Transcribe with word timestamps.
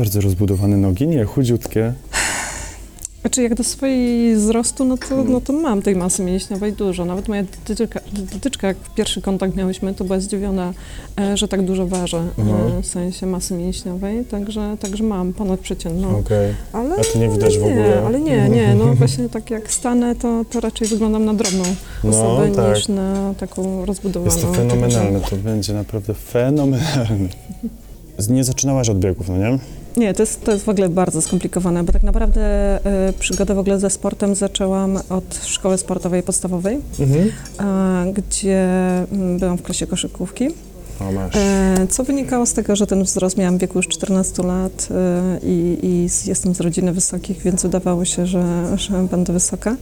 bardzo 0.00 0.20
rozbudowane 0.20 0.76
nogi, 0.76 1.06
nie, 1.08 1.24
chudziutkie. 1.24 1.92
Znaczy 3.20 3.42
jak 3.42 3.54
do 3.54 3.64
swojej 3.64 4.36
wzrostu, 4.36 4.84
no 4.84 4.96
to, 4.98 5.24
no 5.24 5.40
to 5.40 5.52
mam 5.52 5.82
tej 5.82 5.96
masy 5.96 6.24
mięśniowej 6.24 6.72
dużo. 6.72 7.04
Nawet 7.04 7.28
moja 7.28 7.42
dietetyczka, 7.42 8.00
dietetyczka, 8.12 8.66
jak 8.66 8.76
pierwszy 8.94 9.22
kontakt 9.22 9.56
miałyśmy, 9.56 9.94
to 9.94 10.04
była 10.04 10.20
zdziwiona, 10.20 10.72
e, 11.20 11.36
że 11.36 11.48
tak 11.48 11.62
dużo 11.64 11.86
ważę, 11.86 12.18
e, 12.78 12.82
w 12.82 12.86
sensie 12.86 13.26
masy 13.26 13.54
mięśniowej, 13.54 14.24
także, 14.24 14.76
także 14.80 15.04
mam 15.04 15.32
ponadprzeciętną. 15.32 16.18
Okej. 16.18 16.54
Ale, 16.72 16.94
A 16.94 17.04
to 17.12 17.18
nie 17.18 17.28
widać 17.28 17.58
w 17.58 17.62
ale 17.64 17.74
nie, 17.74 17.80
ogóle. 17.80 18.02
ale 18.06 18.20
nie, 18.20 18.48
nie, 18.48 18.74
no 18.74 18.94
właśnie 19.00 19.28
tak 19.28 19.50
jak 19.50 19.72
stanę, 19.72 20.14
to, 20.16 20.44
to 20.50 20.60
raczej 20.60 20.88
wyglądam 20.88 21.24
na 21.24 21.34
drobną 21.34 21.62
No 22.04 22.10
osobę 22.10 22.50
tak. 22.56 22.76
niż 22.76 22.88
na 22.88 23.34
taką 23.38 23.84
rozbudowaną. 23.86 24.32
Jest 24.32 24.46
to 24.46 24.52
fenomenalne, 24.52 25.20
to 25.20 25.36
będzie 25.36 25.72
naprawdę 25.72 26.14
fenomenalne. 26.14 27.28
Z- 28.18 28.28
Nie 28.28 28.44
zaczynałaś 28.44 28.88
od 28.88 28.98
biegów, 28.98 29.28
no 29.28 29.36
nie? 29.38 29.58
Nie, 29.96 30.14
to 30.14 30.22
jest, 30.22 30.44
to 30.44 30.52
jest 30.52 30.64
w 30.64 30.68
ogóle 30.68 30.88
bardzo 30.88 31.22
skomplikowane, 31.22 31.84
bo 31.84 31.92
tak 31.92 32.02
naprawdę 32.02 32.40
e, 33.08 33.12
przygodę 33.20 33.54
w 33.54 33.58
ogóle 33.58 33.80
ze 33.80 33.90
sportem 33.90 34.34
zaczęłam 34.34 34.96
od 35.08 35.40
szkoły 35.44 35.78
sportowej 35.78 36.22
podstawowej, 36.22 36.78
Mhm. 37.00 37.30
e, 38.08 38.12
gdzie 38.12 38.66
mm, 39.12 39.38
byłam 39.38 39.58
w 39.58 39.62
klasie 39.62 39.86
koszykówki. 39.86 40.48
O, 41.00 41.12
masz. 41.12 41.36
E, 41.36 41.86
Co 41.90 42.04
wynikało 42.04 42.46
z 42.46 42.52
tego, 42.52 42.76
że 42.76 42.86
ten 42.86 43.02
wzrost 43.04 43.36
miałam 43.36 43.56
w 43.58 43.60
wieku 43.60 43.78
już 43.78 43.88
14 43.88 44.42
lat 44.42 44.88
e, 44.90 45.38
i, 45.46 45.78
i 45.82 46.08
z- 46.08 46.26
jestem 46.26 46.54
z 46.54 46.60
rodziny 46.60 46.92
wysokich, 46.92 47.42
więc 47.42 47.62
wydawało 47.62 48.04
się, 48.04 48.26
że, 48.26 48.64
że 48.76 48.92
będę 49.10 49.32
wysoka. 49.32 49.76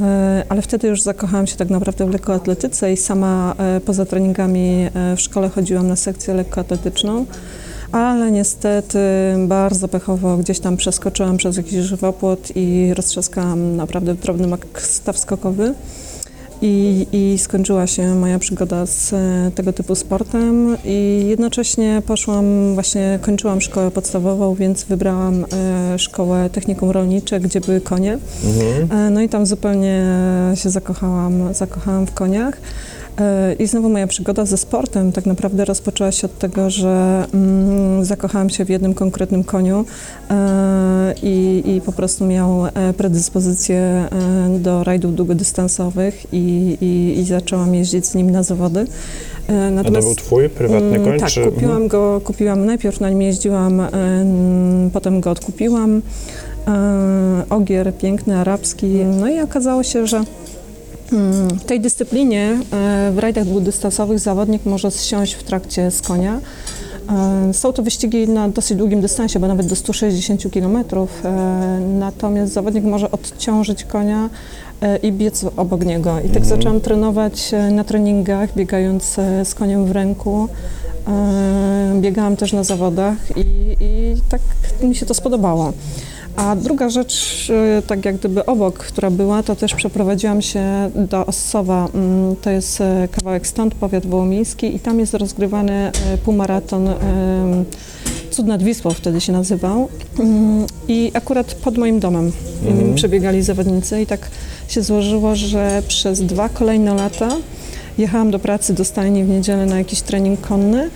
E, 0.00 0.44
Ale 0.48 0.62
wtedy 0.62 0.88
już 0.88 1.02
zakochałam 1.02 1.46
się 1.46 1.56
tak 1.56 1.70
naprawdę 1.70 2.06
w 2.06 2.10
lekkoatletyce 2.10 2.92
i 2.92 2.96
sama 2.96 3.54
e, 3.58 3.80
poza 3.80 4.04
treningami 4.06 4.88
e, 4.94 5.16
w 5.16 5.20
szkole 5.20 5.48
chodziłam 5.48 5.88
na 5.88 5.96
sekcję 5.96 6.34
lekkoatletyczną. 6.34 7.26
Ale 7.96 8.30
niestety 8.30 8.98
bardzo 9.46 9.88
pechowo 9.88 10.36
gdzieś 10.36 10.60
tam 10.60 10.76
przeskoczyłam 10.76 11.36
przez 11.36 11.56
jakiś 11.56 11.74
żywopłot 11.74 12.52
i 12.54 12.94
roztrzaskałam 12.94 13.76
naprawdę 13.76 14.14
drobny 14.14 14.46
mak 14.46 14.66
staw 14.82 15.18
skokowy. 15.18 15.74
I, 16.62 17.06
I 17.12 17.38
skończyła 17.38 17.86
się 17.86 18.14
moja 18.14 18.38
przygoda 18.38 18.86
z 18.86 19.12
e, 19.12 19.50
tego 19.54 19.72
typu 19.72 19.94
sportem 19.94 20.76
i 20.84 21.24
jednocześnie 21.28 22.02
poszłam, 22.06 22.74
właśnie 22.74 23.18
kończyłam 23.22 23.60
szkołę 23.60 23.90
podstawową, 23.90 24.54
więc 24.54 24.84
wybrałam 24.84 25.44
e, 25.52 25.98
szkołę 25.98 26.50
technikum 26.52 26.90
rolnicze, 26.90 27.40
gdzie 27.40 27.60
były 27.60 27.80
konie. 27.80 28.18
Mhm. 28.44 28.92
E, 28.92 29.10
No 29.10 29.20
i 29.20 29.28
tam 29.28 29.46
zupełnie 29.46 30.02
się 30.54 30.70
zakochałam, 30.70 31.54
zakochałam 31.54 32.06
w 32.06 32.12
koniach. 32.12 32.58
E, 33.18 33.54
I 33.58 33.66
znowu 33.66 33.88
moja 33.88 34.06
przygoda 34.06 34.44
ze 34.44 34.56
sportem 34.56 35.12
tak 35.12 35.26
naprawdę 35.26 35.64
rozpoczęła 35.64 36.12
się 36.12 36.26
od 36.26 36.38
tego, 36.38 36.70
że 36.70 37.26
mm, 37.34 38.04
zakochałam 38.04 38.50
się 38.50 38.64
w 38.64 38.68
jednym 38.68 38.94
konkretnym 38.94 39.44
koniu 39.44 39.84
e, 40.30 41.14
i, 41.22 41.62
i 41.66 41.80
po 41.80 41.92
prostu 41.92 42.26
miał 42.26 42.66
e, 42.66 42.92
predyspozycję 42.96 44.08
do 44.58 44.84
rajdów 44.84 45.14
długodystansowych 45.14 46.26
i, 46.32 46.76
i, 46.80 47.18
i 47.20 47.24
zaczęłam 47.24 47.74
jeździć 47.74 48.06
z 48.06 48.14
nim 48.14 48.30
na 48.30 48.42
zawody. 48.42 48.86
E, 49.48 49.80
A 49.80 49.84
to 49.84 49.90
był 49.90 50.14
twój 50.14 50.48
prywatny 50.48 50.86
Mm, 50.86 51.04
koń? 51.04 51.18
Tak, 51.18 51.28
czy... 51.28 51.44
kupiłam 51.44 51.88
go, 51.88 52.20
kupiłam, 52.24 52.66
najpierw 52.66 53.00
na 53.00 53.10
nim 53.10 53.22
jeździłam, 53.22 53.82
potem 54.92 55.20
go 55.20 55.30
odkupiłam. 55.30 56.02
Ogier 57.50 57.92
piękny, 57.94 58.36
arabski. 58.36 58.86
No 59.20 59.28
i 59.28 59.40
okazało 59.40 59.82
się, 59.82 60.06
że 60.06 60.24
w 61.60 61.64
tej 61.64 61.80
dyscyplinie 61.80 62.58
e, 62.72 63.10
w 63.14 63.18
rajdach 63.18 63.44
długodystansowych 63.44 64.18
zawodnik 64.18 64.66
może 64.66 64.90
zsiąść 64.90 65.34
w 65.34 65.42
trakcie 65.42 65.90
z 65.90 66.02
konia. 66.02 66.40
E, 67.48 67.54
Są 67.54 67.72
to 67.72 67.82
wyścigi 67.82 68.28
na 68.28 68.48
dosyć 68.48 68.78
długim 68.78 69.00
dystansie, 69.00 69.38
bo 69.38 69.48
nawet 69.48 69.66
do 69.66 69.76
160 69.76 70.42
km. 70.52 70.84
Natomiast 71.98 72.52
zawodnik 72.52 72.84
może 72.84 73.10
odciążyć 73.10 73.84
konia 73.84 74.30
e, 74.80 74.96
i 74.96 75.12
biec 75.12 75.44
obok 75.56 75.84
niego. 75.84 76.18
I 76.18 76.28
tak 76.28 76.42
Mhm. 76.42 76.44
zaczęłam 76.44 76.80
trenować 76.80 77.54
e, 77.54 77.70
na 77.70 77.84
treningach, 77.84 78.54
biegając 78.54 79.18
e, 79.18 79.44
z 79.44 79.54
koniem 79.54 79.86
w 79.86 79.90
ręku. 79.90 80.48
E, 81.08 81.66
Biegałam 82.00 82.36
też 82.36 82.52
na 82.52 82.64
zawodach 82.64 83.16
i, 83.36 83.76
i 83.80 84.14
tak 84.28 84.40
mi 84.82 84.94
się 84.94 85.06
to 85.06 85.14
spodobało. 85.14 85.72
A 86.36 86.56
druga 86.56 86.88
rzecz, 86.88 87.46
e, 87.78 87.82
tak 87.82 88.04
jak 88.04 88.16
gdyby 88.16 88.46
obok, 88.46 88.78
która 88.78 89.10
była, 89.10 89.42
to 89.42 89.56
też 89.56 89.74
przeprowadziłam 89.74 90.42
się 90.42 90.90
do 90.94 91.26
Ossowa. 91.26 91.88
Mm, 91.94 92.36
To 92.36 92.50
jest 92.50 92.80
e, 92.80 93.08
kawałek 93.12 93.46
stąd, 93.46 93.74
powiat 93.74 94.06
wołomiński 94.06 94.76
i 94.76 94.80
tam 94.80 95.00
jest 95.00 95.14
rozgrywany 95.14 95.72
e, 95.72 96.18
półmaraton 96.24 96.88
Cud 98.30 98.46
nad 98.46 98.62
Wisłą 98.62 98.90
wtedy 98.90 99.20
się 99.20 99.32
nazywał. 99.32 99.88
Mm, 100.18 100.66
I 100.88 101.10
akurat 101.14 101.54
pod 101.54 101.78
moim 101.78 102.00
domem 102.00 102.32
Mhm. 102.66 102.94
przebiegali 102.94 103.42
zawodnicy 103.42 104.02
i 104.02 104.06
tak 104.06 104.28
się 104.68 104.82
złożyło, 104.82 105.36
że 105.36 105.82
przez 105.88 106.20
dwa 106.22 106.48
kolejne 106.48 106.94
lata 106.94 107.28
jechałam 107.98 108.30
do 108.30 108.38
pracy 108.38 108.74
do 108.74 108.84
stajni 108.84 109.24
w 109.24 109.28
niedzielę 109.28 109.66
na 109.66 109.78
jakiś 109.78 110.00
trening 110.00 110.40
konny 110.40 110.90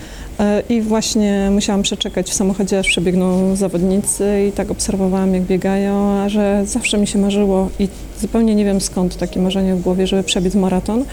i 0.68 0.80
właśnie 0.80 1.48
musiałam 1.50 1.82
przeczekać 1.82 2.30
w 2.30 2.34
samochodzie, 2.34 2.78
aż 2.78 2.86
przebiegną 2.86 3.56
zawodnicy 3.56 4.46
i 4.48 4.52
tak 4.52 4.70
obserwowałam, 4.70 5.34
jak 5.34 5.42
biegają, 5.42 6.10
a 6.10 6.28
że 6.28 6.62
zawsze 6.66 6.98
mi 6.98 7.06
się 7.06 7.18
marzyło 7.18 7.70
i 7.78 7.88
zupełnie 8.20 8.54
nie 8.54 8.64
wiem 8.64 8.80
skąd 8.80 9.16
takie 9.16 9.40
marzenie 9.40 9.74
w 9.74 9.80
głowie, 9.80 10.06
żeby 10.06 10.22
przebiec 10.22 10.54
maraton. 10.54 11.04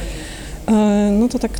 E, 0.67 1.11
No 1.19 1.27
to 1.27 1.39
tak 1.39 1.51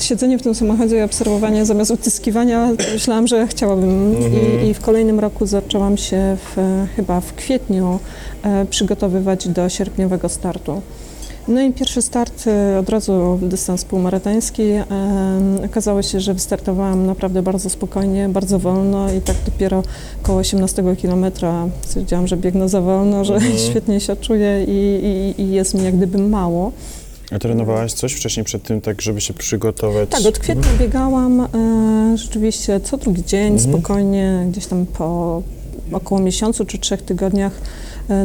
siedzenie 0.00 0.38
w 0.38 0.42
tym 0.42 0.54
samochodzie 0.54 0.98
i 0.98 1.02
obserwowanie 1.02 1.64
zamiast 1.66 1.90
utyskiwania, 1.90 2.68
myślałam, 2.92 3.26
że 3.26 3.46
chciałabym. 3.46 4.16
Mhm. 4.16 4.64
I, 4.64 4.68
I 4.68 4.74
w 4.74 4.80
kolejnym 4.80 5.20
roku 5.20 5.46
zaczęłam 5.46 5.96
się 5.96 6.36
w, 6.36 6.56
chyba 6.96 7.20
w 7.20 7.34
kwietniu 7.34 7.98
e, 8.42 8.66
przygotowywać 8.66 9.48
do 9.48 9.68
sierpniowego 9.68 10.28
startu. 10.28 10.82
No 11.48 11.62
i 11.62 11.72
pierwszy 11.72 12.02
start 12.02 12.44
e, 12.46 12.78
od 12.78 12.88
razu 12.88 13.38
dystans 13.42 13.84
półmaratoński. 13.84 14.62
E, 14.62 14.84
okazało 15.64 16.02
się, 16.02 16.20
że 16.20 16.34
wystartowałam 16.34 17.06
naprawdę 17.06 17.42
bardzo 17.42 17.70
spokojnie, 17.70 18.28
bardzo 18.28 18.58
wolno 18.58 19.12
i 19.12 19.20
tak 19.20 19.36
dopiero 19.46 19.82
koło 20.22 20.38
18 20.38 20.82
kilometra 20.96 21.68
stwierdziłam, 21.86 22.26
że 22.26 22.36
biegnę 22.36 22.68
za 22.68 22.80
wolno, 22.80 23.24
że 23.24 23.34
Mhm. 23.34 23.58
świetnie 23.70 24.00
się 24.00 24.16
czuję 24.16 24.64
i, 24.68 25.00
i, 25.38 25.42
i 25.42 25.50
jest 25.52 25.74
mi 25.74 25.84
jak 25.84 25.96
gdyby 25.96 26.18
mało. 26.18 26.72
A 27.32 27.38
trenowałaś 27.38 27.92
coś 27.92 28.12
wcześniej 28.12 28.44
przed 28.44 28.62
tym, 28.62 28.80
tak 28.80 29.02
żeby 29.02 29.20
się 29.20 29.34
przygotować? 29.34 30.08
Tak, 30.08 30.26
od 30.26 30.38
kwietnia 30.38 30.68
biegałam 30.80 31.40
e, 31.40 31.48
rzeczywiście 32.18 32.80
co 32.80 32.96
drugi 32.96 33.24
dzień, 33.24 33.52
Mhm. 33.52 33.72
spokojnie, 33.72 34.46
gdzieś 34.50 34.66
tam 34.66 34.86
po 34.86 35.42
około 35.92 36.20
miesiącu 36.20 36.64
czy 36.64 36.78
trzech 36.78 37.02
tygodniach 37.02 37.52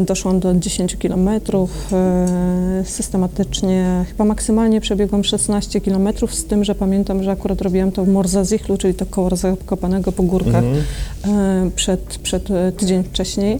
doszłam 0.05 0.39
do 0.39 0.55
10 0.55 0.95
kilometrów. 0.95 1.93
E, 1.93 2.83
systematycznie, 2.85 4.05
chyba 4.07 4.25
maksymalnie 4.25 4.81
przebiegłam 4.81 5.23
16 5.23 5.81
kilometrów, 5.81 6.35
z 6.35 6.45
tym, 6.45 6.63
że 6.63 6.75
pamiętam, 6.75 7.23
że 7.23 7.31
akurat 7.31 7.61
robiłam 7.61 7.91
to 7.91 8.05
w 8.05 8.07
Morzazichlu, 8.07 8.77
czyli 8.77 8.93
to 8.93 9.05
koło 9.05 9.35
Zakopanego 9.35 10.11
po 10.11 10.23
górkach 10.23 10.63
Mhm. 10.63 11.67
e, 11.67 11.71
przed, 11.75 12.01
przed 12.23 12.51
e, 12.51 12.71
tydzień 12.71 13.03
wcześniej. 13.03 13.53
E, 13.55 13.59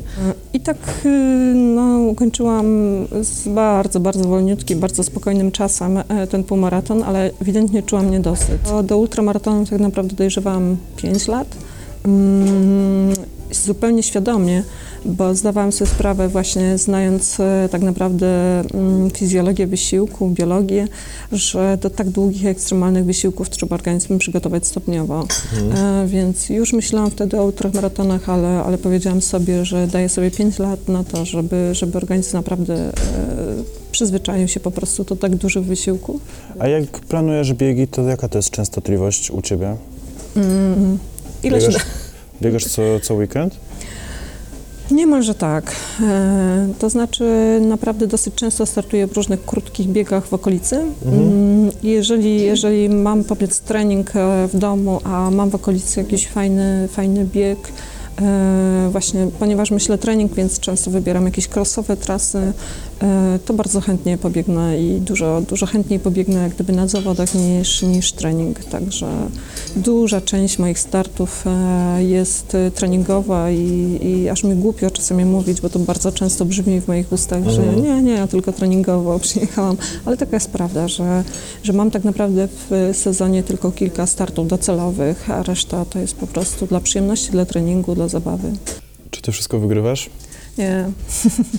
I 0.53 0.59
tak 0.59 0.77
e, 1.05 1.09
no, 1.55 1.99
ukończyłam 1.99 2.65
z 3.21 3.47
bardzo, 3.47 3.99
bardzo 3.99 4.23
wolniutkim, 4.23 4.79
bardzo 4.79 5.03
spokojnym 5.03 5.51
czasem 5.51 5.97
e, 5.97 6.27
ten 6.27 6.43
półmaraton, 6.43 7.03
ale 7.03 7.31
ewidentnie 7.41 7.83
czułam 7.83 8.11
niedosyt. 8.11 8.61
Do, 8.61 8.83
do 8.83 8.97
ultramaratonu 8.97 9.65
tak 9.65 9.79
naprawdę 9.79 10.15
dojrzewałam 10.15 10.77
5 10.95 11.27
lat. 11.27 11.47
Mm, 12.05 13.13
zupełnie 13.51 14.03
świadomie, 14.03 14.63
bo 15.05 15.35
zdawałam 15.35 15.71
sobie 15.71 15.91
sprawę 15.91 16.27
właśnie 16.27 16.77
znając 16.77 17.39
e, 17.39 17.69
tak 17.71 17.81
naprawdę 17.81 18.59
mm, 18.59 19.09
fizjologię 19.09 19.67
wysiłku, 19.67 20.29
biologię, 20.29 20.87
że 21.31 21.77
do 21.81 21.89
tak 21.89 22.09
długich, 22.09 22.45
ekstremalnych 22.45 23.05
wysiłków 23.05 23.49
trzeba 23.49 23.75
organizm 23.75 24.17
przygotować 24.17 24.67
stopniowo. 24.67 25.27
Mhm. 25.53 26.05
E, 26.05 26.07
więc 26.07 26.49
już 26.49 26.73
myślałam 26.73 27.11
wtedy 27.11 27.39
o 27.39 27.45
ultramaratonach, 27.45 28.29
ale, 28.29 28.63
ale 28.63 28.77
powiedziałam 28.77 29.21
sobie, 29.21 29.65
że 29.65 29.87
daję 29.87 30.09
sobie 30.09 30.31
5 30.31 30.59
lat 30.59 30.87
na 30.87 31.03
to, 31.03 31.25
żeby, 31.25 31.69
żeby 31.71 31.97
organizm 31.97 32.37
naprawdę 32.37 32.73
e, 32.75 32.91
przyzwyczaił 33.91 34.47
się 34.47 34.59
po 34.59 34.71
prostu 34.71 35.03
do 35.03 35.15
tak 35.15 35.35
dużych 35.35 35.63
wysiłków. 35.63 36.21
A 36.59 36.67
jak 36.67 36.89
planujesz 36.89 37.53
biegi, 37.53 37.87
to 37.87 38.01
jaka 38.01 38.29
to 38.29 38.37
jest 38.37 38.49
częstotliwość 38.49 39.31
u 39.31 39.41
ciebie? 39.41 39.75
Mm, 40.35 40.97
ile 41.43 41.61
się 41.61 41.67
da? 41.67 41.73
Biegasz, 41.73 41.87
biegasz 42.41 42.65
co, 42.65 42.81
co 43.01 43.13
weekend? 43.13 43.68
Niemalże 44.91 45.35
tak. 45.35 45.75
E, 46.01 46.67
to 46.79 46.89
znaczy 46.89 47.23
naprawdę 47.61 48.07
dosyć 48.07 48.35
często 48.35 48.65
startuję 48.65 49.07
w 49.07 49.13
różnych 49.13 49.45
krótkich 49.45 49.87
biegach 49.87 50.25
w 50.25 50.33
okolicy. 50.33 50.75
Mhm. 51.05 51.23
Mm, 51.23 51.71
Jeżeli, 51.83 52.41
jeżeli 52.41 52.89
mam 52.89 53.23
powiedz 53.23 53.59
trening 53.59 54.15
e, 54.15 54.47
w 54.47 54.57
domu, 54.57 55.01
a 55.03 55.31
mam 55.31 55.49
w 55.49 55.55
okolicy 55.55 55.99
jakiś 55.99 56.27
fajny, 56.27 56.87
fajny 56.91 57.25
bieg, 57.25 57.57
E, 58.21 58.89
właśnie, 58.91 59.27
ponieważ 59.39 59.71
myślę 59.71 59.97
trening, 59.97 60.33
więc 60.33 60.59
często 60.59 60.91
wybieram 60.91 61.25
jakieś 61.25 61.47
crossowe 61.47 61.97
trasy, 61.97 62.53
to 63.45 63.53
bardzo 63.53 63.81
chętnie 63.81 64.17
pobiegnę 64.17 64.81
i 64.81 65.01
dużo, 65.01 65.41
dużo 65.49 65.65
chętniej 65.65 65.99
pobiegnę 65.99 66.39
jak 66.39 66.53
gdyby 66.53 66.73
na 66.73 66.87
zawodach 66.87 67.35
niż, 67.35 67.81
niż 67.81 68.11
trening. 68.11 68.63
Także 68.65 69.07
duża 69.75 70.21
część 70.21 70.59
moich 70.59 70.79
startów 70.79 71.43
e, 71.47 72.03
jest 72.03 72.55
e, 72.55 72.71
treningowa 72.71 73.51
i, 73.51 73.99
i 74.01 74.29
aż 74.29 74.43
mi 74.43 74.55
głupio 74.55 74.91
czasami 74.91 75.25
mówić, 75.25 75.61
bo 75.61 75.69
to 75.69 75.79
bardzo 75.79 76.11
często 76.11 76.45
brzmi 76.45 76.81
w 76.81 76.87
moich 76.87 77.11
ustach, 77.11 77.49
że 77.49 77.61
Mhm. 77.63 77.83
nie, 77.83 78.01
nie, 78.01 78.11
ja 78.11 78.27
tylko 78.27 78.53
treningowo 78.53 79.19
przyjechałam, 79.29 79.77
ale 80.05 80.17
taka 80.17 80.35
jest 80.35 80.49
prawda, 80.49 80.87
że, 80.87 81.23
że 81.63 81.73
mam 81.73 81.91
tak 81.91 82.03
naprawdę 82.03 82.47
w 82.69 82.91
sezonie 82.97 83.43
tylko 83.43 83.71
kilka 83.71 84.07
startów 84.07 84.47
docelowych, 84.47 85.29
a 85.31 85.43
reszta 85.43 85.85
to 85.85 85.99
jest 85.99 86.15
po 86.15 86.27
prostu 86.27 86.65
dla 86.67 86.79
przyjemności, 86.79 87.31
dla 87.31 87.45
treningu, 87.45 87.95
dla 87.95 88.07
zabawy. 88.07 88.51
Czy 89.11 89.21
ty 89.21 89.31
wszystko 89.31 89.59
wygrywasz? 89.59 90.09
Nie, 90.57 90.89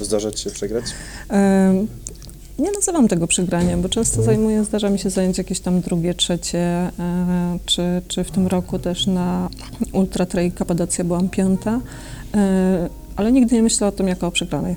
Zdarza 0.00 0.30
ci 0.30 0.44
się 0.44 0.50
przegrać? 0.50 0.84
Nie 2.60 2.72
nazywam 2.72 3.08
tego 3.08 3.26
przegraniem, 3.26 3.82
bo 3.82 3.88
często 3.88 4.22
zajmuję, 4.22 4.64
zdarza 4.64 4.90
mi 4.90 4.98
się 4.98 5.10
zająć 5.10 5.38
jakieś 5.38 5.60
tam 5.60 5.80
drugie, 5.80 6.14
trzecie, 6.14 6.58
e, 6.58 6.90
czy, 7.66 8.02
czy 8.08 8.24
w 8.24 8.30
tym 8.30 8.46
roku 8.46 8.78
też 8.78 9.06
na 9.06 9.48
Ultra 9.92 10.26
Trail 10.26 10.52
Kapadocja 10.52 11.04
byłam 11.04 11.28
piąta, 11.28 11.80
e, 12.34 12.88
ale 13.16 13.32
nigdy 13.32 13.56
nie 13.56 13.62
myślę 13.62 13.86
o 13.86 13.92
tym 13.92 14.08
jako 14.08 14.26
o 14.26 14.30
przegranej. 14.30 14.76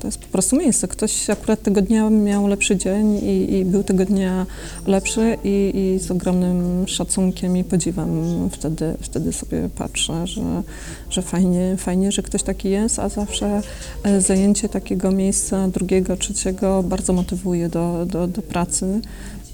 To 0.00 0.08
jest 0.08 0.18
po 0.18 0.28
prostu 0.28 0.56
miejsce. 0.56 0.88
Ktoś 0.88 1.30
akurat 1.30 1.62
tego 1.62 1.82
dnia 1.82 2.10
miał 2.10 2.46
lepszy 2.46 2.76
dzień 2.76 3.14
i, 3.14 3.54
i 3.54 3.64
był 3.64 3.82
tego 3.82 4.04
dnia 4.04 4.46
lepszy 4.86 5.38
i, 5.44 5.72
i 5.74 5.98
z 5.98 6.10
ogromnym 6.10 6.88
szacunkiem 6.88 7.56
i 7.56 7.64
podziwem 7.64 8.50
wtedy, 8.50 8.94
wtedy 9.00 9.32
sobie 9.32 9.68
patrzę, 9.76 10.26
że, 10.26 10.62
że 11.10 11.22
fajnie, 11.22 11.76
fajnie, 11.76 12.12
że 12.12 12.22
ktoś 12.22 12.42
taki 12.42 12.70
jest, 12.70 12.98
a 12.98 13.08
zawsze 13.08 13.62
e, 14.02 14.20
zajęcie 14.20 14.68
takiego 14.68 15.10
miejsca 15.10 15.68
drugiego, 15.68 16.16
trzeciego 16.16 16.82
bardzo 16.82 17.12
motywuje 17.12 17.68
do, 17.68 18.06
do, 18.06 18.26
do 18.26 18.42
pracy. 18.42 19.00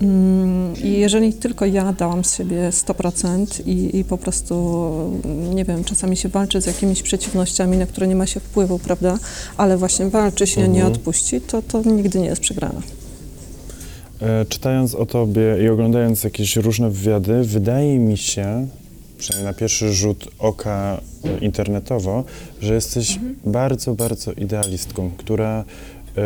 Mm, 0.03 0.75
I 0.85 0.93
jeżeli 0.93 1.33
tylko 1.33 1.67
ja 1.67 1.93
dałam 1.93 2.25
z 2.25 2.37
siebie 2.37 2.71
100% 2.71 3.67
i, 3.67 3.97
i 3.97 4.05
po 4.05 4.19
prostu, 4.19 4.55
mm, 5.25 5.55
nie 5.55 5.65
wiem, 5.65 5.85
czasami 5.85 6.17
się 6.17 6.29
walczy 6.29 6.61
z 6.61 6.67
jakimiś 6.67 7.03
przeciwnościami, 7.03 7.77
na 7.77 7.87
które 7.87 8.07
nie 8.09 8.17
ma 8.17 8.27
się 8.27 8.41
wpływu, 8.41 8.79
prawda, 8.79 9.19
ale 9.57 9.77
właśnie 9.77 10.07
walczy 10.09 10.47
się, 10.47 10.61
nie 10.61 10.67
Mhm. 10.67 10.93
odpuści, 10.93 11.41
to, 11.41 11.63
to 11.63 11.83
nigdy 11.83 12.19
nie 12.21 12.27
jest 12.27 12.41
przegrana. 12.41 12.83
E, 14.21 14.45
czytając 14.45 14.95
o 14.95 15.07
tobie 15.07 15.57
i 15.65 15.69
oglądając 15.69 16.25
jakieś 16.25 16.57
różne 16.57 16.91
wywiady, 16.91 17.45
wydaje 17.45 17.99
mi 17.99 18.17
się, 18.17 18.67
przynajmniej 19.19 19.53
na 19.53 19.59
pierwszy 19.59 19.93
rzut 19.93 20.29
oka 20.39 21.01
e, 21.25 21.39
internetowo, 21.39 22.25
że 22.61 22.75
jesteś 22.75 23.19
bardzo, 23.45 23.95
bardzo 23.95 24.33
idealistką, 24.33 25.11
która 25.17 25.65
e, 26.17 26.23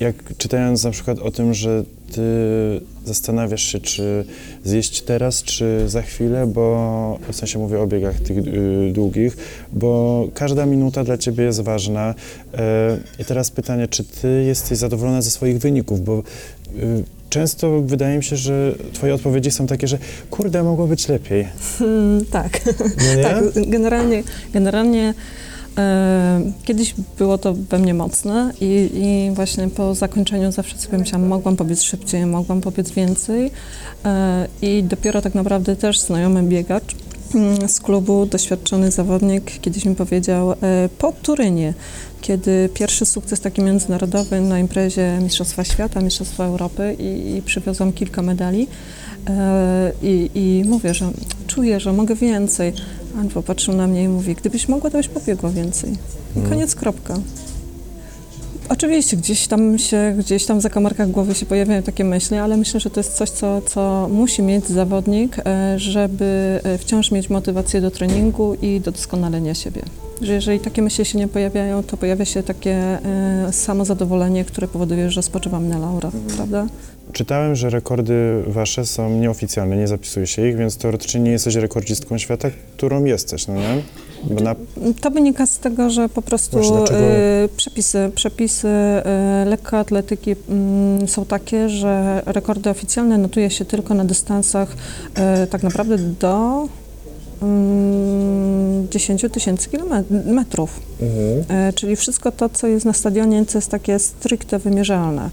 jak 0.00 0.36
czytając 0.38 0.84
na 0.84 0.90
przykład 0.90 1.18
o 1.18 1.30
tym, 1.30 1.54
że 1.54 1.84
ty 2.12 2.22
zastanawiasz 3.04 3.62
się, 3.62 3.80
czy 3.80 4.24
zjeść 4.64 5.02
teraz, 5.02 5.42
czy 5.42 5.88
za 5.88 6.02
chwilę, 6.02 6.46
bo 6.46 7.18
w 7.32 7.36
sensie 7.36 7.58
mówię 7.58 7.80
o 7.80 7.86
biegach 7.86 8.20
tych 8.20 8.38
y, 8.38 8.92
długich, 8.92 9.36
bo 9.72 10.28
każda 10.34 10.66
minuta 10.66 11.04
dla 11.04 11.18
ciebie 11.18 11.44
jest 11.44 11.60
ważna. 11.60 12.14
E, 12.54 12.98
I 13.18 13.24
teraz 13.24 13.50
pytanie, 13.50 13.88
czy 13.88 14.04
ty 14.04 14.44
jesteś 14.46 14.78
zadowolona 14.78 15.22
ze 15.22 15.30
swoich 15.30 15.58
wyników, 15.58 16.04
bo 16.04 16.18
y, 16.18 17.04
często 17.30 17.80
wydaje 17.82 18.16
mi 18.16 18.24
się, 18.24 18.36
że 18.36 18.74
twoje 18.92 19.14
odpowiedzi 19.14 19.50
są 19.50 19.66
takie, 19.66 19.88
że 19.88 19.98
kurde, 20.30 20.62
mogło 20.62 20.86
być 20.86 21.08
lepiej. 21.08 21.48
Hmm, 21.78 22.24
tak. 22.24 22.60
No? 22.66 22.72
Tak, 23.22 23.44
generalnie, 23.66 24.22
generalnie 24.52 25.14
kiedyś 26.64 26.94
było 27.18 27.38
to 27.38 27.54
we 27.54 27.78
mnie 27.78 27.94
mocne 27.94 28.52
i, 28.60 28.90
i 28.94 29.34
właśnie 29.34 29.68
po 29.68 29.94
zakończeniu 29.94 30.52
zawsze 30.52 30.78
sobie 30.78 30.98
myślałam, 30.98 31.28
mogłam 31.28 31.56
pobiec 31.56 31.82
szybciej, 31.82 32.26
mogłam 32.26 32.60
pobiec 32.60 32.90
więcej 32.90 33.50
e, 34.04 34.48
i 34.62 34.82
dopiero 34.82 35.22
tak 35.22 35.34
naprawdę 35.34 35.76
też 35.76 36.00
znajomy 36.00 36.42
biegacz 36.42 36.94
mm, 37.34 37.68
z 37.68 37.80
klubu, 37.80 38.26
doświadczony 38.26 38.90
zawodnik 38.90 39.60
kiedyś 39.60 39.84
mi 39.84 39.94
powiedział 39.94 40.52
e, 40.52 40.56
po 40.98 41.12
Turynie, 41.12 41.74
kiedy 42.20 42.68
pierwszy 42.74 43.06
sukces 43.06 43.40
taki 43.40 43.62
międzynarodowy 43.62 44.40
na 44.40 44.58
imprezie 44.58 45.18
Mistrzostwa 45.22 45.64
Świata, 45.64 46.00
Mistrzostwa 46.00 46.44
Europy 46.44 46.96
i, 46.98 47.36
i 47.36 47.42
przywiozłam 47.42 47.92
kilka 47.92 48.22
medali, 48.22 48.66
E, 49.28 49.92
I, 50.02 50.30
I 50.34 50.64
mówię, 50.68 50.94
że 50.94 51.10
czuję, 51.46 51.80
że 51.80 51.92
mogę 51.92 52.14
więcej. 52.14 52.72
A 53.16 53.20
on 53.20 53.28
popatrzył 53.28 53.74
na 53.74 53.86
mnie 53.86 54.04
i 54.04 54.08
mówi, 54.08 54.34
gdybyś 54.34 54.68
mogła, 54.68 54.90
to 54.90 54.98
byś 54.98 55.08
pobiegła 55.08 55.50
więcej. 55.50 55.90
I 55.92 56.38
Mhm. 56.38 56.48
koniec, 56.48 56.74
kropka. 56.74 57.14
Oczywiście 58.68 59.16
gdzieś 59.16 59.46
tam 59.46 59.78
się, 59.78 60.14
gdzieś 60.18 60.46
tam 60.46 60.58
w 60.58 60.62
zakamarkach 60.62 61.10
głowy 61.10 61.34
się 61.34 61.46
pojawiają 61.46 61.82
takie 61.82 62.04
myśli, 62.04 62.36
ale 62.36 62.56
myślę, 62.56 62.80
że 62.80 62.90
to 62.90 63.00
jest 63.00 63.12
coś, 63.14 63.30
co, 63.30 63.60
co 63.60 64.08
musi 64.12 64.42
mieć 64.42 64.66
zawodnik, 64.68 65.36
e, 65.38 65.78
żeby 65.78 66.60
e, 66.64 66.78
wciąż 66.78 67.10
mieć 67.10 67.30
motywację 67.30 67.80
do 67.80 67.90
treningu 67.90 68.54
i 68.62 68.80
do 68.80 68.92
doskonalenia 68.92 69.54
siebie. 69.54 69.82
Że 70.22 70.32
jeżeli 70.32 70.60
takie 70.60 70.82
myśli 70.82 71.04
się 71.04 71.18
nie 71.18 71.28
pojawiają, 71.28 71.82
to 71.82 71.96
pojawia 71.96 72.24
się 72.24 72.42
takie 72.42 72.72
e, 72.72 73.48
samozadowolenie, 73.52 74.44
które 74.44 74.68
powoduje, 74.68 75.10
że 75.10 75.22
spoczywam 75.22 75.68
na 75.68 75.78
laurach, 75.78 76.12
prawda? 76.36 76.66
Czytałem, 77.12 77.54
że 77.56 77.70
rekordy 77.70 78.42
wasze 78.46 78.86
są 78.86 79.10
nieoficjalne, 79.10 79.76
nie 79.76 79.88
zapisuje 79.88 80.26
się 80.26 80.48
ich, 80.48 80.56
więc 80.56 80.76
teoretycznie 80.76 81.20
nie 81.20 81.30
jesteś 81.30 81.54
rekordzistką 81.54 82.18
świata, 82.18 82.48
którą 82.76 83.04
jesteś, 83.04 83.46
no 83.48 83.54
nie? 83.54 83.82
Bo 84.24 84.40
na, 84.40 84.54
To 85.00 85.10
wynika 85.10 85.46
z 85.46 85.58
tego, 85.58 85.90
że 85.90 86.08
po 86.08 86.22
prostu 86.22 86.56
Właśnie, 86.56 86.76
dlaczego- 86.76 87.00
y, 87.44 87.48
przepisy, 87.56 88.10
przepisy 88.14 88.68
y, 88.68 89.48
lekkoatletyki 89.48 90.34
mm, 90.48 91.08
są 91.08 91.24
takie, 91.24 91.68
że 91.68 92.22
rekordy 92.26 92.70
oficjalne 92.70 93.18
notuje 93.18 93.50
się 93.50 93.64
tylko 93.64 93.94
na 93.94 94.04
dystansach 94.04 94.76
y, 95.44 95.46
tak 95.46 95.62
naprawdę 95.62 95.98
do 95.98 96.68
mm, 97.42 98.88
10 98.90 99.24
tysięcy 99.32 99.68
kilometrów. 99.70 100.80
E, 101.48 101.72
Czyli 101.72 101.96
wszystko 101.96 102.32
to, 102.32 102.48
co 102.48 102.66
jest 102.66 102.86
na 102.86 102.92
stadionie, 102.92 103.46
co 103.46 103.58
jest 103.58 103.70
takie 103.70 103.98
stricte 103.98 104.58
wymierzalne. 104.58 105.30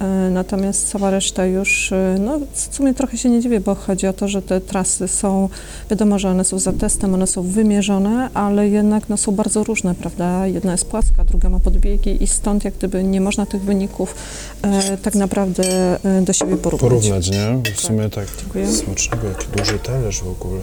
E, 0.00 0.30
Natomiast 0.30 0.88
cała 0.88 1.10
reszta 1.10 1.46
już, 1.46 1.92
e, 1.92 2.16
no 2.20 2.40
w 2.52 2.76
sumie 2.76 2.94
trochę 2.94 3.18
się 3.18 3.30
nie 3.30 3.40
dziwię, 3.40 3.60
bo 3.60 3.74
chodzi 3.74 4.06
o 4.06 4.12
to, 4.12 4.28
że 4.28 4.42
te 4.42 4.60
trasy 4.60 5.08
są, 5.08 5.48
wiadomo, 5.90 6.18
że 6.18 6.30
one 6.30 6.44
są 6.44 6.58
za 6.58 6.72
testem, 6.72 7.14
one 7.14 7.26
są 7.26 7.42
wymierzone, 7.42 8.30
ale 8.34 8.68
jednak 8.68 9.08
no, 9.08 9.16
są 9.16 9.32
bardzo 9.32 9.64
różne, 9.64 9.94
prawda? 9.94 10.46
Jedna 10.46 10.72
jest 10.72 10.84
płaska, 10.84 11.24
druga 11.24 11.48
ma 11.48 11.60
podbiegi 11.60 12.22
i 12.22 12.26
stąd 12.26 12.64
jak 12.64 12.74
gdyby 12.74 13.04
nie 13.04 13.20
można 13.20 13.46
tych 13.46 13.62
wyników 13.62 14.14
e, 14.62 14.96
tak 14.96 15.14
naprawdę 15.14 15.64
e, 16.04 16.22
do 16.22 16.32
siebie 16.32 16.56
porównać. 16.56 16.90
porównać, 16.90 17.30
nie? 17.30 17.72
W 17.76 17.80
sumie 17.80 18.10
tak 18.10 18.26
Dziękuję. 18.40 18.66
smacznego, 18.72 19.28
jaki 19.28 19.46
duży 19.58 19.78
talerz 19.78 20.22
w 20.22 20.28
ogóle, 20.28 20.60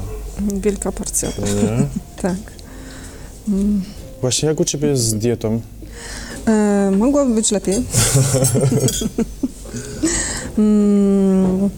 Wielka 0.53 0.91
porcja, 0.91 1.29
nie? 1.29 1.85
tak. 2.21 2.37
Mm. 3.47 3.81
Właśnie 4.21 4.49
jak 4.49 4.59
u 4.59 4.65
ciebie 4.65 4.87
jest 4.87 5.03
z 5.03 5.13
dietą? 5.13 5.61
E, 6.47 6.91
mogłoby 6.97 7.35
być 7.35 7.51
lepiej. 7.51 7.75
mm, 10.57 11.69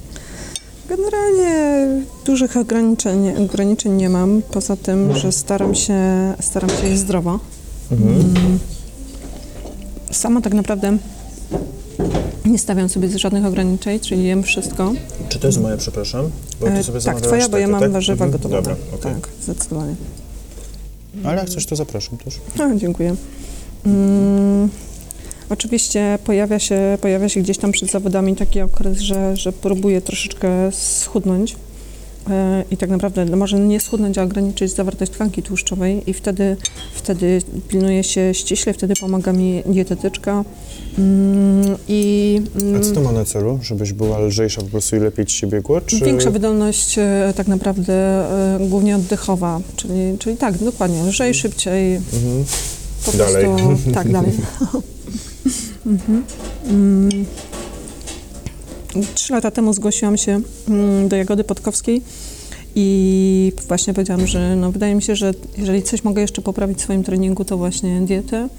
generalnie 0.90 1.88
dużych 2.26 2.58
ograniczeń, 2.58 3.44
ograniczeń 3.46 3.92
nie 3.94 4.10
mam, 4.10 4.42
poza 4.52 4.76
tym, 4.76 5.18
że 5.18 5.32
staram 5.32 5.76
się, 5.76 6.00
staram 6.40 6.70
się 6.70 6.88
jeść 6.88 7.00
zdrowo. 7.02 7.40
Mm, 7.92 8.60
sama 10.12 10.42
tak 10.42 10.54
naprawdę 10.54 10.98
nie 12.46 12.60
stawiam 12.60 12.90
sobie 12.90 13.20
żadnych 13.20 13.46
ograniczeń, 13.46 14.00
czyli 14.00 14.24
jem 14.24 14.44
wszystko. 14.44 14.94
Czy 15.30 15.40
to 15.40 15.48
jest 15.48 15.62
moje, 15.62 15.78
przepraszam? 15.78 16.30
Bo 16.60 16.66
ty 16.66 16.72
E, 16.72 16.84
sobie 16.84 17.02
tak, 17.02 17.04
zamawiałaś 17.04 17.24
twoja, 17.28 17.50
bo 17.50 17.58
ja 17.58 17.68
mam 17.68 17.82
tak? 17.82 17.92
warzywa 17.92 18.26
Mhm. 18.26 18.32
gotowe. 18.32 18.56
Dobra, 18.56 18.76
okej. 18.96 19.14
Tak, 19.14 19.30
zdecydowanie. 19.44 19.96
Ale 21.26 21.38
jak 21.38 21.50
coś, 21.50 21.66
to 21.66 21.76
zapraszam 21.76 22.18
też. 22.18 22.40
A, 22.60 22.76
dziękuję. 22.84 23.16
Mm, 23.86 24.70
oczywiście 25.50 26.20
pojawia 26.24 26.60
się, 26.60 26.98
pojawia 27.02 27.30
się 27.30 27.42
gdzieś 27.42 27.58
tam 27.58 27.72
przed 27.72 27.92
zawodami 27.92 28.36
taki 28.36 28.62
okres, 28.62 29.00
że, 29.00 29.38
że 29.38 29.52
próbuję 29.52 30.02
troszeczkę 30.02 30.72
schudnąć. 30.72 31.56
E, 32.30 32.64
I 32.72 32.78
tak 32.78 32.90
naprawdę 32.90 33.26
no 33.26 33.38
może 33.38 33.60
nie 33.60 33.80
schudnąć, 33.80 34.18
a 34.18 34.24
ograniczyć 34.24 34.76
zawartość 34.76 35.12
tkanki 35.12 35.44
tłuszczowej 35.44 36.10
i 36.10 36.14
wtedy, 36.14 36.58
wtedy 36.94 37.42
pilnuję 37.68 38.04
się 38.04 38.34
ściśle, 38.34 38.74
wtedy 38.74 38.94
pomaga 39.02 39.34
mi 39.34 39.64
dietetyczka. 39.66 40.46
Mm, 40.98 41.76
I 41.88 42.42
A 42.56 42.60
mm, 42.60 42.84
co 42.84 42.92
to 42.92 43.02
ma 43.02 43.12
na 43.12 43.26
celu? 43.26 43.60
Żebyś 43.62 43.94
była 43.94 44.20
lżejsza 44.20 44.62
po 44.62 44.68
prostu 44.68 44.96
i 44.96 45.00
lepiej 45.00 45.26
ci 45.26 45.38
się 45.38 45.48
biegło? 45.48 45.82
Czy... 45.82 46.00
Większa 46.00 46.32
wydolność 46.32 46.98
e, 46.98 47.34
tak 47.36 47.48
naprawdę 47.48 47.94
e, 47.94 48.68
głównie 48.70 48.96
oddechowa, 48.96 49.62
czyli, 49.76 50.18
czyli 50.20 50.38
tak, 50.38 50.58
dokładnie, 50.58 51.04
lżej, 51.04 51.34
szybciej, 51.34 51.96
Mhm. 51.96 52.46
Po 53.06 53.12
Dalej. 53.12 53.46
prostu 53.46 53.91
tak 53.91 54.12
dalej. 54.12 54.32
mhm. 55.86 56.24
Mm. 56.65 57.25
Trzy 59.15 59.34
lata 59.34 59.51
temu 59.51 59.74
zgłosiłam 59.74 60.18
się 60.18 60.41
mm, 60.70 61.08
do 61.08 61.15
Jagody 61.15 61.44
Podkowskiej 61.44 62.01
I 62.75 63.51
właśnie 63.68 63.94
powiedziałam, 63.94 64.27
że 64.27 64.56
no, 64.56 64.72
wydaje 64.72 64.96
mi 64.96 65.01
się, 65.01 65.15
że 65.15 65.34
jeżeli 65.58 65.84
coś 65.84 66.03
mogę 66.03 66.22
jeszcze 66.22 66.41
poprawić 66.41 66.77
w 66.77 66.82
swoim 66.82 67.03
treningu, 67.03 67.46
to 67.46 67.58
właśnie 67.58 68.01
dietę. 68.01 68.50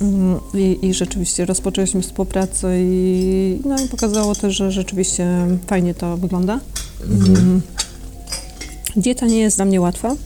Mm, 0.00 0.40
I, 0.54 0.78
I 0.82 0.94
rzeczywiście 0.94 1.46
rozpoczęliśmy 1.46 2.02
współpracę 2.02 2.82
i, 2.82 3.60
no, 3.64 3.84
i 3.84 3.88
pokazało 3.88 4.34
też, 4.34 4.56
że 4.56 4.72
rzeczywiście 4.72 5.46
fajnie 5.66 5.94
to 5.94 6.16
wygląda. 6.16 6.60
Mm. 7.04 7.62
Dieta 8.96 9.26
nie 9.26 9.38
jest 9.38 9.56
dla 9.56 9.64
mnie 9.64 9.80
łatwa, 9.80 10.16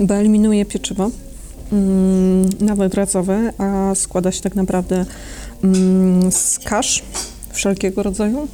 bo 0.00 0.14
eliminuje 0.14 0.64
pieczywo, 0.64 1.10
nawet 2.60 2.94
razowe, 2.94 3.52
a 3.58 3.94
składa 3.94 4.32
się 4.32 4.42
tak 4.42 4.54
naprawdę 4.54 5.06
mm, 5.64 6.32
z 6.32 6.58
kasz 6.58 7.02
wszelkiego 7.50 8.02
rodzaju, 8.02 8.48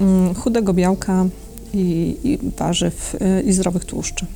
mm, 0.00 0.34
chudego 0.34 0.74
białka 0.74 1.26
i, 1.74 2.16
i 2.24 2.38
warzyw 2.58 3.14
y, 3.14 3.42
i 3.42 3.52
zdrowych 3.52 3.84
tłuszczy. 3.84 4.26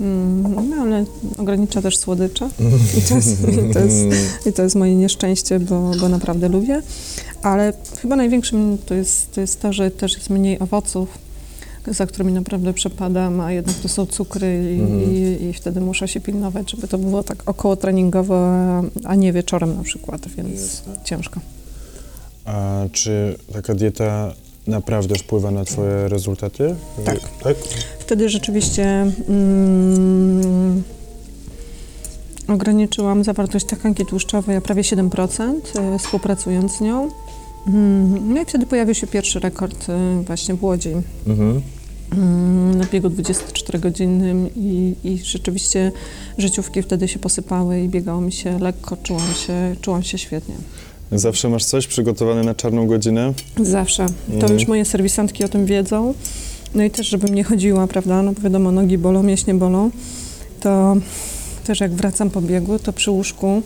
Mm, 0.00 0.68
No, 0.70 0.76
ale 0.82 1.04
ogranicza 1.38 1.82
też 1.82 1.98
słodycze 1.98 2.50
I, 2.98 3.08
to 3.08 3.14
jest, 3.14 3.40
i, 3.48 3.72
to 3.74 3.78
jest, 3.78 3.96
i 4.46 4.52
to 4.52 4.62
jest 4.62 4.76
moje 4.76 4.96
nieszczęście, 4.96 5.60
bo, 5.60 5.90
bo 6.00 6.08
naprawdę 6.08 6.48
lubię. 6.48 6.82
Ale 7.42 7.72
chyba 8.02 8.16
największym 8.16 8.78
to 8.86 8.94
jest, 8.94 9.32
to 9.32 9.40
jest 9.40 9.60
to, 9.60 9.72
że 9.72 9.90
też 9.90 10.14
jest 10.14 10.30
mniej 10.30 10.58
owoców, 10.58 11.18
za 11.90 12.06
którymi 12.06 12.32
naprawdę 12.32 12.72
przepadam, 12.74 13.40
a 13.40 13.52
jednak 13.52 13.76
to 13.76 13.88
są 13.88 14.06
cukry 14.06 14.74
i, 14.76 14.80
Mhm. 14.80 15.12
i, 15.14 15.44
i 15.44 15.52
wtedy 15.52 15.80
muszę 15.80 16.08
się 16.08 16.20
pilnować, 16.20 16.70
żeby 16.70 16.88
to 16.88 16.98
było 16.98 17.22
tak 17.22 17.42
około 17.48 17.76
treningowo, 17.76 18.50
a- 19.04 19.14
nie 19.14 19.32
wieczorem 19.32 19.76
na 19.76 19.82
przykład, 19.82 20.28
więc 20.28 20.60
Jasne. 20.60 20.92
ciężko. 21.04 21.40
A 22.44 22.80
czy 22.92 23.36
taka 23.52 23.74
dieta 23.74 24.32
naprawdę 24.66 25.14
wpływa 25.18 25.50
na 25.50 25.64
twoje 25.64 26.08
rezultaty? 26.08 26.74
Tak. 27.04 27.18
Tak? 27.44 27.56
Wtedy 28.00 28.28
rzeczywiście 28.28 29.12
mm, 29.28 30.82
ograniczyłam 32.48 33.24
zawartość 33.24 33.66
tkanki 33.66 34.06
tłuszczowej 34.06 34.56
o 34.56 34.60
prawie 34.60 34.82
7%, 34.82 35.54
e, 35.94 35.98
współpracując 35.98 36.76
z 36.76 36.80
nią. 36.80 37.08
Mm, 37.66 38.34
No 38.34 38.42
i 38.42 38.44
wtedy 38.44 38.66
pojawił 38.66 38.94
się 38.94 39.06
pierwszy 39.06 39.40
rekord 39.40 39.88
e, 39.90 40.22
właśnie 40.26 40.54
w 40.54 40.64
Łodzi 40.64 40.92
Mhm. 41.26 41.62
Mm, 42.12 42.78
na 42.78 42.84
biegu 42.84 43.08
24-godzinnym 43.08 44.48
i, 44.56 44.94
i 45.04 45.18
rzeczywiście 45.18 45.92
życiówki 46.38 46.82
wtedy 46.82 47.08
się 47.08 47.18
posypały 47.18 47.80
i 47.80 47.88
biegało 47.88 48.20
mi 48.20 48.32
się 48.32 48.58
lekko, 48.58 48.96
czułam 49.02 49.34
się, 49.46 49.76
czułam 49.80 50.02
się 50.02 50.18
świetnie. 50.18 50.54
Zawsze 51.12 51.48
masz 51.48 51.64
coś 51.64 51.86
przygotowane 51.86 52.42
na 52.42 52.54
czarną 52.54 52.86
godzinę? 52.86 53.32
Zawsze. 53.62 54.06
To 54.28 54.34
Mhm. 54.34 54.52
już 54.54 54.66
moje 54.68 54.84
serwisantki 54.84 55.44
o 55.44 55.48
tym 55.48 55.66
wiedzą. 55.66 56.14
No 56.74 56.82
i 56.84 56.90
też, 56.90 57.08
żebym 57.08 57.34
nie 57.34 57.44
chodziła, 57.44 57.86
prawda, 57.86 58.22
no 58.22 58.32
bo 58.32 58.40
wiadomo, 58.40 58.72
nogi 58.72 58.98
bolą, 58.98 59.22
mięśnie 59.22 59.54
bolą, 59.54 59.90
to 60.60 60.96
też 61.64 61.80
jak 61.80 61.92
wracam 61.92 62.30
po 62.30 62.40
biegu, 62.42 62.78
to 62.78 62.92
przy 62.92 63.10
łóżku 63.10 63.62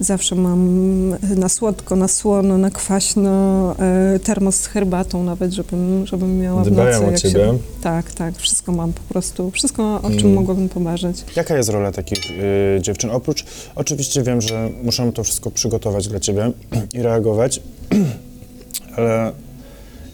zawsze 0.00 0.34
mam 0.34 1.08
na 1.36 1.48
słodko, 1.48 1.96
na 1.96 2.08
słono, 2.08 2.58
na 2.58 2.70
kwaśno, 2.70 3.30
e, 3.78 4.18
termos 4.18 4.56
z 4.56 4.66
herbatą 4.66 5.24
nawet, 5.24 5.52
żebym, 5.52 6.06
żebym 6.06 6.38
miała 6.38 6.64
w 6.64 6.70
Dbają 6.70 7.02
nocy. 7.10 7.14
o 7.14 7.18
ciebie. 7.30 7.44
Się, 7.44 7.58
tak, 7.82 8.12
tak, 8.12 8.36
wszystko 8.36 8.72
mam 8.72 8.92
po 8.92 9.00
prostu, 9.08 9.50
wszystko 9.50 9.96
o 9.96 10.06
czym 10.08 10.12
Mhm. 10.12 10.34
mogłabym 10.34 10.68
pomarzyć. 10.68 11.24
Jaka 11.36 11.56
jest 11.56 11.68
rola 11.68 11.92
takich 11.92 12.30
y, 12.30 12.80
dziewczyn? 12.82 13.10
Oprócz, 13.10 13.44
oczywiście 13.74 14.22
wiem, 14.22 14.40
że 14.40 14.70
muszę 14.82 15.12
to 15.12 15.24
wszystko 15.24 15.50
przygotować 15.50 16.08
dla 16.08 16.20
ciebie 16.20 16.52
i 16.94 17.02
reagować, 17.02 17.60
ale 18.96 19.32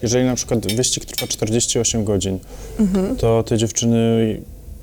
jeżeli 0.02 0.24
na 0.26 0.34
przykład 0.34 0.66
wyścig 0.74 1.04
trwa 1.04 1.26
48 1.26 2.04
godzin, 2.04 2.38
Mhm. 2.80 3.16
to 3.16 3.42
te 3.42 3.58
dziewczyny, 3.58 3.96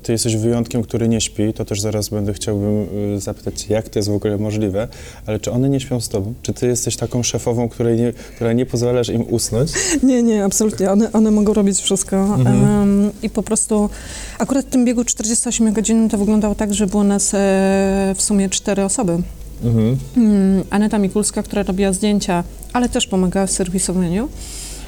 ty 0.02 0.12
jesteś 0.12 0.36
wyjątkiem, 0.36 0.82
który 0.82 1.08
nie 1.08 1.20
śpi, 1.20 1.52
to 1.52 1.64
też 1.64 1.80
zaraz 1.80 2.08
będę 2.08 2.32
chciałbym 2.32 2.86
y, 3.16 3.20
zapytać 3.20 3.68
jak 3.68 3.88
to 3.88 3.98
jest 3.98 4.08
w 4.08 4.12
ogóle 4.12 4.38
możliwe, 4.38 4.88
ale 5.26 5.40
czy 5.40 5.52
one 5.52 5.68
nie 5.68 5.80
śpią 5.80 6.00
z 6.00 6.08
tobą? 6.08 6.34
Czy 6.42 6.52
ty 6.52 6.66
jesteś 6.66 6.96
taką 6.96 7.22
szefową, 7.22 7.68
której 7.68 8.00
nie, 8.00 8.12
która 8.12 8.52
nie 8.52 8.66
pozwalasz 8.66 9.08
im 9.08 9.24
usnąć? 9.32 9.70
Nie, 10.02 10.22
nie, 10.22 10.44
absolutnie. 10.44 10.90
One, 10.90 11.12
one 11.12 11.30
mogą 11.30 11.54
robić 11.54 11.80
wszystko. 11.80 12.16
Mhm. 12.16 12.64
Em, 12.64 13.10
I 13.22 13.30
po 13.30 13.42
prostu 13.42 13.90
akurat 14.38 14.66
w 14.66 14.68
tym 14.68 14.84
biegu 14.84 15.04
48 15.04 15.72
godzin 15.72 16.08
to 16.08 16.18
wyglądało 16.18 16.54
tak, 16.54 16.74
że 16.74 16.86
było 16.86 17.04
nas 17.04 17.34
e, 17.34 18.14
w 18.16 18.22
sumie 18.22 18.48
cztery 18.48 18.84
osoby. 18.84 19.18
Mhm. 19.64 19.98
Mm, 20.16 20.64
Aneta 20.70 20.98
Mikulska, 20.98 21.42
która 21.42 21.62
robiła 21.62 21.92
zdjęcia, 21.92 22.44
ale 22.72 22.88
też 22.88 23.06
pomagała 23.06 23.46
w 23.46 23.50
serwisowaniu. 23.50 24.28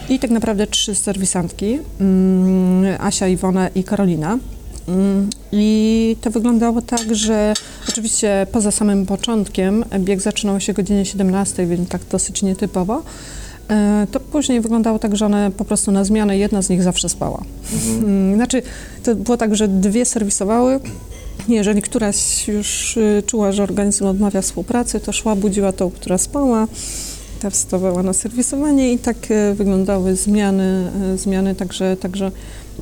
I 0.08 0.18
tak 0.18 0.30
naprawdę 0.30 0.66
trzy 0.66 0.94
serwisantki, 0.94 1.78
mm, 2.00 2.96
Asia, 3.00 3.28
Iwona 3.28 3.68
i 3.68 3.84
Karolina. 3.84 4.38
Mm, 4.88 5.30
I 5.52 6.16
to 6.20 6.30
wyglądało 6.30 6.82
tak, 6.82 7.14
że 7.14 7.54
oczywiście 7.88 8.46
poza 8.52 8.70
samym 8.70 9.06
początkiem 9.06 9.84
bieg 9.98 10.20
zaczynał 10.20 10.60
się 10.60 10.72
o 10.72 10.76
godzinie 10.76 11.04
17, 11.04 11.66
więc 11.66 11.88
tak 11.88 12.00
dosyć 12.10 12.42
nietypowo. 12.42 13.02
E, 13.70 14.06
To 14.12 14.20
później 14.20 14.60
wyglądało 14.60 14.98
tak, 14.98 15.16
że 15.16 15.26
one 15.26 15.50
po 15.50 15.64
prostu 15.64 15.92
na 15.92 16.04
zmianę, 16.04 16.38
jedna 16.38 16.62
z 16.62 16.68
nich 16.68 16.82
zawsze 16.82 17.08
spała. 17.08 17.42
Mm, 17.98 18.34
Znaczy, 18.34 18.62
to 19.02 19.14
było 19.14 19.36
tak, 19.36 19.56
że 19.56 19.68
dwie 19.68 20.04
serwisowały. 20.04 20.80
Jeżeli 21.48 21.82
któraś 21.82 22.48
już 22.48 22.96
y, 22.96 23.22
czuła, 23.26 23.52
że 23.52 23.62
organizm 23.62 24.06
odmawia 24.06 24.42
współpracy, 24.42 25.00
to 25.00 25.12
szła, 25.12 25.36
budziła 25.36 25.72
tą, 25.72 25.90
która 25.90 26.18
spała, 26.18 26.66
ta 27.40 27.50
wstawała 27.50 28.02
na 28.02 28.12
serwisowanie 28.12 28.92
i 28.92 28.98
tak 28.98 29.16
e, 29.30 29.54
wyglądały 29.54 30.16
zmiany, 30.16 30.90
e, 31.14 31.18
zmiany 31.18 31.54
także, 31.54 31.96
także 31.96 32.30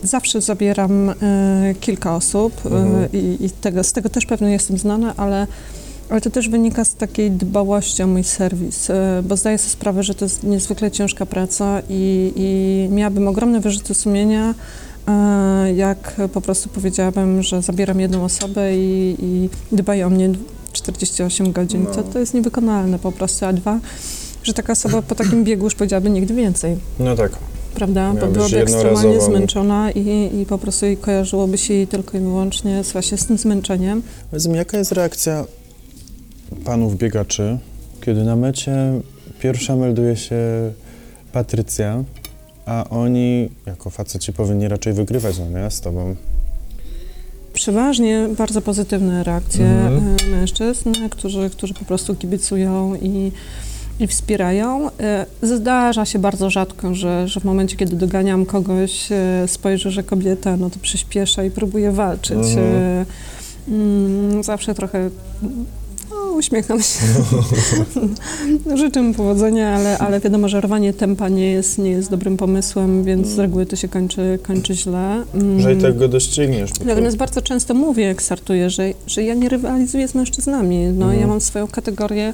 zawsze 0.03 0.41
zabieram 0.41 1.11
e, 1.11 1.15
kilka 1.81 2.17
osób 2.17 2.53
e, 2.67 2.69
Mhm. 2.69 3.09
i, 3.13 3.37
i 3.45 3.51
tego, 3.51 3.85
z 3.85 3.93
tego 3.93 4.09
też 4.09 4.27
pewnie 4.27 4.51
jestem 4.53 4.79
znana, 4.79 5.15
ale, 5.17 5.47
ale 6.11 6.21
to 6.21 6.31
też 6.31 6.49
wynika 6.49 6.85
z 6.85 6.95
takiej 6.95 7.31
dbałości 7.31 8.03
o 8.03 8.07
mój 8.07 8.25
serwis, 8.25 8.91
e, 8.91 9.23
bo 9.25 9.37
zdaję 9.37 9.59
sobie 9.59 9.71
sprawę, 9.71 10.03
że 10.03 10.15
to 10.15 10.25
jest 10.25 10.43
niezwykle 10.45 10.91
ciężka 10.91 11.27
praca 11.27 11.83
i, 11.89 12.33
i 12.37 12.89
miałabym 12.95 13.29
ogromne 13.29 13.61
wyrzuty 13.61 13.95
sumienia, 13.95 14.55
jak 15.77 16.21
po 16.33 16.41
prostu 16.41 16.69
powiedziałabym, 16.69 17.43
że 17.43 17.63
zabieram 17.63 18.01
jedną 18.01 18.25
osobę 18.25 18.77
i, 18.77 19.17
i 19.23 19.49
dbają 19.77 20.07
o 20.07 20.11
mnie 20.11 20.31
48 20.73 21.53
godzin. 21.53 21.83
No. 21.85 21.91
To, 21.91 22.03
to 22.03 22.19
jest 22.19 22.35
niewykonalne 22.35 22.99
po 22.99 23.13
prostu, 23.13 23.47
a 23.47 23.53
dwa, 23.53 23.79
że 24.43 24.53
taka 24.55 24.73
osoba 24.73 25.03
po 25.03 25.15
takim 25.15 25.45
biegu 25.45 25.65
już 25.65 25.75
powiedziałaby 25.75 26.11
nigdy 26.11 26.35
więcej, 26.35 26.77
No 26.99 27.17
tak. 27.17 27.33
Prawda? 27.75 28.15
Bo 28.21 28.27
byłaby 28.27 28.59
ekstremalnie 28.59 29.09
jednorazową- 29.11 29.27
zmęczona 29.27 29.91
i, 29.91 30.31
i 30.41 30.47
po 30.47 30.59
prostu 30.59 30.87
jej 30.87 30.97
kojarzyłoby 30.97 31.59
się 31.59 31.75
jej 31.75 31.87
tylko 31.87 32.19
i 32.19 32.21
wyłącznie 32.21 32.85
z- 32.85 32.93
właśnie 32.93 33.19
z 33.19 33.27
tym 33.27 33.39
zmęczeniem. 33.39 34.03
Powiedz 34.31 34.47
mi, 34.47 34.57
jaka 34.57 34.79
jest 34.79 34.93
reakcja 34.93 35.45
panów 36.65 36.99
biegaczy, 36.99 37.59
kiedy 38.05 38.25
na 38.25 38.37
mecie 38.37 39.01
pierwsza 39.41 39.77
melduje 39.77 40.17
się 40.17 40.37
Patrycja, 41.33 42.05
a 42.67 42.85
oni 42.91 43.49
jako 43.67 43.91
faceci 43.91 44.33
powinni 44.33 44.69
raczej 44.69 44.93
wygrywać, 44.93 45.37
no 45.39 45.61
nie, 45.61 45.71
z 45.71 45.81
tobą. 45.81 46.17
Przeważnie 47.53 48.29
bardzo 48.39 48.63
pozytywne 48.63 49.25
reakcje 49.25 49.67
Mhm. 49.67 50.17
e, 50.33 50.37
mężczyzn, 50.37 50.93
którzy, 51.11 51.51
którzy 51.51 51.75
po 51.75 51.85
prostu 51.85 52.15
kibicują 52.17 52.95
i, 52.95 53.33
i 54.01 54.07
wspierają. 54.07 54.91
E, 55.01 55.27
Zdarza 55.43 56.05
się 56.05 56.19
bardzo 56.19 56.51
rzadko, 56.51 56.95
że, 56.95 57.29
że 57.29 57.41
w 57.41 57.45
momencie, 57.45 57.77
kiedy 57.77 57.97
doganiam 57.97 58.47
kogoś, 58.47 59.13
e, 59.13 59.49
spojrzy, 59.49 59.91
że 59.91 60.03
kobieta, 60.03 60.57
no 60.57 60.71
to 60.71 60.79
przyspiesza 60.79 61.45
i 61.45 61.51
próbuje 61.51 61.93
walczyć. 61.93 62.39
Mhm. 62.39 62.67
E, 62.67 63.05
mm, 63.69 64.43
Zawsze 64.43 64.75
trochę 64.75 65.11
no, 66.15 66.33
uśmiecham 66.33 66.83
się. 66.83 66.99
Życzę 68.77 69.03
mu 69.03 69.15
powodzenia, 69.15 69.75
ale, 69.77 69.99
ale 69.99 70.21
wiadomo, 70.21 70.49
że 70.49 70.61
rwanie 70.61 70.93
tempa 70.93 71.29
nie 71.29 71.51
jest, 71.53 71.79
nie 71.79 71.91
jest 71.91 72.11
dobrym 72.11 72.37
pomysłem, 72.37 73.05
więc 73.05 73.29
z 73.29 73.39
reguły 73.39 73.67
to 73.67 73.77
się 73.77 73.89
kończy, 73.89 74.39
kończy 74.43 74.75
źle. 74.75 75.23
Mm. 75.35 75.61
Że 75.61 75.73
i 75.75 75.77
tak 75.77 75.97
go 75.99 76.09
dościgniesz. 76.09 76.71
Natomiast 76.85 77.17
bardzo 77.17 77.43
często 77.43 77.75
mówię, 77.75 78.05
jak 78.05 78.23
startuję, 78.23 78.71
że, 78.71 78.83
że 79.07 79.23
ja 79.23 79.35
nie 79.35 79.49
rywalizuję 79.49 80.09
z 80.09 80.15
mężczyznami. 80.15 80.79
No, 80.79 81.03
Mhm. 81.07 81.21
Ja 81.21 81.27
mam 81.27 81.41
swoją 81.41 81.67
kategorię 81.69 82.33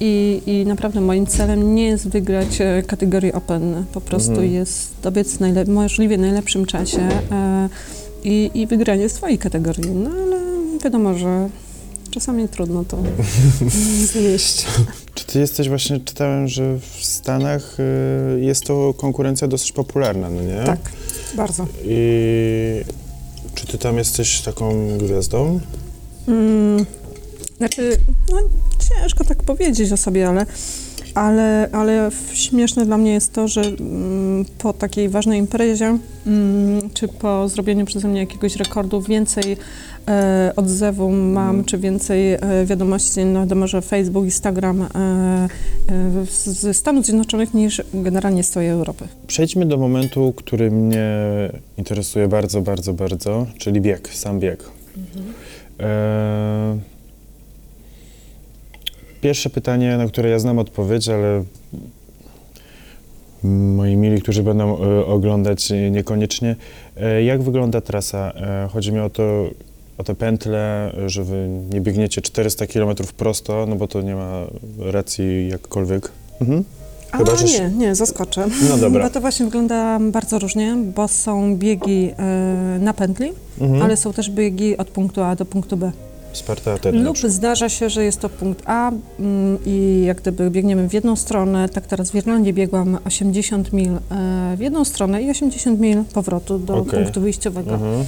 i, 0.00 0.42
i 0.46 0.66
naprawdę 0.66 1.00
moim 1.00 1.26
celem 1.26 1.74
nie 1.74 1.86
jest 1.86 2.08
wygrać 2.08 2.60
e, 2.60 2.82
kategorię 2.86 3.32
Open. 3.34 3.84
Po 3.92 4.00
prostu 4.00 4.30
Mhm. 4.30 4.52
jest 4.52 4.90
dobiec 5.02 5.38
najle- 5.40 5.68
możliwie 5.68 6.18
najlepszym 6.18 6.66
czasie 6.66 7.08
e, 7.32 7.68
i, 8.24 8.50
i 8.54 8.66
wygranie 8.66 9.08
swojej 9.08 9.38
kategorii. 9.38 9.90
No 9.90 10.10
ale 10.10 10.36
wiadomo, 10.84 11.14
że 11.14 11.48
czasami 12.10 12.48
trudno 12.48 12.84
to 12.84 12.98
znieść. 14.12 14.66
Czy 15.14 15.26
ty 15.26 15.38
jesteś 15.38 15.68
właśnie, 15.68 16.00
czytałem, 16.00 16.48
że 16.48 16.78
w 16.78 17.04
Stanach 17.04 17.76
y, 17.80 18.40
jest 18.40 18.64
to 18.64 18.94
konkurencja 18.94 19.48
dosyć 19.48 19.72
popularna, 19.72 20.30
no 20.30 20.42
nie? 20.42 20.64
Tak, 20.64 20.80
bardzo. 21.36 21.66
I 21.84 21.98
czy 23.54 23.66
ty 23.66 23.78
tam 23.78 23.98
jesteś 23.98 24.40
taką 24.40 24.98
gwiazdą? 24.98 25.60
Mm, 26.28 26.86
znaczy, 27.56 27.96
no 28.32 28.38
ciężko 28.88 29.24
tak 29.24 29.42
powiedzieć 29.42 29.92
o 29.92 29.96
sobie, 29.96 30.28
ale 30.28 30.46
Ale, 31.14 31.68
ale 31.72 32.10
śmieszne 32.32 32.86
dla 32.86 32.98
mnie 32.98 33.12
jest 33.12 33.32
to, 33.32 33.48
że 33.48 33.60
mm, 33.62 34.44
po 34.58 34.72
takiej 34.72 35.08
ważnej 35.08 35.38
imprezie, 35.38 35.98
mm, 36.26 36.90
czy 36.94 37.08
po 37.08 37.48
zrobieniu 37.48 37.86
przeze 37.86 38.08
mnie 38.08 38.20
jakiegoś 38.20 38.56
rekordu, 38.56 39.00
więcej 39.00 39.56
odzewu 40.56 41.10
mam, 41.10 41.48
Mhm. 41.48 41.64
czy 41.64 41.78
więcej 41.78 42.32
e, 42.32 42.38
wiadomości, 42.66 43.24
no 43.24 43.40
wiadomo, 43.40 43.66
że 43.66 43.82
Facebook, 43.82 44.24
Instagram 44.24 44.82
e, 44.82 44.86
e, 45.88 46.26
z- 46.26 46.46
ze 46.48 46.74
Stanów 46.74 47.04
Zjednoczonych 47.06 47.54
niż 47.54 47.82
generalnie 47.94 48.42
z 48.42 48.50
całej 48.50 48.68
Europy. 48.68 49.04
Przejdźmy 49.26 49.66
do 49.66 49.76
momentu, 49.76 50.32
który 50.36 50.70
mnie 50.70 51.06
interesuje 51.78 52.28
bardzo, 52.28 52.60
bardzo, 52.60 52.92
bardzo, 52.94 53.46
czyli 53.58 53.80
bieg, 53.80 54.08
sam 54.08 54.40
bieg. 54.40 54.64
E, 55.80 56.78
Pierwsze 59.20 59.50
pytanie, 59.50 59.96
na 59.96 60.06
które 60.06 60.30
ja 60.30 60.38
znam 60.38 60.58
odpowiedź, 60.58 61.08
ale 61.08 61.44
moi 63.44 63.96
mili, 63.96 64.22
którzy 64.22 64.42
będą 64.42 64.78
e, 64.84 65.06
oglądać, 65.06 65.72
e, 65.72 65.90
niekoniecznie. 65.90 66.56
E, 66.96 67.22
Jak 67.22 67.42
wygląda 67.42 67.80
trasa? 67.80 68.32
E, 68.36 68.68
Chodzi 68.72 68.92
mi 68.92 68.98
o 69.00 69.10
to, 69.10 69.50
o 69.98 70.04
te 70.04 70.14
pętle, 70.14 70.92
że 71.06 71.24
wy 71.24 71.48
nie 71.70 71.80
biegniecie 71.80 72.22
400 72.22 72.66
km 72.66 72.96
prosto, 73.16 73.66
no 73.68 73.76
bo 73.76 73.88
to 73.88 74.02
nie 74.02 74.14
ma 74.14 74.44
racji 74.78 75.48
jakkolwiek. 75.48 76.10
Mhm. 76.40 76.64
A 77.12 77.18
Chyba, 77.18 77.32
nie, 77.46 77.70
nie, 77.70 77.94
zaskoczę. 77.94 78.46
No 78.70 78.76
dobra. 78.78 79.04
Bo 79.04 79.10
to 79.10 79.20
właśnie 79.20 79.44
wygląda 79.46 79.98
bardzo 80.00 80.38
różnie, 80.38 80.76
bo 80.94 81.08
są 81.08 81.56
biegi 81.56 82.10
e, 82.18 82.78
na 82.80 82.94
pętli, 82.94 83.32
Mhm. 83.60 83.82
ale 83.82 83.96
są 83.96 84.12
też 84.12 84.30
biegi 84.30 84.76
od 84.76 84.88
punktu 84.88 85.22
A 85.22 85.36
do 85.36 85.44
punktu 85.44 85.76
B. 85.76 85.92
Sparta 86.32 86.72
Aten. 86.72 87.04
Lub 87.04 87.18
zdarza 87.18 87.68
się, 87.68 87.90
że 87.90 88.04
jest 88.04 88.20
to 88.20 88.28
punkt 88.28 88.62
A 88.66 88.90
mm, 89.20 89.58
i 89.66 90.02
jak 90.06 90.20
gdyby 90.20 90.50
biegniemy 90.50 90.88
w 90.88 90.92
jedną 90.92 91.16
stronę, 91.16 91.68
tak 91.68 91.86
teraz 91.86 92.10
w 92.10 92.14
Irlandii 92.14 92.52
biegłam 92.52 92.98
80 93.04 93.72
mil 93.72 93.92
e, 93.92 93.98
w 94.56 94.60
jedną 94.60 94.84
stronę 94.84 95.22
i 95.22 95.30
80 95.30 95.80
mil 95.80 96.04
powrotu 96.14 96.58
do 96.58 96.76
Okej. 96.76 97.00
punktu 97.02 97.20
wyjściowego. 97.20 97.74
Mhm. 97.74 98.04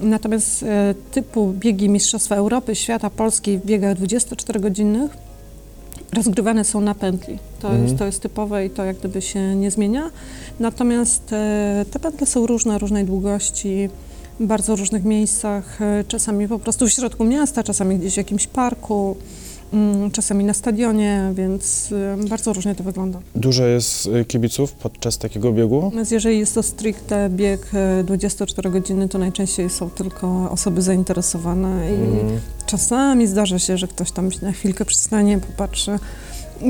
Natomiast 0.00 0.62
e, 0.62 0.94
typu 1.10 1.52
biegi 1.52 1.88
Mistrzostwa 1.88 2.34
Europy, 2.36 2.74
Świata, 2.74 3.10
Polski 3.10 3.58
w 3.58 3.66
biegach 3.66 3.96
24-godzinnych 3.98 5.08
rozgrywane 6.12 6.64
są 6.64 6.80
na 6.80 6.94
pętli. 6.94 7.38
To, 7.60 7.68
Mhm. 7.68 7.84
jest, 7.84 7.98
to 7.98 8.04
jest 8.06 8.20
typowe 8.20 8.66
i 8.66 8.70
to 8.70 8.84
jak 8.84 8.98
gdyby 8.98 9.22
się 9.22 9.54
nie 9.54 9.70
zmienia. 9.70 10.10
Natomiast 10.60 11.32
e, 11.32 11.84
te 11.90 11.98
pętle 11.98 12.26
są 12.26 12.46
różne, 12.46 12.78
różnej 12.78 13.04
długości, 13.04 13.88
w 14.40 14.46
bardzo 14.46 14.76
różnych 14.76 15.04
miejscach, 15.04 15.82
e, 15.82 16.04
czasami 16.08 16.48
po 16.48 16.58
prostu 16.58 16.86
w 16.86 16.90
środku 16.92 17.24
miasta, 17.24 17.62
czasami 17.62 17.98
gdzieś 17.98 18.14
w 18.14 18.16
jakimś 18.16 18.46
parku, 18.46 19.16
czasami 20.12 20.44
na 20.44 20.54
stadionie, 20.54 21.32
więc 21.34 21.94
bardzo 22.28 22.52
różnie 22.52 22.74
to 22.74 22.84
wygląda. 22.84 23.20
Dużo 23.34 23.64
jest 23.66 24.06
y, 24.06 24.24
kibiców 24.24 24.72
podczas 24.72 25.18
takiego 25.18 25.52
biegu? 25.52 25.82
Natomiast 25.84 26.12
jeżeli 26.12 26.38
jest 26.38 26.54
to 26.54 26.62
stricte 26.62 27.30
bieg 27.30 27.66
e, 27.74 28.04
24 28.04 28.70
godziny, 28.70 29.08
to 29.08 29.18
najczęściej 29.18 29.70
są 29.70 29.90
tylko 29.90 30.50
osoby 30.50 30.82
zainteresowane 30.82 31.90
i 31.90 31.94
Mhm. 31.94 32.40
czasami 32.66 33.26
zdarza 33.26 33.58
się, 33.58 33.78
że 33.78 33.88
ktoś 33.88 34.12
tam 34.12 34.28
na 34.42 34.52
chwilkę 34.52 34.84
przystanie, 34.84 35.38
popatrzy, 35.38 35.98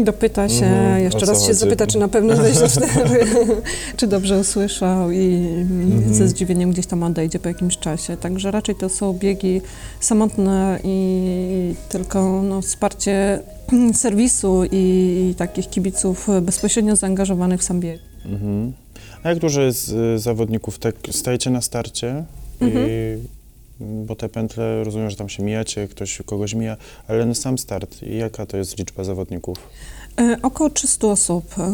dopyta 0.05 0.49
się, 0.49 0.67
Mhm, 0.67 1.03
jeszcze 1.05 1.27
raz 1.27 1.41
się 1.41 1.47
chodzi? 1.47 1.59
zapyta, 1.59 1.87
czy 1.87 1.99
na 1.99 2.09
pewno 2.09 2.35
24, 2.39 3.27
czy 3.97 4.07
dobrze 4.07 4.39
usłyszał 4.39 5.11
i 5.11 5.47
Mhm. 5.61 6.15
ze 6.15 6.29
zdziwieniem 6.29 6.71
gdzieś 6.71 6.87
tam 6.87 7.03
odejdzie 7.03 7.39
po 7.39 7.49
jakimś 7.49 7.79
czasie. 7.79 8.17
Także 8.17 8.51
raczej 8.51 8.75
to 8.75 8.89
są 8.89 9.13
biegi 9.13 9.61
samotne 10.01 10.79
i 10.85 11.75
tylko 11.89 12.43
no, 12.43 12.63
wsparcie 12.63 13.41
serwisu 13.95 14.63
i 14.73 15.35
takich 15.39 15.71
kibiców 15.71 16.29
bezpośrednio 16.43 16.97
zaangażowanych 16.97 17.61
w 17.61 17.65
sam 17.65 17.81
bieg. 17.81 18.01
Mhm. 18.27 18.73
A 19.23 19.29
jak 19.29 19.39
dużo 19.39 19.63
jest 19.63 19.93
y, 20.15 20.19
zawodników? 20.19 20.79
Tak 20.79 20.95
stajecie 21.11 21.51
na 21.51 21.61
starcie 21.61 22.25
i 22.61 22.65
bo 23.81 24.17
te 24.17 24.29
pętle, 24.29 24.85
rozumiem, 24.85 25.11
że 25.11 25.17
tam 25.17 25.29
się 25.29 25.43
mijacie, 25.43 25.89
ktoś 25.89 26.23
kogoś 26.27 26.55
mija, 26.55 26.77
ale 27.09 27.27
na 27.27 27.35
sam 27.35 27.59
start, 27.59 28.03
jaka 28.03 28.47
to 28.47 28.57
jest 28.57 28.79
liczba 28.79 29.05
zawodników? 29.05 29.59
E, 30.21 30.37
Około 30.43 30.71
300 30.71 31.07
osób. 31.07 31.45
E, 31.59 31.71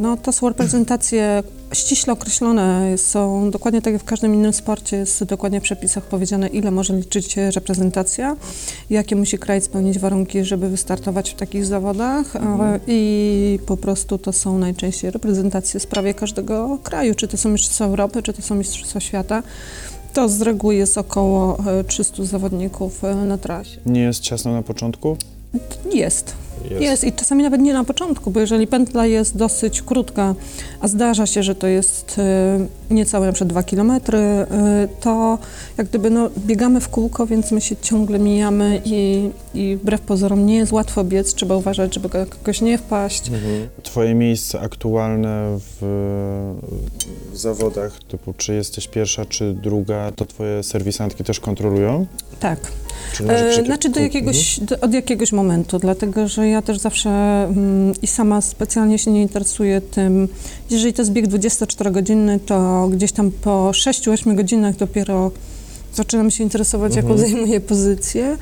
No, 0.00 0.16
to 0.16 0.32
są 0.32 0.48
reprezentacje 0.48 1.42
ściśle 1.72 2.12
określone. 2.12 2.98
Są 2.98 3.50
dokładnie 3.50 3.82
tak 3.82 3.92
jak 3.92 4.02
w 4.02 4.04
każdym 4.04 4.34
innym 4.34 4.52
sporcie, 4.52 4.96
jest 4.96 5.24
dokładnie 5.24 5.60
w 5.60 5.62
przepisach 5.62 6.04
powiedziane, 6.04 6.48
ile 6.48 6.70
może 6.70 6.96
liczyć 6.96 7.32
się 7.32 7.50
reprezentacja, 7.50 8.36
jakie 8.90 9.16
musi 9.16 9.38
kraj 9.38 9.60
spełnić 9.60 9.98
warunki, 9.98 10.44
żeby 10.44 10.68
wystartować 10.68 11.30
w 11.30 11.34
takich 11.34 11.66
zawodach. 11.66 12.36
E, 12.36 12.80
I 12.86 13.58
po 13.66 13.76
prostu 13.76 14.18
to 14.18 14.32
są 14.32 14.58
najczęściej 14.58 15.10
reprezentacje 15.10 15.80
z 15.80 15.86
prawie 15.86 16.14
każdego 16.14 16.78
kraju, 16.82 17.14
czy 17.14 17.28
to 17.28 17.36
są 17.36 17.48
Mistrzostwa 17.48 17.84
Europy, 17.84 18.22
czy 18.22 18.32
to 18.32 18.42
są 18.42 18.54
Mistrzostwa 18.54 19.00
Świata. 19.00 19.42
To 20.12 20.28
z 20.28 20.42
reguły 20.42 20.74
jest 20.74 20.98
około 20.98 21.58
e, 21.80 21.84
300 21.84 22.24
zawodników 22.24 23.04
e, 23.04 23.14
na 23.14 23.38
trasie. 23.38 23.80
Nie 23.86 24.00
jest 24.00 24.20
ciasno 24.20 24.52
na 24.52 24.62
początku? 24.62 25.16
Jest. 25.92 26.34
Jest. 26.80 27.04
i 27.04 27.12
czasami 27.12 27.42
nawet 27.42 27.60
nie 27.60 27.72
na 27.72 27.84
początku, 27.84 28.30
bo 28.30 28.40
jeżeli 28.40 28.66
pętla 28.66 29.06
jest 29.06 29.36
dosyć 29.36 29.82
krótka, 29.82 30.34
a 30.80 30.88
zdarza 30.88 31.26
się, 31.26 31.42
że 31.42 31.54
to 31.54 31.66
jest 31.66 32.18
e, 32.18 32.94
niecałe 32.94 33.26
na 33.26 33.32
przykład 33.32 33.50
2 33.50 33.62
km, 33.62 33.90
e, 33.90 34.88
to 35.00 35.38
jak 35.78 35.86
gdyby 35.86 36.10
no, 36.10 36.30
biegamy 36.38 36.80
w 36.80 36.88
kółko, 36.88 37.26
więc 37.26 37.52
my 37.52 37.60
się 37.60 37.76
ciągle 37.76 38.18
mijamy 38.18 38.82
i, 38.84 39.30
i 39.54 39.76
wbrew 39.76 40.00
pozorom 40.00 40.46
nie 40.46 40.56
jest 40.56 40.72
łatwo 40.72 41.04
biec, 41.04 41.34
trzeba 41.34 41.56
uważać, 41.56 41.94
żeby 41.94 42.08
go- 42.08 42.26
kogoś 42.26 42.60
nie 42.60 42.78
wpaść. 42.78 43.28
Mhm. 43.28 43.68
Twoje 43.82 44.14
miejsce 44.14 44.60
aktualne 44.60 45.58
w, 45.58 45.76
w 47.32 47.36
zawodach, 47.36 47.98
typu 48.08 48.34
czy 48.36 48.54
jesteś 48.54 48.88
pierwsza, 48.88 49.24
czy 49.24 49.54
druga, 49.54 50.12
to 50.16 50.24
twoje 50.24 50.62
serwisantki 50.62 51.24
też 51.24 51.40
kontrolują? 51.40 52.06
Tak. 52.40 52.58
Czy 53.12 53.22
może 53.22 53.34
E, 53.48 53.64
znaczy 53.64 53.88
do 53.88 54.00
jakiegoś, 54.00 54.60
do, 54.60 54.80
od 54.80 54.94
jakiegoś 54.94 55.32
momentu, 55.32 55.78
dlatego 55.78 56.28
że 56.28 56.48
ja 56.48 56.62
też 56.62 56.78
zawsze 56.78 57.10
mm, 57.44 57.92
i 58.02 58.06
sama 58.06 58.40
specjalnie 58.40 58.98
się 58.98 59.10
nie 59.10 59.22
interesuję 59.22 59.80
tym, 59.80 60.28
jeżeli 60.70 60.92
to 60.92 61.02
jest 61.02 61.12
bieg 61.12 61.26
24-godzinny, 61.28 62.38
to 62.46 62.88
gdzieś 62.92 63.12
tam 63.12 63.30
po 63.30 63.70
6-8 63.70 64.34
godzinach 64.34 64.76
dopiero 64.76 65.30
zaczynam 65.94 66.30
się 66.30 66.44
interesować, 66.44 66.96
jaką 66.96 67.10
Mhm. 67.10 67.30
zajmuję 67.30 67.60
pozycję. 67.60 68.36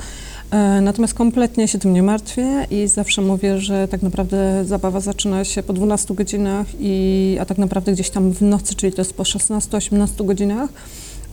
E, 0.51 0.81
Natomiast 0.81 1.15
kompletnie 1.15 1.69
się 1.69 1.79
tym 1.79 1.93
nie 1.93 2.03
martwię 2.03 2.67
i 2.71 2.89
zawsze 2.89 3.23
mówię, 3.23 3.59
że 3.59 3.89
tak 3.89 4.03
naprawdę 4.03 4.65
zabawa 4.65 5.01
zaczyna 5.01 5.45
się 5.45 5.63
po 5.63 5.73
12 5.73 6.15
godzinach, 6.15 6.67
i, 6.81 7.37
a 7.41 7.45
tak 7.45 7.59
naprawdę 7.59 7.93
gdzieś 7.93 8.11
tam 8.11 8.33
w 8.33 8.43
nocy, 8.43 8.75
czyli 8.75 8.93
to 8.93 9.01
jest 9.01 9.15
po 9.15 9.23
16-18 9.23 10.27
godzinach. 10.27 10.71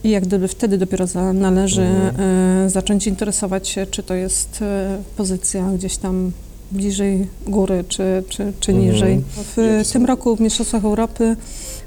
I 0.06 0.10
jak 0.10 0.24
gdyby 0.26 0.48
wtedy 0.48 0.78
dopiero 0.78 1.08
za, 1.08 1.34
należy 1.34 1.82
Mhm. 1.82 2.16
e, 2.66 2.70
zacząć 2.70 3.08
interesować 3.08 3.68
się, 3.68 3.86
czy 3.86 4.04
to 4.04 4.14
jest 4.14 4.62
e, 4.62 4.98
pozycja 5.18 5.70
gdzieś 5.72 5.98
tam 5.98 6.32
bliżej 6.72 7.28
góry, 7.48 7.84
czy, 7.88 8.24
czy, 8.30 8.54
czy 8.60 8.72
Mhm. 8.72 8.92
niżej. 8.92 9.22
W 9.56 9.82
są- 9.84 9.94
tym 9.94 10.06
roku 10.06 10.36
w 10.36 10.40
Mistrzostwach 10.40 10.86
Europy 10.86 11.36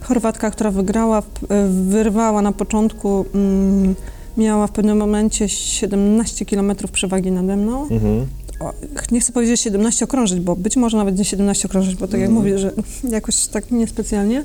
Chorwatka, 0.01 0.51
która 0.51 0.71
wygrała, 0.71 1.19
e, 1.19 1.23
wyrwała 1.69 2.43
na 2.43 2.53
początku, 2.53 3.25
mm, 3.35 3.95
miała 4.37 4.67
w 4.67 4.71
pewnym 4.73 4.99
momencie 4.99 5.49
17 5.49 6.45
km 6.47 6.73
przewagi 6.93 7.33
nade 7.33 7.57
mną. 7.57 7.83
Mhm. 7.83 8.27
O, 8.61 8.73
nie 9.11 9.21
chcę 9.21 9.33
powiedzieć 9.33 9.61
17 9.61 10.05
okrążyć, 10.05 10.41
bo 10.41 10.57
być 10.57 10.77
może 10.77 10.97
nawet 10.97 11.19
nie 11.19 11.25
17 11.25 11.69
okrążyć, 11.69 11.95
bo 11.95 12.09
tak 12.09 12.21
jak 12.21 12.29
Mhm. 12.31 12.35
mówię, 12.47 12.59
że 12.59 12.73
jakoś 13.17 13.47
tak 13.47 13.71
niespecjalnie. 13.71 14.45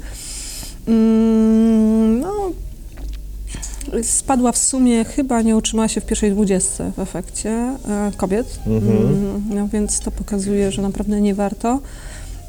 Mm, 0.87 2.19
no, 2.19 2.31
spadła 4.03 4.51
w 4.51 4.57
sumie, 4.57 5.03
chyba 5.05 5.41
nie 5.41 5.55
utrzymała 5.55 5.87
się 5.87 6.01
w 6.01 6.05
pierwszej 6.05 6.31
dwudziestce 6.31 6.91
w 6.97 6.99
efekcie 6.99 7.49
e, 7.49 8.11
kobiet, 8.17 8.59
Mhm. 8.67 8.97
Mm, 8.97 9.43
no 9.49 9.67
więc 9.67 9.99
to 9.99 10.11
pokazuje, 10.11 10.71
że 10.71 10.81
naprawdę 10.81 11.21
nie 11.21 11.35
warto. 11.35 11.79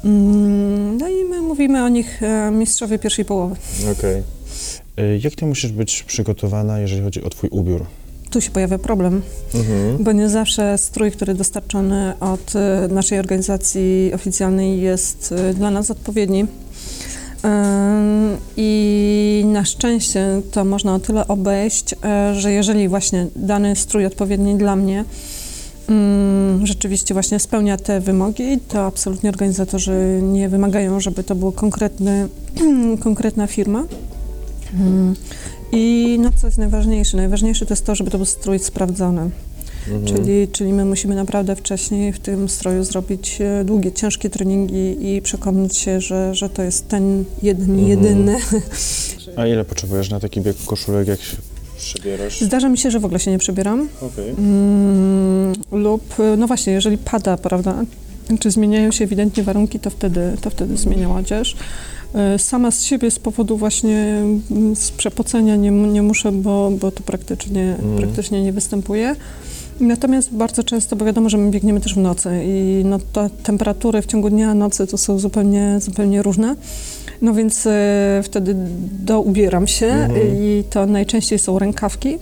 Mm, 0.03 0.97
no 0.97 1.07
i 1.09 1.23
my 1.29 1.41
mówimy 1.41 1.83
o 1.83 1.89
nich 1.89 2.23
e, 2.23 2.51
mistrzowie 2.51 2.99
pierwszej 2.99 3.25
połowy. 3.25 3.55
Okej. 3.97 4.23
Y, 4.99 5.19
Jak 5.23 5.35
ty 5.35 5.45
musisz 5.45 5.71
być 5.71 6.03
przygotowana, 6.03 6.79
jeżeli 6.79 7.01
chodzi 7.01 7.23
o 7.23 7.29
twój 7.29 7.49
ubiór? 7.49 7.85
Tu 8.29 8.41
się 8.41 8.51
pojawia 8.51 8.77
problem. 8.77 9.21
Mhm. 9.55 10.03
Bo 10.03 10.11
nie 10.11 10.29
zawsze 10.29 10.77
strój, 10.77 11.11
który 11.11 11.33
dostarczony 11.33 12.13
od 12.19 12.53
e, 12.55 12.87
naszej 12.91 13.19
organizacji 13.19 14.11
oficjalnej 14.15 14.81
jest 14.81 15.31
e, 15.37 15.53
dla 15.53 15.71
nas 15.71 15.91
odpowiedni. 15.91 16.45
I 18.57 19.45
na 19.47 19.65
szczęście 19.65 20.41
to 20.51 20.65
można 20.65 20.95
o 20.95 20.99
tyle 20.99 21.27
obejść, 21.27 21.95
e, 22.03 22.35
że 22.35 22.51
jeżeli 22.51 22.87
właśnie 22.87 23.27
dany 23.35 23.75
strój 23.75 24.05
odpowiedni 24.05 24.55
dla 24.55 24.75
mnie 24.75 25.05
rzeczywiście 26.63 27.13
właśnie 27.13 27.39
spełnia 27.39 27.77
te 27.77 27.99
wymogi, 27.99 28.59
to 28.67 28.85
absolutnie 28.85 29.29
organizatorzy 29.29 30.19
nie 30.23 30.49
wymagają, 30.49 30.99
żeby 30.99 31.23
to 31.23 31.35
był 31.35 31.51
konkretny, 31.51 32.29
konkretna 33.03 33.47
firma. 33.47 33.83
Ym, 34.73 35.15
I 35.71 36.17
no 36.21 36.29
co 36.35 36.47
jest 36.47 36.57
najważniejsze? 36.57 37.17
Najważniejsze 37.17 37.65
to 37.65 37.73
jest 37.73 37.85
to, 37.85 37.95
żeby 37.95 38.11
to 38.11 38.17
był 38.17 38.25
strój 38.25 38.59
sprawdzony. 38.59 39.29
Mhm. 39.87 40.05
Czyli, 40.05 40.47
czyli 40.47 40.73
my 40.73 40.85
musimy 40.85 41.15
naprawdę 41.15 41.55
wcześniej 41.55 42.13
w 42.13 42.19
tym 42.19 42.49
stroju 42.49 42.83
zrobić 42.83 43.37
e, 43.41 43.63
długie, 43.65 43.91
ciężkie 43.91 44.29
treningi 44.29 45.15
i 45.15 45.21
przekonać 45.21 45.77
się, 45.77 46.01
że, 46.01 46.35
że 46.35 46.49
to 46.49 46.63
jest 46.63 46.87
ten 46.87 47.23
jeden, 47.43 47.69
Mhm. 47.69 47.87
jedyny. 47.89 48.37
A 49.35 49.47
ile 49.47 49.65
potrzebujesz 49.65 50.09
na 50.09 50.19
taki 50.19 50.41
bieg 50.41 50.55
koszulek, 50.65 51.07
jak 51.07 51.21
się 51.21 51.37
przebierasz? 51.77 52.41
Zdarza 52.41 52.69
mi 52.69 52.77
się, 52.77 52.91
że 52.91 52.99
w 52.99 53.05
ogóle 53.05 53.19
się 53.19 53.31
nie 53.31 53.37
przebieram. 53.37 53.89
Okej. 54.01 54.29
Mm, 54.29 55.53
lub, 55.71 56.19
e, 56.19 56.37
no 56.37 56.47
właśnie, 56.47 56.73
jeżeli 56.73 56.97
pada, 56.97 57.37
prawda, 57.37 57.83
czy 58.39 58.51
zmieniają 58.51 58.91
się 58.91 59.03
ewidentnie 59.05 59.43
warunki, 59.43 59.79
to 59.79 59.89
wtedy, 59.89 60.21
to 60.41 60.49
wtedy 60.49 60.77
zmieniam 60.77 61.11
odzież. 61.11 61.55
E, 62.15 62.39
Sama 62.39 62.71
z 62.71 62.83
siebie 62.83 63.11
z 63.11 63.19
powodu 63.19 63.57
właśnie 63.57 63.97
mm, 64.51 64.75
z 64.75 64.91
przepocenia 64.91 65.55
nie, 65.55 65.71
nie 65.71 66.01
muszę, 66.01 66.31
bo, 66.31 66.71
bo 66.81 66.91
to 66.91 67.03
praktycznie, 67.03 67.75
Mhm. 67.79 67.97
praktycznie 67.97 68.43
nie 68.43 68.53
występuje. 68.53 69.15
Natomiast 69.79 70.33
bardzo 70.33 70.63
często, 70.63 70.95
bo 70.95 71.05
wiadomo, 71.05 71.29
że 71.29 71.37
my 71.37 71.51
biegniemy 71.51 71.81
też 71.81 71.93
w 71.93 71.97
nocy 71.97 72.29
i 72.45 72.81
no, 72.85 72.99
te 73.13 73.29
temperatury 73.43 74.01
w 74.01 74.05
ciągu 74.05 74.29
dnia, 74.29 74.53
nocy 74.53 74.87
to 74.87 74.97
są 74.97 75.19
zupełnie, 75.19 75.77
zupełnie 75.79 76.21
różne. 76.21 76.55
No 77.21 77.33
więc 77.33 77.67
e, 77.67 78.21
wtedy 78.23 78.55
doubieram 78.99 79.67
się 79.67 79.85
Mhm. 79.85 80.37
i 80.37 80.63
to 80.69 80.85
najczęściej 80.85 81.39
są 81.39 81.59
rękawki, 81.59 82.17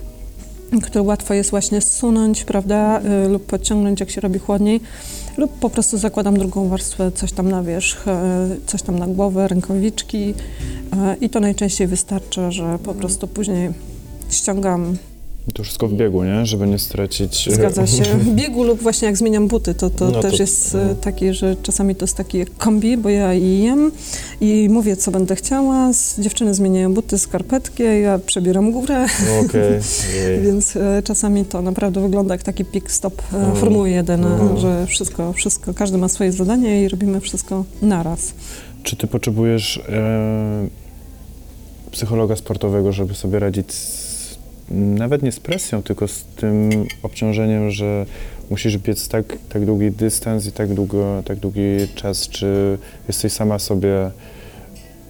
które 0.82 1.02
łatwo 1.02 1.34
jest 1.34 1.50
właśnie 1.50 1.80
zsunąć, 1.80 2.44
prawda, 2.44 3.00
y, 3.24 3.28
lub 3.28 3.46
podciągnąć, 3.46 4.00
jak 4.00 4.10
się 4.10 4.20
robi 4.20 4.38
chłodniej, 4.38 4.80
lub 5.36 5.58
po 5.58 5.70
prostu 5.70 5.98
zakładam 5.98 6.38
drugą 6.38 6.68
warstwę, 6.68 7.12
coś 7.12 7.32
tam 7.32 7.48
na 7.48 7.62
wierzch, 7.62 8.08
y, 8.08 8.10
coś 8.66 8.82
tam 8.82 8.98
na 8.98 9.06
głowę, 9.06 9.48
rękawiczki 9.48 10.30
y, 10.30 10.34
i 11.20 11.30
to 11.30 11.40
najczęściej 11.40 11.86
wystarcza, 11.86 12.50
że 12.50 12.78
po 12.78 12.94
prostu 12.94 13.28
później 13.28 13.70
ściągam, 14.30 14.96
To 15.54 15.62
wszystko 15.62 15.88
w 15.88 15.92
biegu, 15.92 16.24
nie? 16.24 16.46
Żeby 16.46 16.66
nie 16.66 16.78
stracić... 16.78 17.48
zgadza 17.54 17.86
się, 17.86 18.02
w 18.18 18.34
biegu 18.34 18.62
lub 18.64 18.82
właśnie 18.82 19.06
jak 19.06 19.16
zmieniam 19.16 19.48
buty, 19.48 19.74
to, 19.74 19.90
to 19.90 20.10
No 20.10 20.20
też 20.22 20.36
to- 20.36 20.42
jest 20.42 20.74
mhm. 20.74 20.96
takie, 20.96 21.34
że 21.34 21.56
czasami 21.62 21.94
to 21.96 22.04
jest 22.04 22.16
taki 22.16 22.38
jak 22.38 22.56
kombi, 22.56 22.96
bo 22.96 23.08
ja 23.08 23.34
i 23.34 23.58
jem 23.62 23.92
i 24.40 24.68
mówię, 24.70 24.96
co 24.96 25.10
będę 25.10 25.36
chciała, 25.36 25.90
dziewczyny 26.18 26.54
zmieniają 26.54 26.94
buty, 26.94 27.18
skarpetki, 27.18 27.82
ja 28.02 28.18
przebieram 28.18 28.72
górę, 28.72 29.06
Okej. 29.46 29.72
Jej. 30.26 30.40
Więc 30.42 30.76
e, 30.76 31.02
czasami 31.04 31.44
to 31.44 31.62
naprawdę 31.62 32.00
wygląda 32.00 32.34
jak 32.34 32.42
taki 32.42 32.64
pit 32.64 32.90
stop 32.90 33.22
Mhm. 33.32 33.56
Formuły 33.56 33.90
1, 33.90 34.24
Mhm. 34.24 34.58
że 34.58 34.86
wszystko, 34.86 35.32
wszystko, 35.32 35.74
każdy 35.74 35.98
ma 35.98 36.08
swoje 36.08 36.32
zadanie 36.32 36.82
i 36.82 36.88
robimy 36.88 37.20
wszystko 37.20 37.64
naraz. 37.82 38.32
Czy 38.82 38.96
ty 38.96 39.06
potrzebujesz 39.06 39.78
e, 39.88 40.68
psychologa 41.90 42.36
sportowego, 42.36 42.92
żeby 42.92 43.14
sobie 43.14 43.38
radzić 43.38 43.72
z, 43.72 44.03
nawet 44.70 45.22
nie 45.22 45.32
z 45.32 45.40
presją, 45.40 45.82
tylko 45.82 46.08
z 46.08 46.24
tym 46.24 46.70
obciążeniem, 47.02 47.70
że 47.70 48.06
musisz 48.50 48.78
biec 48.78 49.08
tak, 49.08 49.24
tak 49.48 49.66
długi 49.66 49.90
dystans 49.90 50.46
i 50.46 50.52
tak, 50.52 50.74
długo, 50.74 51.22
tak 51.24 51.38
długi 51.38 51.62
czas? 51.94 52.28
Czy 52.28 52.78
jesteś 53.08 53.32
sama 53.32 53.58
sobie 53.58 54.10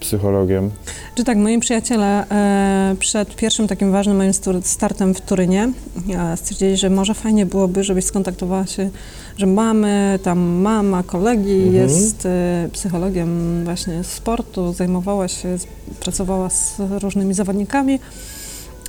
psychologiem? 0.01 0.71
Czy 1.15 1.25
tak, 1.25 1.39
moi 1.39 1.59
przyjaciele 1.59 2.29
e, 2.31 2.97
przed 2.99 3.37
pierwszym 3.37 3.69
takim 3.69 3.93
ważnym 3.93 4.17
moim 4.17 4.33
startem 4.63 5.15
w 5.15 5.21
Turynie 5.21 5.73
e, 6.15 6.37
stwierdzili, 6.37 6.77
że 6.77 6.91
może 6.91 7.15
fajnie 7.15 7.47
byłoby, 7.47 7.85
żebyś 7.85 8.05
skontaktowała 8.05 8.67
się, 8.67 8.91
że 9.37 9.47
mamy, 9.47 10.19
tam 10.23 10.39
mama 10.41 11.03
kolegi 11.03 11.63
Mhm. 11.63 11.75
jest 11.75 12.27
e, 12.27 12.69
psychologiem 12.73 13.65
właśnie 13.65 14.05
sportu, 14.05 14.73
zajmowała 14.73 15.29
się, 15.29 15.57
pracowała 16.01 16.51
z 16.51 16.77
różnymi 17.03 17.35
zawodnikami. 17.35 17.99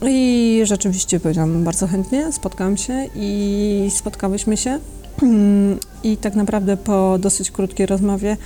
I 0.01 0.62
rzeczywiście 0.63 1.19
powiedziałam 1.19 1.63
bardzo 1.63 1.88
chętnie, 1.88 2.31
spotkałam 2.31 2.77
się 2.77 3.10
i 3.15 3.89
spotkałyśmy 3.95 4.58
się. 4.58 4.79
I 6.03 6.17
tak 6.17 6.36
naprawdę 6.36 6.77
po 6.77 7.17
dosyć 7.19 7.51
krótkiej 7.51 7.86
rozmowie 7.86 8.38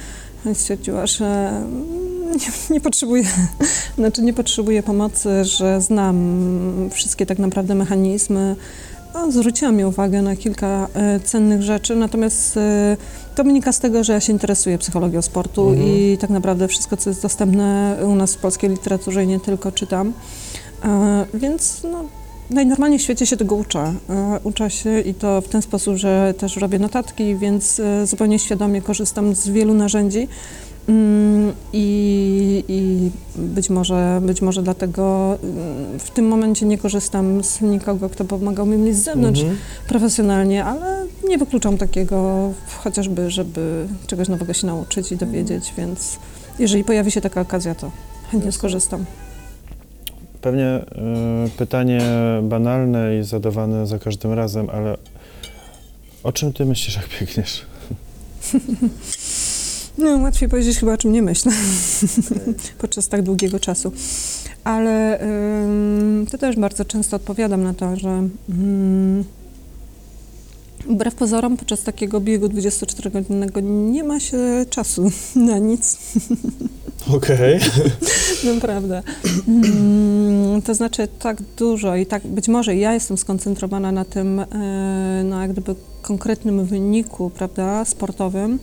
stwierdziła, 0.53 1.07
że 1.07 1.51
nie, 2.29 2.73
nie 2.75 2.81
potrzebuje, 2.81 3.23
znaczy 3.97 4.21
nie 4.21 4.33
potrzebuje 4.33 4.83
pomocy, 4.83 5.45
że 5.45 5.81
znam 5.81 6.89
wszystkie 6.93 7.25
tak 7.25 7.39
naprawdę 7.39 7.75
mechanizmy. 7.75 8.55
No, 9.13 9.31
zwróciła 9.31 9.71
mi 9.71 9.85
uwagę 9.85 10.21
na 10.21 10.35
kilka 10.35 10.87
e, 10.93 11.19
cennych 11.19 11.61
rzeczy, 11.61 11.95
natomiast 11.95 12.57
e, 12.57 12.97
to 13.35 13.43
wynika 13.43 13.71
z 13.71 13.79
tego, 13.79 14.03
że 14.03 14.13
ja 14.13 14.19
się 14.19 14.33
interesuję 14.33 14.77
psychologią 14.77 15.21
sportu 15.21 15.69
Mhm. 15.69 15.87
i 15.87 16.17
tak 16.17 16.29
naprawdę 16.29 16.67
wszystko, 16.67 16.97
co 16.97 17.09
jest 17.09 17.21
dostępne 17.21 17.97
u 18.05 18.15
nas 18.15 18.35
w 18.35 18.37
polskiej 18.37 18.69
literaturze 18.69 19.23
i 19.23 19.27
nie 19.27 19.39
tylko 19.39 19.71
czytam. 19.71 20.13
E, 20.83 21.25
więc 21.33 21.83
no, 21.83 22.03
najnormalniej 22.49 22.99
w 22.99 23.01
świecie 23.01 23.25
się 23.25 23.37
tego 23.37 23.55
uczę. 23.55 23.93
E, 24.09 24.39
uczę 24.43 24.69
się 24.69 24.99
i 24.99 25.13
to 25.13 25.41
w 25.41 25.47
ten 25.47 25.61
sposób, 25.61 25.95
że 25.95 26.33
też 26.37 26.57
robię 26.57 26.79
notatki, 26.79 27.35
więc 27.35 27.79
e, 27.79 28.07
zupełnie 28.07 28.39
świadomie 28.39 28.81
korzystam 28.81 29.35
z 29.35 29.49
wielu 29.49 29.73
narzędzi. 29.73 30.27
Mm, 30.89 31.53
I, 31.73 32.63
I 32.67 33.11
być 33.35 33.69
może, 33.69 34.21
być 34.23 34.41
może 34.41 34.63
dlatego 34.63 35.37
mm, 35.43 35.99
w 35.99 36.09
tym 36.09 36.27
momencie 36.27 36.65
nie 36.65 36.77
korzystam 36.77 37.43
z 37.43 37.61
nikogo, 37.61 38.09
kto 38.09 38.25
pomagał 38.25 38.65
mi 38.65 38.93
z 38.93 39.03
zewnątrz 39.03 39.41
Mhm. 39.41 39.59
profesjonalnie, 39.87 40.65
ale 40.65 41.05
nie 41.27 41.37
wykluczam 41.37 41.77
takiego 41.77 42.49
chociażby, 42.83 43.31
żeby 43.31 43.87
czegoś 44.07 44.27
nowego 44.27 44.53
się 44.53 44.67
nauczyć 44.67 45.11
i 45.11 45.17
dowiedzieć, 45.17 45.73
więc 45.77 46.17
jeżeli 46.59 46.83
pojawi 46.83 47.11
się 47.11 47.21
taka 47.21 47.41
okazja, 47.41 47.75
to 47.75 47.91
chętnie 48.31 48.51
skorzystam. 48.51 49.05
Pewnie 50.41 50.65
e, 50.65 50.85
pytanie 51.57 52.01
banalne 52.43 53.19
i 53.19 53.23
zadawane 53.23 53.87
za 53.87 53.99
każdym 53.99 54.33
razem, 54.33 54.69
ale 54.69 54.97
o 56.23 56.31
czym 56.31 56.53
ty 56.53 56.65
myślisz, 56.65 56.95
jak 56.95 57.05
biegniesz? 57.19 57.65
No, 59.99 60.17
łatwiej 60.17 60.49
powiedzieć 60.49 60.77
chyba, 60.77 60.93
o 60.93 60.97
czym 60.97 61.13
nie 61.13 61.21
myślę 61.21 61.51
podczas 62.81 63.07
tak 63.07 63.21
długiego 63.21 63.59
czasu. 63.59 63.91
Ale 64.63 65.21
ym, 65.23 66.27
to 66.31 66.37
też 66.37 66.55
bardzo 66.55 66.85
często 66.85 67.15
odpowiadam 67.15 67.63
na 67.63 67.73
to, 67.73 67.95
że 67.95 68.09
ym, 68.49 69.23
wbrew 70.87 71.15
pozorom 71.15 71.57
podczas 71.57 71.83
takiego 71.83 72.19
biegu 72.21 72.47
24-godzinnego 72.47 73.63
nie 73.63 74.03
ma 74.03 74.19
się 74.19 74.37
czasu 74.69 75.11
na 75.35 75.57
nic. 75.57 75.97
Okej. 77.15 77.59
Naprawdę. 78.53 79.03
Mm, 79.47 80.61
To 80.61 80.73
znaczy 80.73 81.07
tak 81.19 81.37
dużo 81.57 81.95
i 81.95 82.05
tak 82.05 82.27
być 82.27 82.47
może 82.47 82.75
ja 82.75 82.93
jestem 82.93 83.17
skoncentrowana 83.17 83.91
na 83.91 84.05
tym, 84.05 84.41
no 85.23 85.41
jak 85.41 85.51
gdyby 85.51 85.75
konkretnym 86.01 86.65
wyniku, 86.65 87.29
prawda, 87.29 87.85
sportowym, 87.85 88.59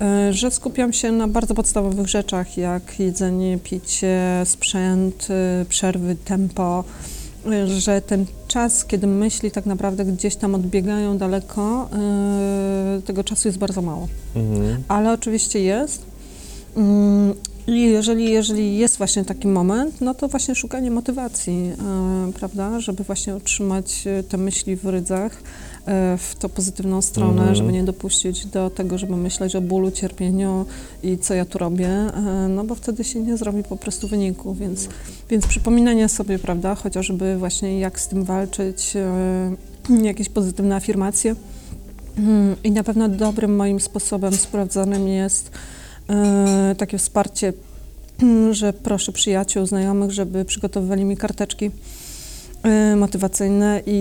e, 0.00 0.32
że 0.32 0.50
skupiam 0.50 0.92
się 0.92 1.12
na 1.12 1.28
bardzo 1.28 1.54
podstawowych 1.54 2.08
rzeczach, 2.08 2.56
jak 2.56 3.00
jedzenie, 3.00 3.58
picie, 3.58 4.20
sprzęt, 4.44 5.28
e, 5.30 5.64
przerwy, 5.68 6.16
tempo, 6.24 6.84
że 7.66 8.02
ten 8.02 8.26
czas, 8.48 8.84
kiedy 8.84 9.06
myśli 9.06 9.50
tak 9.50 9.66
naprawdę 9.66 10.04
gdzieś 10.04 10.36
tam 10.36 10.54
odbiegają 10.54 11.18
daleko, 11.18 11.88
e, 11.92 13.02
tego 13.04 13.24
czasu 13.24 13.48
jest 13.48 13.58
bardzo 13.58 13.82
mało 13.82 14.08
Mhm. 14.36 14.82
ale 14.88 15.12
oczywiście 15.12 15.60
jest. 15.60 16.02
I 17.66 17.80
jeżeli, 17.80 18.30
jeżeli 18.30 18.78
jest 18.78 18.98
właśnie 18.98 19.24
taki 19.24 19.48
moment, 19.48 20.00
no 20.00 20.14
to 20.14 20.28
właśnie 20.28 20.54
szukanie 20.54 20.90
motywacji, 20.90 21.72
e, 22.28 22.32
prawda, 22.32 22.80
żeby 22.80 23.04
właśnie 23.04 23.36
utrzymać 23.36 24.06
e, 24.06 24.22
te 24.22 24.36
myśli 24.36 24.76
w 24.76 24.84
rydzach 24.86 25.32
e, 25.86 26.18
w 26.18 26.34
tą 26.38 26.48
pozytywną 26.48 27.02
stronę, 27.02 27.40
Mhm. 27.40 27.54
żeby 27.54 27.72
nie 27.72 27.84
dopuścić 27.84 28.46
do 28.46 28.70
tego, 28.70 28.98
żeby 28.98 29.16
myśleć 29.16 29.56
o 29.56 29.60
bólu, 29.60 29.90
cierpieniu 29.90 30.66
i 31.02 31.18
co 31.18 31.34
ja 31.34 31.44
tu 31.44 31.58
robię, 31.58 31.88
e, 31.88 32.48
no 32.48 32.64
bo 32.64 32.74
wtedy 32.74 33.04
się 33.04 33.20
nie 33.20 33.36
zrobi 33.36 33.62
po 33.62 33.76
prostu 33.76 34.08
wyniku, 34.08 34.54
więc, 34.54 34.88
więc 35.30 35.46
przypominanie 35.46 36.08
sobie, 36.08 36.38
prawda, 36.38 36.74
chociażby 36.74 37.36
właśnie 37.36 37.78
jak 37.80 38.00
z 38.00 38.08
tym 38.08 38.24
walczyć, 38.24 38.92
e, 38.96 40.02
jakieś 40.02 40.28
pozytywne 40.28 40.76
afirmacje. 40.76 41.34
Mm, 42.18 42.56
I 42.64 42.70
na 42.70 42.82
pewno 42.82 43.08
dobrym 43.08 43.56
moim 43.56 43.80
sposobem 43.80 44.32
sprawdzonym 44.32 45.08
jest 45.08 45.50
takie 46.78 46.98
wsparcie, 46.98 47.52
mm, 48.22 48.54
że 48.54 48.72
proszę 48.72 49.12
przyjaciół, 49.12 49.66
znajomych, 49.66 50.10
żeby 50.10 50.44
przygotowywali 50.44 51.04
mi 51.04 51.16
karteczki. 51.16 51.66
e, 51.66 51.70
motywacyjne 52.96 53.82
i, 53.86 53.92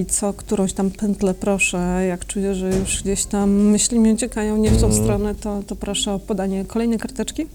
i 0.00 0.06
co 0.06 0.32
którąś 0.32 0.72
tam 0.72 0.90
pętlę 0.90 1.34
proszę, 1.34 2.04
jak 2.08 2.26
czuję, 2.26 2.54
że 2.54 2.70
już 2.78 3.02
gdzieś 3.02 3.24
tam 3.24 3.50
myśli 3.50 3.98
mi 3.98 4.12
uciekają 4.12 4.56
nie 4.56 4.70
w 4.70 4.80
tą 4.80 4.86
Mhm. 4.86 5.04
stronę, 5.04 5.34
to, 5.34 5.62
to 5.66 5.76
proszę 5.76 6.12
o 6.12 6.18
podanie 6.18 6.64
kolejnej 6.64 6.98
karteczki 6.98 7.46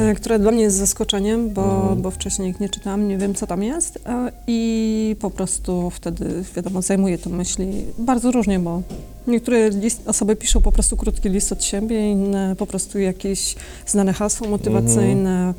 e, 0.00 0.14
które 0.14 0.38
dla 0.38 0.50
mnie 0.50 0.62
jest 0.62 0.76
zaskoczeniem, 0.76 1.50
bo, 1.50 1.64
Mhm. 1.80 2.02
bo 2.02 2.10
wcześniej 2.10 2.50
ich 2.50 2.60
nie 2.60 2.68
czytałam, 2.68 3.08
nie 3.08 3.18
wiem 3.18 3.34
co 3.34 3.46
tam 3.46 3.62
jest 3.62 3.98
i 4.46 5.16
po 5.20 5.30
prostu 5.30 5.90
wtedy, 5.90 6.44
wiadomo, 6.56 6.82
zajmuję 6.82 7.18
to 7.18 7.30
myśli 7.30 7.66
bardzo 7.98 8.30
różnie, 8.30 8.58
bo 8.58 8.82
niektóre 9.26 9.70
list, 9.70 10.02
osoby 10.08 10.36
piszą 10.36 10.60
po 10.60 10.72
prostu 10.72 10.96
krótki 10.96 11.28
list 11.28 11.52
od 11.52 11.64
siebie, 11.64 12.10
inne 12.10 12.56
po 12.58 12.66
prostu 12.66 12.98
jakieś 12.98 13.54
znane 13.86 14.12
hasło 14.12 14.48
motywacyjne. 14.48 15.54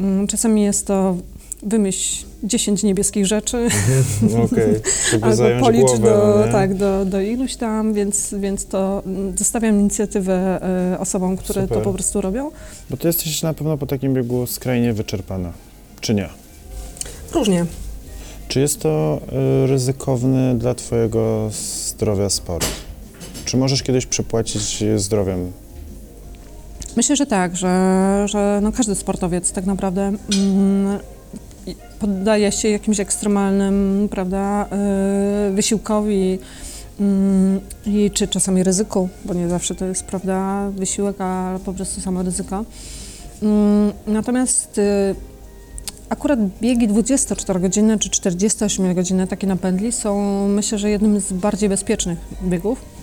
Mm, 0.00 0.26
Czasami 0.26 0.62
jest 0.62 0.86
to 0.86 1.16
wymyśl 1.64 2.26
10 2.42 2.82
niebieskich 2.82 3.26
rzeczy, 3.26 3.68
Okej, 4.44 4.74
albo 5.22 5.42
policz 5.60 5.86
głowę, 5.86 6.10
do, 6.10 6.36
no 6.38 6.46
nie? 6.46 6.52
tak, 6.52 6.74
do, 6.74 7.04
do 7.04 7.20
iluś 7.20 7.56
tam, 7.56 7.94
więc, 7.94 8.34
więc 8.38 8.66
to 8.66 9.02
mm, 9.06 9.38
zostawiam 9.38 9.80
inicjatywę 9.80 10.60
e, 10.94 10.98
osobom, 10.98 11.36
które 11.36 11.62
Super. 11.62 11.78
to 11.78 11.84
po 11.84 11.92
prostu 11.92 12.20
robią. 12.20 12.50
Bo 12.90 12.96
ty 12.96 13.06
jesteś 13.06 13.42
na 13.42 13.54
pewno 13.54 13.78
po 13.78 13.86
takim 13.86 14.14
biegu 14.14 14.46
skrajnie 14.46 14.92
wyczerpana, 14.92 15.52
czy 16.00 16.14
nie? 16.14 16.28
Różnie. 17.32 17.66
Czy 18.48 18.60
jest 18.60 18.80
to 18.80 19.20
y, 19.64 19.66
ryzykowny 19.66 20.58
dla 20.58 20.74
twojego 20.74 21.50
zdrowia 21.88 22.30
sport? 22.30 22.66
Czy 23.44 23.56
możesz 23.56 23.82
kiedyś 23.82 24.06
przepłacić 24.06 24.84
zdrowiem? 24.96 25.52
Myślę, 26.96 27.16
że 27.16 27.26
tak, 27.26 27.56
że, 27.56 28.24
że 28.28 28.60
no 28.62 28.72
każdy 28.72 28.94
sportowiec 28.94 29.52
tak 29.52 29.66
naprawdę 29.66 30.12
mm, 30.34 30.98
poddaje 31.98 32.52
się 32.52 32.68
jakimś 32.68 33.00
ekstremalnym, 33.00 34.08
prawda, 34.10 34.68
y, 35.48 35.52
wysiłkowi 35.52 36.38
mm, 37.00 37.60
i 37.86 38.10
czy 38.10 38.28
czasami 38.28 38.62
ryzyku, 38.62 39.08
bo 39.24 39.34
nie 39.34 39.48
zawsze 39.48 39.74
to 39.74 39.84
jest, 39.84 40.04
prawda, 40.04 40.70
wysiłek, 40.70 41.16
a 41.18 41.58
po 41.64 41.72
prostu 41.72 42.00
samo 42.00 42.22
ryzyko. 42.22 42.64
Mm, 43.42 43.92
natomiast 44.06 44.78
y, 44.78 45.14
akurat 46.08 46.38
biegi 46.60 46.88
24-godzinne 46.88 47.98
czy 47.98 48.08
48-godzinne, 48.08 49.26
takie 49.26 49.46
na 49.46 49.56
pędli, 49.56 49.92
są 49.92 50.48
myślę, 50.48 50.78
że 50.78 50.90
jednym 50.90 51.20
z 51.20 51.32
bardziej 51.32 51.68
bezpiecznych 51.68 52.18
biegów. 52.42 52.93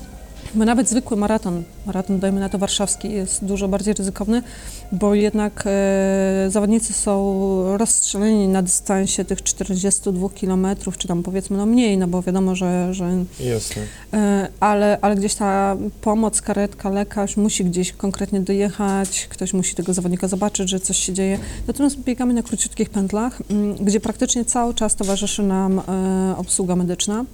Bo 0.56 0.66
nawet 0.66 0.90
zwykły 0.90 1.18
maraton, 1.18 1.64
maraton 1.86 2.20
dajmy 2.20 2.40
na 2.40 2.50
to 2.50 2.58
warszawski, 2.58 3.12
jest 3.12 3.46
dużo 3.46 3.68
bardziej 3.68 3.94
ryzykowny, 3.94 4.44
bo 4.92 5.16
jednak 5.16 5.64
e, 5.66 6.46
zawodnicy 6.50 6.94
są 6.94 7.78
rozstrzeleni 7.78 8.48
na 8.48 8.62
dystansie 8.62 9.26
tych 9.26 9.44
42 9.44 10.30
km, 10.30 10.68
czy 10.98 11.08
tam 11.08 11.24
powiedzmy 11.24 11.58
no 11.58 11.66
mniej, 11.66 11.98
no 11.98 12.08
bo 12.08 12.22
wiadomo, 12.22 12.56
że, 12.56 12.94
że 12.94 13.10
Jasne. 13.40 13.82
E, 14.14 14.48
ale, 14.60 14.98
ale 15.02 15.16
gdzieś 15.16 15.36
ta 15.36 15.78
pomoc, 16.02 16.42
karetka, 16.42 16.90
lekarz 16.90 17.38
musi 17.38 17.66
gdzieś 17.66 17.92
konkretnie 17.92 18.40
dojechać, 18.40 19.28
ktoś 19.30 19.54
musi 19.54 19.76
tego 19.76 19.94
zawodnika 19.94 20.28
zobaczyć, 20.28 20.70
że 20.70 20.80
coś 20.80 20.98
się 20.98 21.14
dzieje. 21.14 21.40
Natomiast 21.68 22.00
biegamy 22.00 22.34
na 22.34 22.44
króciutkich 22.44 22.90
pętlach, 22.90 23.42
m, 23.50 23.76
gdzie 23.76 24.00
praktycznie 24.00 24.46
cały 24.46 24.74
czas 24.74 24.96
towarzyszy 24.96 25.44
nam 25.44 25.80
e, 25.80 26.36
obsługa 26.38 26.76
medyczna. 26.76 27.26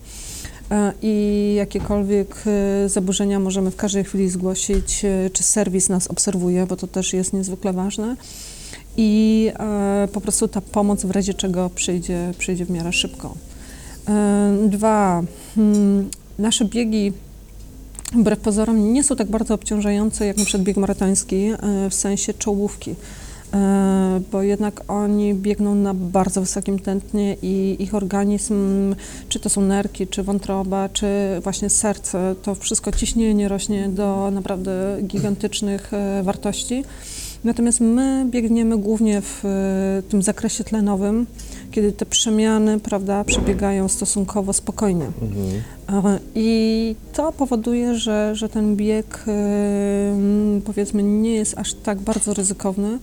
E, 0.72 0.94
I 1.02 1.54
jakiekolwiek 1.58 2.44
e, 2.46 2.90
zaburzenia 2.90 3.40
możemy 3.40 3.72
w 3.72 3.76
każdej 3.76 4.04
chwili 4.04 4.30
zgłosić, 4.30 5.06
e, 5.06 5.30
czy 5.30 5.44
serwis 5.44 5.90
nas 5.90 6.08
obserwuje, 6.08 6.66
bo 6.66 6.76
to 6.76 6.88
też 6.88 7.14
jest 7.14 7.34
niezwykle 7.34 7.74
ważne. 7.74 8.16
I 9.00 9.52
po 10.14 10.22
prostu 10.22 10.48
ta 10.48 10.62
pomoc 10.62 11.06
w 11.06 11.12
razie 11.12 11.34
czego 11.34 11.70
przyjdzie, 11.70 12.34
przyjdzie 12.38 12.66
w 12.66 12.70
miarę 12.70 12.94
szybko. 12.94 13.36
Dwa, 14.68 15.24
hmm, 15.56 16.10
nasze 16.40 16.66
biegi 16.66 17.14
wbrew 18.14 18.40
pozorom 18.40 18.94
nie 18.94 19.04
są 19.04 19.16
tak 19.16 19.30
bardzo 19.30 19.54
obciążające 19.54 20.26
jak 20.26 20.38
na 20.38 20.46
przykład 20.46 20.64
bieg 20.64 20.78
maratoński 20.78 21.52
w 21.90 21.94
sensie 21.94 22.34
czołówki, 22.34 22.96
bo 24.32 24.42
jednak 24.42 24.82
oni 24.88 25.34
biegną 25.34 25.76
na 25.76 25.94
bardzo 25.94 26.42
wysokim 26.42 26.80
tętnie 26.80 27.38
i 27.42 27.76
ich 27.80 27.96
organizm, 27.96 28.96
czy 29.30 29.40
to 29.40 29.50
są 29.50 29.62
nerki, 29.62 30.08
czy 30.08 30.24
wątroba, 30.24 30.90
czy 30.90 31.08
właśnie 31.44 31.70
serce, 31.70 32.36
to 32.44 32.56
wszystko 32.56 32.92
ciśnienie 32.92 33.48
rośnie 33.48 33.90
do 33.90 34.32
naprawdę 34.32 34.98
gigantycznych 35.04 35.94
e, 35.94 36.24
wartości. 36.24 36.84
Natomiast 37.44 37.82
my 37.82 38.26
biegniemy 38.30 38.78
głównie 38.78 39.22
w 39.22 39.46
e, 39.46 40.02
tym 40.10 40.22
zakresie 40.22 40.64
tlenowym, 40.64 41.28
kiedy 41.72 41.92
te 41.92 42.06
przemiany, 42.06 42.80
prawda, 42.80 43.24
przebiegają 43.24 43.88
stosunkowo 43.88 44.54
spokojnie. 44.54 45.06
Mhm. 45.88 46.08
E, 46.16 46.20
I 46.36 46.96
to 47.14 47.32
powoduje, 47.32 47.96
że, 47.96 48.36
że 48.36 48.50
ten 48.50 48.76
bieg 48.76 49.24
e, 49.28 50.62
powiedzmy 50.66 51.04
nie 51.04 51.36
jest 51.36 51.58
aż 51.58 51.74
tak 51.74 52.00
bardzo 52.00 52.34
ryzykowny. 52.34 53.00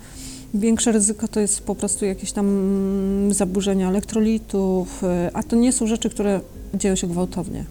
Większe 0.55 0.93
ryzyko 0.93 1.29
to 1.29 1.41
jest 1.41 1.61
po 1.61 1.75
prostu 1.75 2.05
jakieś 2.05 2.33
tam 2.33 2.47
mm, 2.47 3.35
zaburzenia 3.35 3.89
elektrolitów, 3.89 5.05
e, 5.05 5.31
a 5.35 5.43
to 5.43 5.57
nie 5.57 5.73
są 5.73 5.87
rzeczy, 5.87 6.11
które 6.11 6.41
dzieją 6.75 6.97
się 6.97 7.07
gwałtownie. 7.07 7.65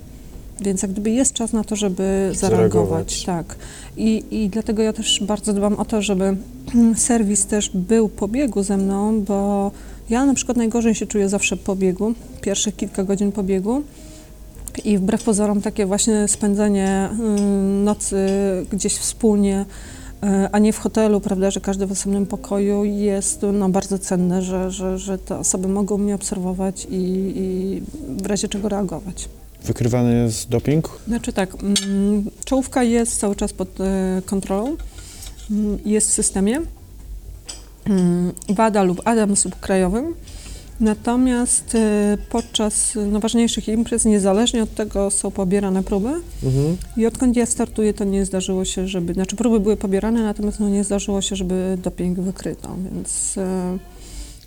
Więc 0.62 0.82
jak 0.82 0.92
gdyby 0.92 1.12
jest 1.12 1.34
czas 1.34 1.54
na 1.54 1.64
to, 1.64 1.76
żeby 1.76 2.32
zareagować. 2.34 3.24
Tak. 3.24 3.56
I, 3.98 4.24
I 4.32 4.50
dlatego 4.50 4.82
ja 4.82 4.94
też 4.94 5.24
bardzo 5.24 5.54
dbam 5.54 5.74
o 5.74 5.86
to, 5.86 6.02
żeby 6.02 6.38
serwis 6.96 7.46
też 7.46 7.70
był 7.70 8.10
po 8.10 8.28
biegu 8.28 8.64
ze 8.64 8.78
mną, 8.78 9.22
bo 9.22 9.72
ja 10.10 10.26
na 10.26 10.34
przykład 10.34 10.58
najgorzej 10.58 10.96
się 10.96 11.08
czuję 11.08 11.30
zawsze 11.30 11.58
po 11.58 11.76
biegu, 11.76 12.14
pierwszych 12.42 12.76
kilka 12.76 13.04
godzin 13.04 13.32
po 13.32 13.44
biegu. 13.44 13.84
I 14.86 14.98
wbrew 14.98 15.24
pozorom 15.24 15.62
takie 15.62 15.86
właśnie 15.86 16.28
spędzenie 16.28 17.10
y, 17.12 17.84
nocy 17.84 18.28
gdzieś 18.72 18.94
wspólnie, 18.94 19.62
y, 19.62 20.03
a 20.52 20.60
nie 20.60 20.74
w 20.74 20.80
hotelu, 20.80 21.22
prawda, 21.22 21.52
że 21.52 21.62
każdy 21.62 21.86
w 21.86 21.92
osobnym 21.92 22.26
pokoju 22.26 22.84
jest 22.84 23.42
no, 23.54 23.70
bardzo 23.70 24.00
cenne, 24.00 24.42
że, 24.42 24.72
że, 24.72 24.98
że 24.98 25.18
te 25.18 25.38
osoby 25.38 25.68
mogą 25.68 25.98
mnie 25.98 26.16
obserwować 26.16 26.88
i, 26.90 27.34
i 27.36 27.82
w 28.24 28.26
razie 28.26 28.48
czego 28.48 28.70
reagować. 28.70 29.30
Wykrywany 29.64 30.24
jest 30.24 30.50
doping? 30.50 30.90
Znaczy 31.08 31.34
tak, 31.34 31.64
mm, 31.64 32.26
czołówka 32.46 32.84
jest 32.84 33.20
cały 33.20 33.36
czas 33.36 33.54
pod 33.54 33.82
e, 33.82 34.22
kontrolą, 34.26 34.78
mm, 35.52 35.80
jest 35.86 36.10
w 36.10 36.14
systemie 36.14 36.62
mm, 37.86 38.32
WADA 38.50 38.84
lub 38.84 39.02
ADAMS 39.08 39.46
lub 39.46 39.60
krajowym. 39.60 40.14
Natomiast 40.84 41.76
e, 41.76 42.18
podczas 42.30 42.98
no, 43.12 43.20
ważniejszych 43.20 43.68
imprez, 43.68 44.06
niezależnie 44.06 44.64
od 44.64 44.76
tego, 44.76 45.12
są 45.12 45.32
pobierane 45.32 45.84
próby. 45.84 46.10
Mhm. 46.44 46.78
I 46.98 47.06
odkąd 47.06 47.36
ja 47.36 47.46
startuję, 47.46 47.94
to 47.94 48.04
nie 48.04 48.26
zdarzyło 48.26 48.66
się, 48.66 48.88
żeby, 48.88 49.14
znaczy 49.14 49.36
próby 49.36 49.60
były 49.60 49.78
pobierane, 49.78 50.24
natomiast 50.24 50.60
no, 50.60 50.70
nie 50.70 50.84
zdarzyło 50.84 51.22
się, 51.22 51.36
żeby 51.36 51.78
doping 51.84 52.20
wykryto, 52.20 52.76
więc 52.92 53.38
e, 53.38 53.78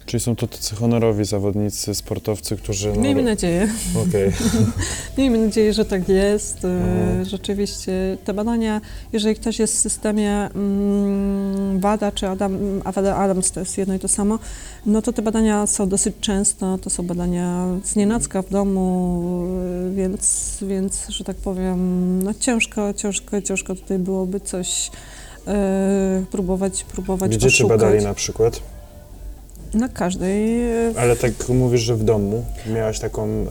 Czyli 0.07 0.21
są 0.21 0.37
to 0.37 0.47
tacy 0.47 0.75
honorowi 0.77 1.25
zawodnicy, 1.25 1.95
sportowcy, 1.95 2.57
którzy... 2.57 2.92
No, 2.92 3.01
miejmy 3.01 3.23
nadzieję. 3.23 3.69
Okej. 4.09 4.33
Miejmy 5.19 5.38
nadzieję, 5.38 5.73
że 5.73 5.85
tak 5.85 6.09
jest. 6.09 6.64
E, 6.64 6.69
Mhm. 6.69 7.25
Rzeczywiście 7.25 8.19
te 8.25 8.35
badania, 8.35 8.81
jeżeli 9.12 9.35
ktoś 9.35 9.59
jest 9.59 9.75
w 9.75 9.79
systemie 9.79 10.31
mm, 10.55 11.81
WADA 11.81 12.12
czy 12.12 12.29
Adam, 12.29 12.59
a 12.85 12.92
WADA 12.92 13.16
Adams 13.16 13.51
to 13.53 13.61
jest 13.61 13.79
jedno 13.79 13.95
i 13.95 13.99
to 13.99 14.09
samo, 14.09 14.38
no 14.87 15.03
to 15.03 15.12
te 15.12 15.23
badania 15.23 15.66
są 15.66 15.88
dosyć 15.88 16.14
często, 16.21 16.79
to 16.79 16.90
są 16.90 17.03
badania 17.03 17.66
z 17.85 17.97
nienacka 17.97 18.42
w 18.42 18.51
domu, 18.51 19.47
e, 19.90 19.95
więc, 19.95 20.57
więc 20.62 21.07
że 21.09 21.25
tak 21.25 21.37
powiem, 21.37 22.23
no 22.23 22.35
ciężko, 22.35 22.95
ciężko, 22.95 23.42
ciężko 23.42 23.75
tutaj 23.75 23.99
byłoby 23.99 24.40
coś 24.40 24.90
e, 25.47 26.23
próbować, 26.31 26.85
próbować 26.85 27.31
Gdzie 27.37 27.47
poszukać. 27.47 27.79
badali 27.81 28.05
na 28.05 28.14
przykład? 28.14 28.61
Na 29.77 29.89
każdej 29.89 30.62
e, 30.71 30.93
Ale 31.01 31.17
tak 31.17 31.33
mówisz, 31.49 31.81
że 31.81 31.97
w 31.97 32.05
domu 32.05 32.45
miałaś 32.75 32.99
taką... 33.01 33.25
E, 33.29 33.47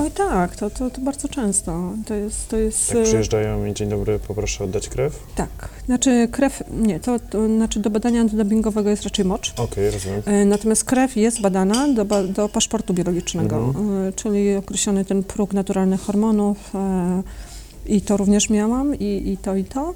Oj 0.00 0.10
tak, 0.10 0.56
to, 0.56 0.70
to, 0.70 0.90
to 0.90 1.00
bardzo 1.00 1.28
często. 1.28 1.92
To 2.06 2.14
jest, 2.14 2.48
to 2.48 2.56
jest 2.56 2.88
tak 2.88 2.96
e, 2.96 3.02
przyjeżdżają 3.02 3.66
i 3.66 3.74
dzień 3.74 3.88
dobry, 3.88 4.18
poproszę 4.18 4.64
oddać 4.64 4.88
krew? 4.88 5.18
Tak, 5.36 5.68
znaczy 5.86 6.28
krew, 6.32 6.62
nie, 6.70 7.00
to, 7.00 7.18
to 7.30 7.46
znaczy 7.46 7.80
do 7.80 7.90
badania 7.90 8.20
antydumpingowego 8.20 8.90
jest 8.90 9.02
raczej 9.02 9.24
mocz. 9.24 9.52
Okej, 9.56 9.90
rozumiem. 9.90 10.22
E, 10.26 10.44
Natomiast 10.44 10.84
krew 10.84 11.16
jest 11.16 11.40
badana 11.40 11.88
do, 11.88 12.04
do 12.28 12.48
paszportu 12.48 12.94
biologicznego, 12.94 13.56
Mhm. 13.56 14.08
e, 14.08 14.12
czyli 14.12 14.56
określony 14.56 15.04
ten 15.04 15.22
próg 15.22 15.52
naturalnych 15.52 16.00
hormonów 16.00 16.72
i 17.86 18.00
to 18.00 18.16
również 18.16 18.50
miałam 18.50 18.94
i, 18.94 19.22
i 19.32 19.36
to 19.36 19.56
i 19.56 19.64
to. 19.64 19.94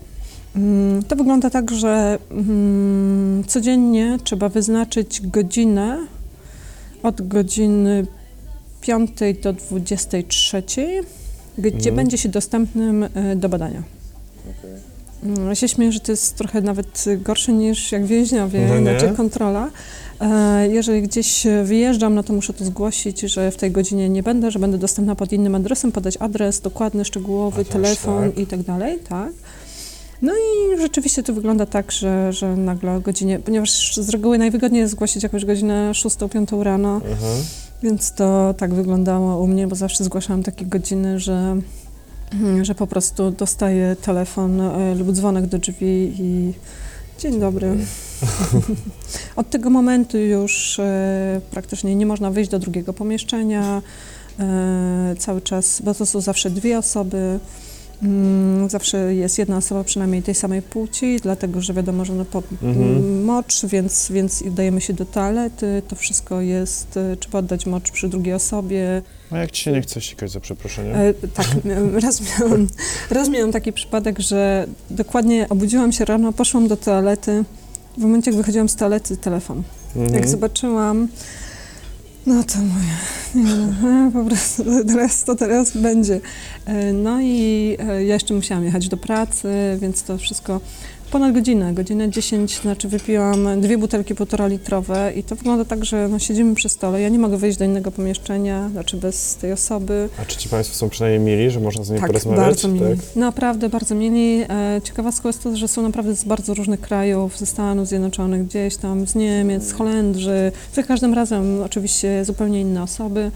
Mm, 0.63 1.03
To 1.03 1.17
wygląda 1.17 1.51
tak, 1.51 1.71
że 1.71 2.19
mm, 2.31 3.45
codziennie 3.47 4.19
trzeba 4.25 4.49
wyznaczyć 4.49 5.21
godzinę 5.27 5.99
od 7.03 7.29
godziny 7.29 8.07
5 8.81 9.11
do 9.43 9.53
23, 9.53 10.63
gdzie 11.59 11.75
Mhm. 11.77 11.97
będzie 11.97 12.19
się 12.19 12.29
dostępnym 12.29 13.03
e, 13.15 13.37
do 13.37 13.49
badania. 13.49 13.83
Mm, 15.25 15.49
Ja 15.49 15.55
się 15.55 15.69
śmieję, 15.69 15.93
że 15.93 16.01
to 16.01 16.13
jest 16.13 16.37
trochę 16.37 16.61
nawet 16.61 17.05
gorsze 17.23 17.53
niż 17.53 17.93
jak 17.93 18.07
więźniowie, 18.07 18.69
No 18.69 18.81
znaczy 18.83 19.17
kontrola. 19.17 19.71
E, 20.21 20.69
Jeżeli 20.69 21.03
gdzieś 21.03 21.47
wyjeżdżam, 21.65 22.15
no 22.15 22.23
to 22.23 22.33
muszę 22.33 22.53
to 22.53 22.65
zgłosić, 22.65 23.21
że 23.21 23.51
w 23.51 23.57
tej 23.57 23.71
godzinie 23.71 24.09
nie 24.09 24.23
będę, 24.23 24.51
że 24.51 24.59
będę 24.59 24.79
dostępna 24.79 25.15
pod 25.15 25.33
innym 25.33 25.55
adresem, 25.55 25.93
podać 25.93 26.17
adres 26.21 26.61
dokładny, 26.61 27.05
szczegółowy, 27.05 27.61
A 27.61 27.65
też 27.65 27.73
telefon 27.73 28.31
tak? 28.31 28.39
i 28.39 28.47
tak 28.47 28.63
dalej, 28.63 28.99
tak. 29.09 29.31
No 30.23 30.33
i 30.33 30.79
rzeczywiście 30.81 31.23
to 31.23 31.33
wygląda 31.33 31.67
tak, 31.67 31.93
że, 31.93 32.33
że 32.33 32.57
nagle 32.57 32.93
o 32.93 33.01
godzinie, 33.01 33.39
ponieważ 33.39 33.97
z 33.97 34.09
reguły 34.09 34.39
najwygodniej 34.39 34.81
jest 34.81 34.93
zgłosić 34.93 35.23
jakąś 35.23 35.45
godzinę 35.45 35.91
6-5 35.93 36.63
rano, 36.63 37.01
Aha. 37.13 37.27
więc 37.83 38.13
to 38.13 38.55
tak 38.59 38.75
wyglądało 38.75 39.39
u 39.39 39.47
mnie, 39.47 39.67
bo 39.67 39.77
zawsze 39.77 40.05
zgłaszałam 40.05 40.43
takie 40.43 40.67
godziny, 40.67 41.21
że, 41.21 41.57
że 42.63 42.75
po 42.75 42.87
prostu 42.87 43.31
dostaję 43.31 43.97
telefon 44.03 44.61
e, 44.61 44.95
lub 44.95 45.13
dzwonek 45.13 45.47
do 45.47 45.59
drzwi 45.59 46.13
i, 46.19 46.53
Dzień 47.19 47.41
dobry. 47.41 47.77
Od 49.37 49.51
tego 49.51 49.71
momentu 49.71 50.19
już 50.19 50.79
e, 50.79 51.41
praktycznie 51.51 51.95
nie 51.95 52.07
można 52.07 52.31
wyjść 52.31 52.51
do 52.51 52.59
drugiego 52.59 52.93
pomieszczenia. 52.93 53.83
E, 54.41 55.15
cały 55.19 55.41
czas, 55.41 55.83
bo 55.85 55.95
to 55.95 56.07
są 56.07 56.21
zawsze 56.21 56.51
dwie 56.51 56.79
osoby. 56.79 57.39
Mm, 58.03 58.71
zawsze 58.71 59.15
jest 59.15 59.39
jedna 59.39 59.57
osoba 59.57 59.85
przynajmniej 59.85 60.23
tej 60.23 60.35
samej 60.35 60.63
płci, 60.63 61.17
dlatego 61.23 61.61
że 61.61 61.75
wiadomo, 61.75 62.05
że 62.05 62.13
no 62.15 62.25
po 62.25 62.43
Mhm. 62.63 63.25
mocz, 63.25 63.67
więc, 63.67 64.09
więc 64.11 64.43
udajemy 64.43 64.81
się 64.81 64.93
do 64.93 65.05
toalety. 65.05 65.83
To 65.89 65.97
wszystko 65.97 66.41
jest, 66.41 66.97
e, 66.97 67.17
trzeba 67.17 67.39
oddać 67.39 67.67
mocz 67.67 67.91
przy 67.91 68.09
drugiej 68.09 68.35
osobie. 68.35 69.03
A 69.31 69.39
jak 69.39 69.51
ci 69.51 69.63
się 69.63 69.73
nie 69.73 69.83
chce 69.83 70.01
sikać 70.01 70.31
za 70.31 70.41
przeproszeniem? 70.41 70.97
E, 70.97 71.15
tak, 71.15 71.47
raz 72.05 72.21
miałam, 72.21 72.69
raz 73.11 73.29
miałam 73.29 73.53
taki 73.53 73.73
przypadek, 73.73 74.19
że 74.19 74.67
dokładnie 74.91 75.47
obudziłam 75.49 75.93
się 75.93 76.05
rano, 76.05 76.33
poszłam 76.33 76.69
do 76.69 76.77
toalety. 76.77 77.45
W 77.99 78.01
momencie, 78.01 78.31
jak 78.31 78.39
wychodziłam 78.39 78.69
z 78.69 78.77
toalety, 78.77 79.17
telefon. 79.17 79.63
Mhm. 79.97 80.15
Jak 80.15 80.29
zobaczyłam, 80.29 81.09
no 82.29 82.45
to 82.45 82.59
mówię, 82.59 82.95
nie 83.35 83.57
no, 83.83 84.11
po 84.13 84.25
prostu 84.25 84.65
teraz 84.87 85.25
to 85.25 85.35
teraz 85.35 85.77
będzie. 85.77 86.21
E, 86.67 86.93
No 86.93 87.21
i 87.21 87.77
e, 87.79 88.05
ja 88.05 88.15
jeszcze 88.15 88.35
musiałam 88.35 88.65
jechać 88.65 88.89
do 88.89 88.97
pracy, 88.97 89.49
więc 89.81 90.03
to 90.03 90.19
wszystko 90.19 90.61
ponad 91.11 91.35
godzinę, 91.35 91.75
godzinę 91.75 92.11
10, 92.11 92.61
znaczy 92.61 92.89
wypiłam 92.89 93.61
dwie 93.61 93.79
butelki 93.79 94.15
półtora 94.15 94.47
litrowe 94.47 95.13
i 95.17 95.23
to 95.23 95.37
wygląda 95.37 95.65
tak, 95.65 95.85
że 95.85 96.09
no, 96.09 96.19
siedzimy 96.19 96.55
przy 96.55 96.69
stole, 96.69 97.01
ja 97.03 97.09
nie 97.09 97.19
mogę 97.19 97.37
wyjść 97.37 97.59
do 97.59 97.65
innego 97.65 97.91
pomieszczenia, 97.91 98.69
znaczy 98.69 98.97
bez 98.97 99.37
tej 99.37 99.53
osoby. 99.53 100.09
A 100.23 100.25
czy 100.25 100.37
ci 100.39 100.49
państwo 100.49 100.77
są 100.77 100.89
przynajmniej 100.89 101.37
mili, 101.37 101.51
że 101.51 101.61
można 101.61 101.85
z 101.85 101.89
nimi 101.89 102.01
Tak, 102.01 102.09
porozmawiać? 102.09 102.45
bardzo 102.47 102.69
mili. 102.69 102.97
Tak? 102.97 103.17
Naprawdę 103.17 103.69
bardzo 103.69 103.95
mili. 103.95 104.43
E, 104.49 104.81
Ciekawostką 104.85 105.29
jest 105.29 105.43
to, 105.43 105.57
że 105.57 105.69
są 105.69 105.83
naprawdę 105.83 106.17
z 106.17 106.25
bardzo 106.25 106.55
różnych 106.55 106.81
krajów, 106.81 107.39
ze 107.39 107.47
Stanów 107.47 107.89
Zjednoczonych, 107.89 108.47
gdzieś 108.47 108.77
tam, 108.77 109.07
z 109.07 109.15
Niemiec, 109.15 109.63
z 109.65 109.73
Holendrzy. 109.73 110.53
Za 110.75 110.83
każdym 110.83 111.15
razem 111.15 111.63
oczywiście 111.63 112.25
zupełnie 112.25 112.61
inne 112.61 112.83
osoby. 112.83 113.31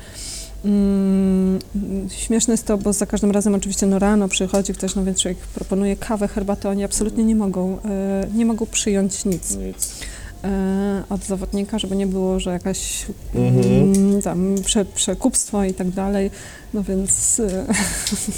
Mm, 0.65 1.59
śmieszne 2.09 2.55
jest 2.55 2.67
to, 2.67 2.79
bo 2.79 2.93
za 2.93 3.07
każdym 3.07 3.31
razem 3.31 3.55
oczywiście 3.55 3.87
no 3.87 3.99
rano 3.99 4.29
przychodzi 4.29 4.75
ktoś, 4.75 4.95
no 4.95 5.05
więc 5.05 5.23
człowiek 5.23 5.39
proponuje 5.39 5.97
kawę, 5.97 6.29
herbatę, 6.29 6.69
oni 6.69 6.85
absolutnie 6.85 7.25
nie 7.25 7.37
mogą, 7.37 7.79
e, 7.85 8.27
nie 8.35 8.47
mogą 8.47 8.67
przyjąć 8.67 9.25
nic 9.25 9.57
Nic. 9.57 9.95
e, 10.45 11.03
od 11.11 11.25
zawodnika, 11.25 11.79
żeby 11.79 11.97
nie 11.97 12.07
było, 12.07 12.41
że 12.41 12.51
jakaś 12.53 13.07
Mhm. 13.35 13.93
mm, 13.95 14.23
tam 14.23 14.55
prze, 14.65 14.85
przekupstwo 14.85 15.65
i 15.65 15.75
tak 15.75 15.91
dalej. 15.91 16.31
No 16.75 16.83
więc 16.83 17.41
e, 17.41 17.67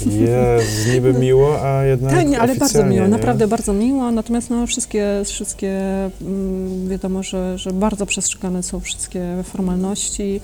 Jest 0.21 0.93
niby 0.93 1.13
miło, 1.13 1.61
a 1.67 1.83
jednak 1.83 2.13
Tak, 2.13 2.27
nie, 2.27 2.39
ale 2.39 2.55
bardzo 2.55 2.85
miło, 2.85 3.05
nie? 3.05 3.11
naprawdę 3.11 3.47
bardzo 3.47 3.73
miło. 3.73 4.11
Natomiast 4.11 4.49
no, 4.49 4.67
wszystkie, 4.67 5.21
wszystkie 5.25 5.79
mm, 6.21 6.89
wiadomo, 6.89 7.23
że, 7.23 7.57
że 7.57 7.71
bardzo 7.71 8.05
przestrzegane 8.05 8.63
są 8.63 8.79
wszystkie 8.79 9.43
formalności. 9.43 10.41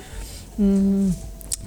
Mm, 0.59 1.13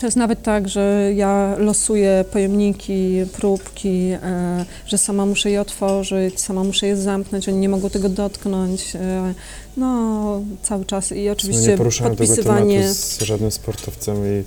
To 0.01 0.07
jest 0.07 0.17
nawet 0.17 0.43
tak, 0.43 0.69
że 0.69 1.13
ja 1.15 1.55
losuję 1.59 2.25
pojemniki, 2.33 3.17
próbki, 3.33 4.11
e, 4.23 4.65
że 4.87 4.99
sama 4.99 5.27
muszę 5.27 5.51
je 5.51 5.61
otworzyć, 5.61 6.41
sama 6.41 6.65
muszę 6.65 6.87
je 6.87 6.97
zamknąć, 6.97 7.49
oni 7.49 7.59
nie 7.59 7.69
mogą 7.69 7.91
tego 7.91 8.09
dotknąć. 8.09 8.97
E, 8.97 9.35
no, 9.77 10.43
cały 10.63 10.85
czas 10.85 11.05
i 11.05 11.09
sumie 11.15 11.33
oczywiście 11.33 11.71
nie 11.71 11.77
poruszałem 11.77 12.17
tego 12.17 12.29
podpisywanie. 12.29 12.81
tematu 12.81 12.95
z 12.95 13.21
żadnym 13.21 13.51
sportowcem 13.51 14.17
i 14.17 14.45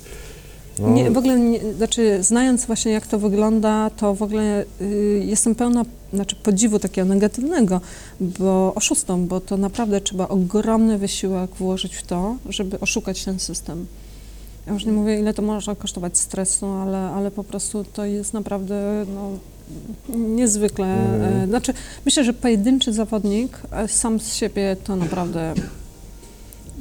no, 0.79 0.89
Nie, 0.89 1.11
w 1.11 1.17
ogóle, 1.17 1.39
nie, 1.39 1.73
znaczy 1.73 2.23
znając 2.23 2.65
właśnie 2.65 2.91
jak 2.91 3.07
to 3.07 3.19
wygląda, 3.19 3.89
to 3.89 4.15
w 4.15 4.21
ogóle 4.21 4.65
y, 4.81 5.23
jestem 5.25 5.55
pełna 5.55 5.85
znaczy 6.13 6.35
podziwu 6.35 6.79
takiego 6.79 7.07
negatywnego, 7.07 7.81
bo 8.19 8.73
oszustom, 8.75 9.27
bo 9.27 9.41
to 9.41 9.57
naprawdę 9.57 10.01
trzeba 10.01 10.27
ogromny 10.27 10.97
wysiłek 10.97 11.55
włożyć 11.55 11.95
w 11.95 12.03
to, 12.03 12.35
żeby 12.49 12.79
oszukać 12.79 13.25
ten 13.25 13.39
system. 13.39 13.85
Ja 14.67 14.73
już 14.73 14.85
nie 14.85 14.91
mówię, 14.91 15.19
ile 15.19 15.33
to 15.33 15.41
może 15.41 15.75
kosztować 15.75 16.17
stresu, 16.17 16.65
ale, 16.65 16.97
ale 16.97 17.31
po 17.31 17.43
prostu 17.43 17.83
to 17.93 18.05
jest 18.05 18.33
naprawdę 18.33 19.05
no, 19.15 19.29
niezwykle. 20.17 20.85
E, 21.43 21.47
Znaczy, 21.47 21.73
myślę, 22.05 22.23
że 22.23 22.33
pojedynczy 22.33 22.93
zawodnik 22.93 23.59
e, 23.71 23.87
sam 23.87 24.19
z 24.19 24.33
siebie 24.35 24.75
to 24.83 24.95
naprawdę. 24.95 25.53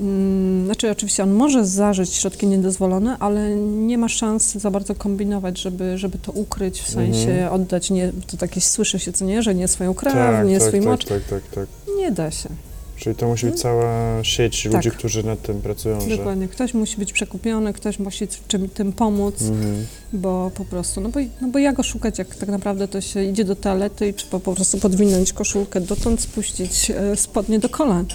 Mm, 0.01 0.65
Znaczy, 0.65 0.91
oczywiście 0.91 1.23
on 1.23 1.33
może 1.33 1.67
zażyć 1.67 2.15
środki 2.15 2.47
niedozwolone, 2.47 3.17
ale 3.19 3.57
nie 3.57 3.99
ma 3.99 4.09
szans 4.09 4.53
za 4.55 4.71
bardzo 4.71 4.95
kombinować, 4.95 5.61
żeby, 5.61 5.99
żeby 5.99 6.19
to 6.19 6.33
ukryć, 6.33 6.81
w 6.81 6.91
sensie 6.91 7.31
Mhm. 7.31 7.53
oddać, 7.53 7.91
nie, 7.91 8.13
to 8.27 8.37
jakieś 8.45 8.65
słyszy 8.65 8.99
się, 8.99 9.13
co 9.13 9.25
nie, 9.25 9.43
że 9.43 9.55
nie 9.55 9.69
swoją 9.69 9.95
krew, 9.95 10.15
tak, 10.15 10.47
nie 10.47 10.59
tak, 10.59 10.69
swój 10.69 10.81
tak, 10.81 10.89
mocz. 10.89 11.05
tak, 11.05 11.23
tak, 11.25 11.43
tak. 11.55 11.67
Nie 11.99 12.11
da 12.11 12.31
się. 12.31 12.49
Czyli 12.97 13.17
to 13.17 13.29
musi 13.29 13.47
być 13.47 13.61
cała 13.61 14.25
sieć 14.25 14.63
Tak. 14.63 14.73
ludzi, 14.73 14.91
którzy 14.91 15.23
nad 15.23 15.43
tym 15.43 15.61
pracują, 15.63 16.01
że... 16.01 16.17
Dokładnie. 16.17 16.49
Ktoś 16.49 16.75
musi 16.75 16.97
być 16.97 17.13
przekupiony, 17.13 17.73
ktoś 17.73 17.99
musi 17.99 18.27
czym 18.49 18.69
tym 18.69 18.93
pomóc, 18.93 19.43
Mhm. 19.43 19.87
bo 20.13 20.51
po 20.55 20.65
prostu, 20.65 21.01
no 21.01 21.09
bo, 21.09 21.21
no 21.41 21.49
bo 21.49 21.59
jak 21.59 21.77
go 21.77 21.83
szukać, 21.83 22.19
jak 22.19 22.35
tak 22.35 22.49
naprawdę 22.49 22.89
to 22.89 23.01
się 23.01 23.25
idzie 23.25 23.45
do 23.45 23.57
toalety 23.57 24.09
i 24.09 24.15
trzeba 24.15 24.41
po 24.41 24.55
prostu 24.55 24.79
podwinąć 24.79 25.33
koszulkę, 25.33 25.81
dotąd 25.81 26.21
spuścić 26.21 26.91
e, 26.91 27.17
spodnie 27.17 27.59
do 27.59 27.69
kolan. 27.69 28.07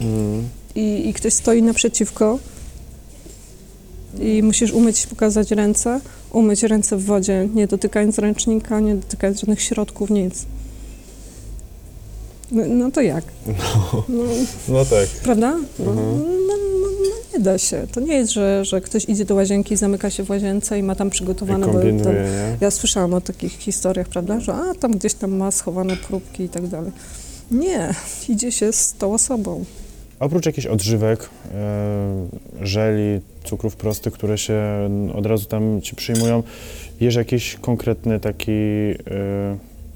Mhm. 0.00 0.48
i, 0.74 1.08
i 1.08 1.12
ktoś 1.14 1.32
stoi 1.32 1.62
naprzeciwko 1.62 2.38
i 4.20 4.42
musisz 4.42 4.72
umyć, 4.72 5.06
pokazać 5.06 5.50
ręce, 5.50 6.00
umyć 6.32 6.62
ręce 6.62 6.96
w 6.96 7.04
wodzie, 7.04 7.48
nie 7.54 7.66
dotykając 7.66 8.18
ręcznika, 8.18 8.80
nie 8.80 8.94
dotykając 8.94 9.40
żadnych 9.40 9.62
środków, 9.62 10.10
nic. 10.10 10.44
No, 12.52 12.62
no 12.68 12.90
to 12.90 13.00
jak? 13.02 13.24
No, 14.08 14.24
No 14.68 14.84
tak. 14.84 15.08
prawda? 15.22 15.56
No, 15.78 15.90
Mhm. 15.90 16.18
no, 16.46 16.54
no, 16.56 16.86
no 17.02 17.08
nie 17.38 17.40
da 17.44 17.58
się. 17.58 17.86
To 17.92 18.00
nie 18.00 18.14
jest, 18.14 18.32
że, 18.32 18.64
że 18.64 18.80
ktoś 18.80 19.04
idzie 19.08 19.24
do 19.24 19.34
łazienki, 19.34 19.76
zamyka 19.76 20.10
się 20.10 20.22
w 20.22 20.30
łazience 20.30 20.78
i 20.78 20.82
ma 20.82 20.94
tam 20.94 21.08
I 21.08 21.10
przygotowane... 21.10 21.66
bo 21.66 21.72
kombinuje, 21.72 22.04
tam- 22.04 22.14
nie? 22.14 22.56
ja 22.60 22.70
słyszałam 22.70 23.14
o 23.14 23.20
takich 23.20 23.52
historiach, 23.52 24.08
prawda, 24.08 24.40
że 24.40 24.54
a, 24.54 24.74
tam 24.80 24.92
gdzieś 24.92 25.14
tam 25.14 25.36
ma 25.36 25.50
schowane 25.50 25.96
próbki 25.96 26.42
i 26.42 26.48
tak 26.48 26.66
dalej. 26.66 26.92
Nie, 27.50 27.94
idzie 28.28 28.52
się 28.52 28.72
z 28.72 28.92
tą 28.92 29.14
osobą. 29.14 29.64
Oprócz 30.20 30.46
jakichś 30.46 30.66
odżywek, 30.66 31.28
e, 31.54 32.26
żeli, 32.62 33.20
cukrów 33.44 33.76
prostych, 33.76 34.12
które 34.12 34.38
się 34.38 34.62
od 35.14 35.26
razu 35.26 35.46
tam 35.46 35.80
ci 35.82 35.96
przyjmują, 35.96 36.42
jesz 37.00 37.14
jakiś 37.14 37.54
konkretny 37.60 38.20
taki 38.20 38.52
e, 38.52 38.94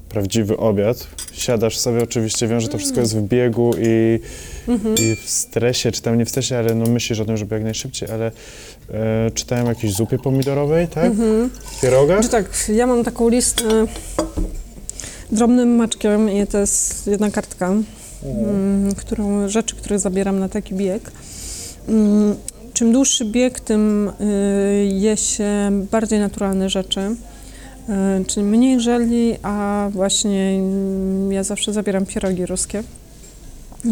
prawdziwy 0.09 0.57
obiad. 0.57 1.07
Siadasz 1.33 1.77
sobie, 1.77 2.03
oczywiście 2.03 2.47
wiem, 2.47 2.59
że 2.59 2.67
to 2.67 2.77
wszystko 2.77 2.99
jest 2.99 3.17
w 3.17 3.21
biegu 3.21 3.71
i, 3.81 4.19
Mhm. 4.67 4.95
i 4.95 5.15
w 5.15 5.29
stresie, 5.29 5.91
czy 5.91 6.01
tam 6.01 6.17
nie 6.17 6.25
w 6.25 6.29
stresie, 6.29 6.57
ale 6.57 6.75
no 6.75 6.85
myślisz 6.85 7.19
o 7.19 7.25
tym, 7.25 7.37
żeby 7.37 7.55
jak 7.55 7.63
najszybciej, 7.63 8.09
ale 8.11 8.31
e, 8.91 9.31
czytałem 9.33 9.65
o 9.65 9.69
jakiejś 9.69 9.93
zupie 9.93 10.17
pomidorowej, 10.19 10.87
tak? 10.87 11.05
Mhm. 11.05 11.49
Pierogach? 11.81 12.23
Znaczy 12.23 12.43
tak, 12.45 12.69
ja 12.75 12.87
mam 12.87 13.03
taką 13.03 13.29
listę 13.29 13.63
drobnym 15.31 15.75
maczkiem 15.75 16.29
i 16.29 16.47
to 16.47 16.57
jest 16.57 17.07
jedna 17.07 17.31
kartka, 17.31 17.73
mm, 18.23 18.95
którą, 18.95 19.49
rzeczy, 19.49 19.75
które 19.75 19.99
zabieram 19.99 20.39
na 20.39 20.49
taki 20.49 20.75
bieg. 20.75 21.11
Mm, 21.87 22.35
Czym 22.73 22.91
dłuższy 22.91 23.25
bieg, 23.25 23.59
tym 23.59 24.11
y, 24.21 24.89
je 24.93 25.17
się 25.17 25.71
bardziej 25.91 26.19
naturalne 26.19 26.69
rzeczy, 26.69 27.15
czyli 28.27 28.45
mniej 28.45 28.79
żeli, 28.79 29.35
a 29.43 29.87
właśnie 29.91 30.59
mm, 30.59 31.31
ja 31.31 31.43
zawsze 31.43 31.73
zabieram 31.73 32.05
pierogi 32.05 32.45
ruskie, 32.45 32.83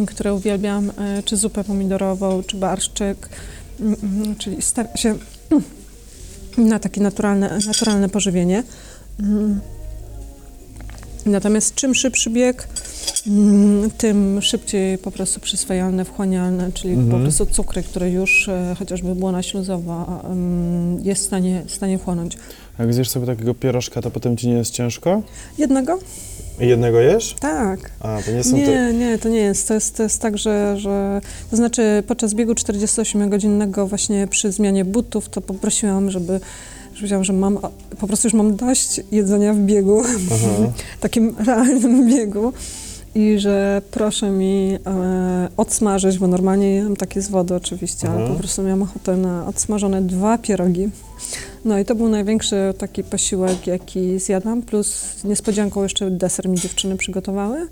które 0.07 0.33
uwielbiam, 0.33 0.89
y, 0.89 1.23
czy 1.25 1.37
zupę 1.37 1.63
pomidorową, 1.63 2.43
czy 2.43 2.57
barszczyk, 2.57 3.29
mm, 3.79 3.95
mm, 4.03 4.35
czyli 4.35 4.61
staram 4.61 4.97
się 4.97 5.15
na 6.57 6.79
takie 6.79 7.01
naturalne, 7.01 7.59
naturalne 7.67 8.09
pożywienie. 8.09 8.63
Natomiast 11.25 11.75
czym 11.75 11.95
szybszy 11.95 12.29
bieg, 12.29 12.67
tym 13.97 14.41
szybciej 14.41 14.97
po 14.97 15.11
prostu 15.11 15.39
przyswajalne, 15.39 16.05
wchłanialne, 16.05 16.71
czyli 16.71 16.95
po 16.95 17.01
Mhm. 17.01 17.21
prostu 17.23 17.45
cukry, 17.45 17.83
które 17.83 18.11
już 18.11 18.49
e, 18.49 18.75
chociażby 18.79 19.15
błona 19.15 19.43
śluzowa 19.43 20.21
mm, 20.25 20.99
jest 21.03 21.23
w 21.23 21.25
stanie, 21.25 21.63
w 21.65 21.71
stanie 21.73 21.97
wchłonąć. 21.97 22.37
Jak 22.79 22.93
zjesz 22.93 23.09
sobie 23.09 23.25
takiego 23.25 23.53
pierożka, 23.53 24.01
to 24.01 24.11
potem 24.11 24.37
ci 24.37 24.47
nie 24.47 24.53
jest 24.53 24.71
ciężko? 24.71 25.21
Jednego? 25.57 25.99
I 26.59 26.67
jednego 26.67 26.99
jesz? 26.99 27.35
Tak. 27.39 27.91
A, 27.99 28.19
to 28.25 28.31
nie 28.31 28.43
są 28.43 28.49
te... 28.51 28.57
Nie, 28.57 28.93
nie, 28.93 29.17
to 29.17 29.29
nie 29.29 29.39
jest. 29.39 29.67
To 29.67 29.73
jest, 29.73 29.97
to 29.97 30.03
jest 30.03 30.21
tak, 30.21 30.37
że, 30.37 30.75
że 30.79 31.21
to 31.51 31.57
znaczy 31.57 32.03
podczas 32.07 32.33
biegu 32.33 32.53
48-godzinnego 32.53 33.87
właśnie 33.87 34.27
przy 34.27 34.51
zmianie 34.51 34.85
butów 34.85 35.29
to 35.29 35.41
poprosiłam, 35.41 36.11
żeby 36.11 36.39
że 36.93 37.01
wiedziałam, 37.01 37.23
że 37.23 37.33
mam, 37.33 37.59
po 37.99 38.07
prostu 38.07 38.27
już 38.27 38.33
mam 38.33 38.55
dość 38.55 39.01
jedzenia 39.11 39.53
w 39.53 39.59
biegu, 39.59 40.03
takim 40.99 41.35
realnym 41.47 42.09
biegu 42.09 42.53
i 43.17 43.39
że 43.39 43.81
proszę 43.91 44.29
mi 44.29 44.77
e, 44.85 45.47
odsmażyć, 45.57 46.17
bo 46.17 46.27
normalnie 46.27 46.75
jem 46.75 46.95
takie 46.95 47.21
z 47.21 47.29
wody 47.29 47.55
oczywiście, 47.55 48.07
ale 48.07 48.15
Mhm. 48.17 48.33
po 48.33 48.39
prostu 48.39 48.63
miałam 48.63 48.81
ochotę 48.81 49.17
na 49.17 49.47
odsmażone 49.47 50.01
dwa 50.01 50.37
pierogi. 50.37 50.89
No 51.65 51.79
i 51.79 51.85
to 51.85 51.95
był 51.95 52.09
największy 52.09 52.73
taki 52.77 53.03
posiłek, 53.03 53.67
jaki 53.67 54.19
zjadłam, 54.19 54.61
plus 54.61 55.03
niespodzianką 55.23 55.83
jeszcze 55.83 56.11
deser 56.11 56.49
mi 56.49 56.57
dziewczyny 56.59 56.97
przygotowały. 56.97 57.57
Y, 57.61 57.67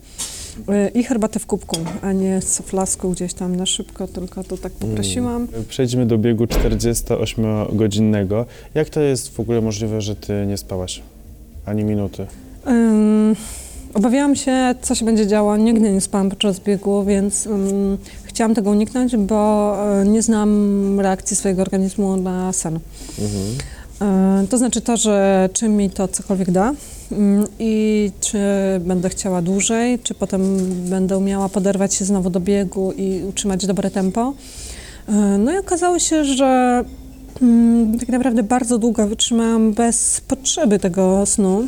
I 0.94 1.04
herbatę 1.04 1.40
w 1.40 1.46
kubku, 1.46 1.76
a 2.02 2.12
nie 2.12 2.42
z 2.42 2.58
flasku 2.58 3.10
gdzieś 3.10 3.34
tam 3.34 3.56
na 3.56 3.66
szybko, 3.66 4.08
tylko 4.08 4.44
to 4.44 4.58
tak 4.58 4.72
poprosiłam. 4.72 5.48
Przejdźmy 5.70 6.06
do 6.06 6.18
biegu 6.18 6.46
48-godzinnego. 6.46 8.46
Jak 8.74 8.90
to 8.90 9.02
jest 9.02 9.36
w 9.36 9.40
ogóle 9.40 9.62
możliwe, 9.62 10.02
że 10.02 10.16
ty 10.16 10.46
nie 10.48 10.58
spałaś 10.58 11.02
ani 11.66 11.84
minuty? 11.84 12.28
Ym, 12.68 13.36
obawiałam 13.96 14.36
się, 14.36 14.76
co 14.82 14.96
się 14.96 15.06
będzie 15.06 15.28
działo. 15.28 15.58
Nigdy 15.58 15.92
nie 15.92 16.02
spałam 16.02 16.30
podczas 16.30 16.60
biegu, 16.60 17.04
więc 17.04 17.46
ym, 17.46 17.98
chciałam 18.24 18.56
tego 18.56 18.70
uniknąć, 18.70 19.18
bo 19.18 19.78
y, 20.02 20.08
nie 20.08 20.22
znam 20.22 21.00
reakcji 21.00 21.36
swojego 21.36 21.62
organizmu 21.62 22.18
na 22.18 22.54
sen. 22.54 22.80
Mhm. 23.20 24.44
Y, 24.44 24.48
to 24.48 24.58
znaczy 24.58 24.82
to, 24.82 24.98
że 24.98 25.50
czy 25.54 25.70
mi 25.70 25.90
to 25.90 26.08
cokolwiek 26.08 26.52
da 26.52 26.74
ym, 27.12 27.48
i 27.60 28.12
czy 28.20 28.40
będę 28.80 29.10
chciała 29.10 29.42
dłużej, 29.42 30.00
czy 30.00 30.14
potem 30.14 30.58
będę 30.90 31.18
umiała 31.18 31.50
poderwać 31.50 31.94
się 31.94 32.06
znowu 32.06 32.30
do 32.30 32.40
biegu 32.40 32.92
i 32.98 33.24
utrzymać 33.30 33.66
dobre 33.66 33.92
tempo. 33.92 34.34
Y, 35.10 35.12
no 35.38 35.54
i 35.54 35.58
okazało 35.58 36.00
się, 36.00 36.26
że 36.26 36.84
ym, 37.42 37.98
tak 38.00 38.10
naprawdę 38.10 38.44
bardzo 38.44 38.78
długo 38.78 39.08
wytrzymałam 39.08 39.74
bez 39.74 40.22
potrzeby 40.22 40.80
tego 40.80 41.26
snu. 41.26 41.68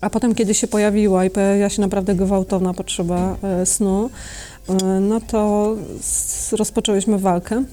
A 0.00 0.10
potem, 0.10 0.34
kiedy 0.34 0.54
się 0.54 0.66
pojawiła 0.66 1.24
i 1.24 1.30
pojawiła 1.30 1.68
się 1.68 1.80
naprawdę 1.82 2.14
gwałtowna 2.14 2.74
potrzeba 2.74 3.36
e, 3.42 3.66
snu, 3.66 4.10
e, 4.68 4.84
no 5.00 5.20
to 5.20 5.74
rozpoczęłyśmy 6.52 7.18
walkę. 7.18 7.64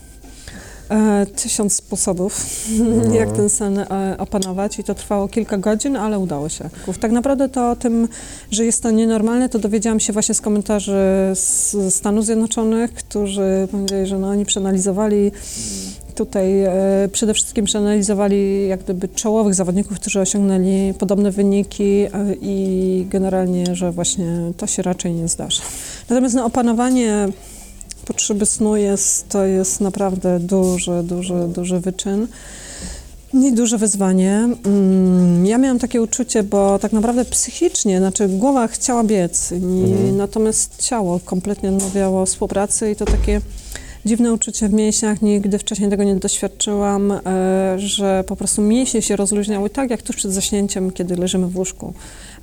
E, 0.89 1.25
tysiąc 1.25 1.73
sposobów, 1.73 2.45
jak 3.19 3.31
ten 3.31 3.49
sen 3.49 3.85
opanować 4.17 4.79
i 4.79 4.83
to 4.83 4.95
trwało 4.95 5.27
kilka 5.27 5.57
godzin, 5.57 5.95
ale 5.95 6.19
udało 6.19 6.49
się. 6.49 6.69
Tak 6.99 7.11
naprawdę 7.11 7.49
to 7.49 7.71
o 7.71 7.75
tym, 7.75 8.07
że 8.51 8.65
jest 8.65 8.83
to 8.83 8.91
nienormalne, 8.91 9.49
to 9.49 9.59
dowiedziałam 9.59 9.99
się 9.99 10.13
właśnie 10.13 10.35
z 10.35 10.41
komentarzy 10.41 10.93
z 11.33 11.75
Stanów 11.93 12.25
Zjednoczonych, 12.25 12.93
którzy 12.93 13.67
powiedzieli, 13.71 14.07
że 14.07 14.19
no, 14.19 14.27
oni 14.27 14.45
przeanalizowali 14.45 15.31
Tutaj 16.15 16.61
e, 16.63 16.71
przede 17.11 17.33
wszystkim 17.33 17.65
przeanalizowali 17.65 18.67
jak 18.67 18.83
gdyby 18.83 19.07
czołowych 19.07 19.53
zawodników, 19.55 19.99
którzy 19.99 20.19
osiągnęli 20.19 20.93
podobne 20.93 21.31
wyniki 21.31 21.83
e, 21.83 22.09
i 22.41 23.05
generalnie, 23.09 23.75
że 23.75 23.91
właśnie 23.91 24.51
to 24.57 24.67
się 24.67 24.81
raczej 24.81 25.13
nie 25.13 25.27
zdarza. 25.27 25.61
Natomiast 26.09 26.35
no, 26.35 26.45
opanowanie 26.45 27.27
potrzeby 28.05 28.45
snu 28.45 28.75
jest, 28.75 29.29
to 29.29 29.45
jest 29.45 29.81
naprawdę 29.81 30.39
duży, 30.39 31.03
duży, 31.03 31.47
duży 31.47 31.79
wyczyn. 31.79 32.27
I 33.33 33.53
duże 33.53 33.77
wyzwanie. 33.77 34.49
Mm, 34.65 35.45
Ja 35.45 35.57
miałam 35.57 35.79
takie 35.79 36.01
uczucie, 36.01 36.43
bo 36.43 36.79
tak 36.79 36.93
naprawdę 36.93 37.25
psychicznie, 37.25 37.97
znaczy 37.99 38.27
głowa 38.27 38.67
chciała 38.67 39.03
biec, 39.03 39.51
Mhm. 39.51 40.17
natomiast 40.17 40.75
ciało 40.83 41.19
kompletnie 41.25 41.69
odmawiało 41.69 42.25
współpracy 42.25 42.91
i 42.91 42.95
to 42.95 43.05
takie 43.05 43.41
dziwne 44.05 44.33
uczucie 44.33 44.69
w 44.69 44.73
mięśniach, 44.73 45.21
nigdy 45.21 45.59
wcześniej 45.59 45.89
tego 45.89 46.03
nie 46.03 46.15
doświadczyłam, 46.15 47.11
e, 47.11 47.19
że 47.77 48.23
po 48.27 48.35
prostu 48.35 48.61
mięśnie 48.61 49.01
się 49.01 49.15
rozluźniały 49.15 49.69
tak, 49.69 49.89
jak 49.89 50.01
tuż 50.01 50.15
przed 50.15 50.31
zaśnięciem, 50.33 50.91
kiedy 50.91 51.15
leżymy 51.15 51.47
w 51.47 51.57
łóżku. 51.57 51.93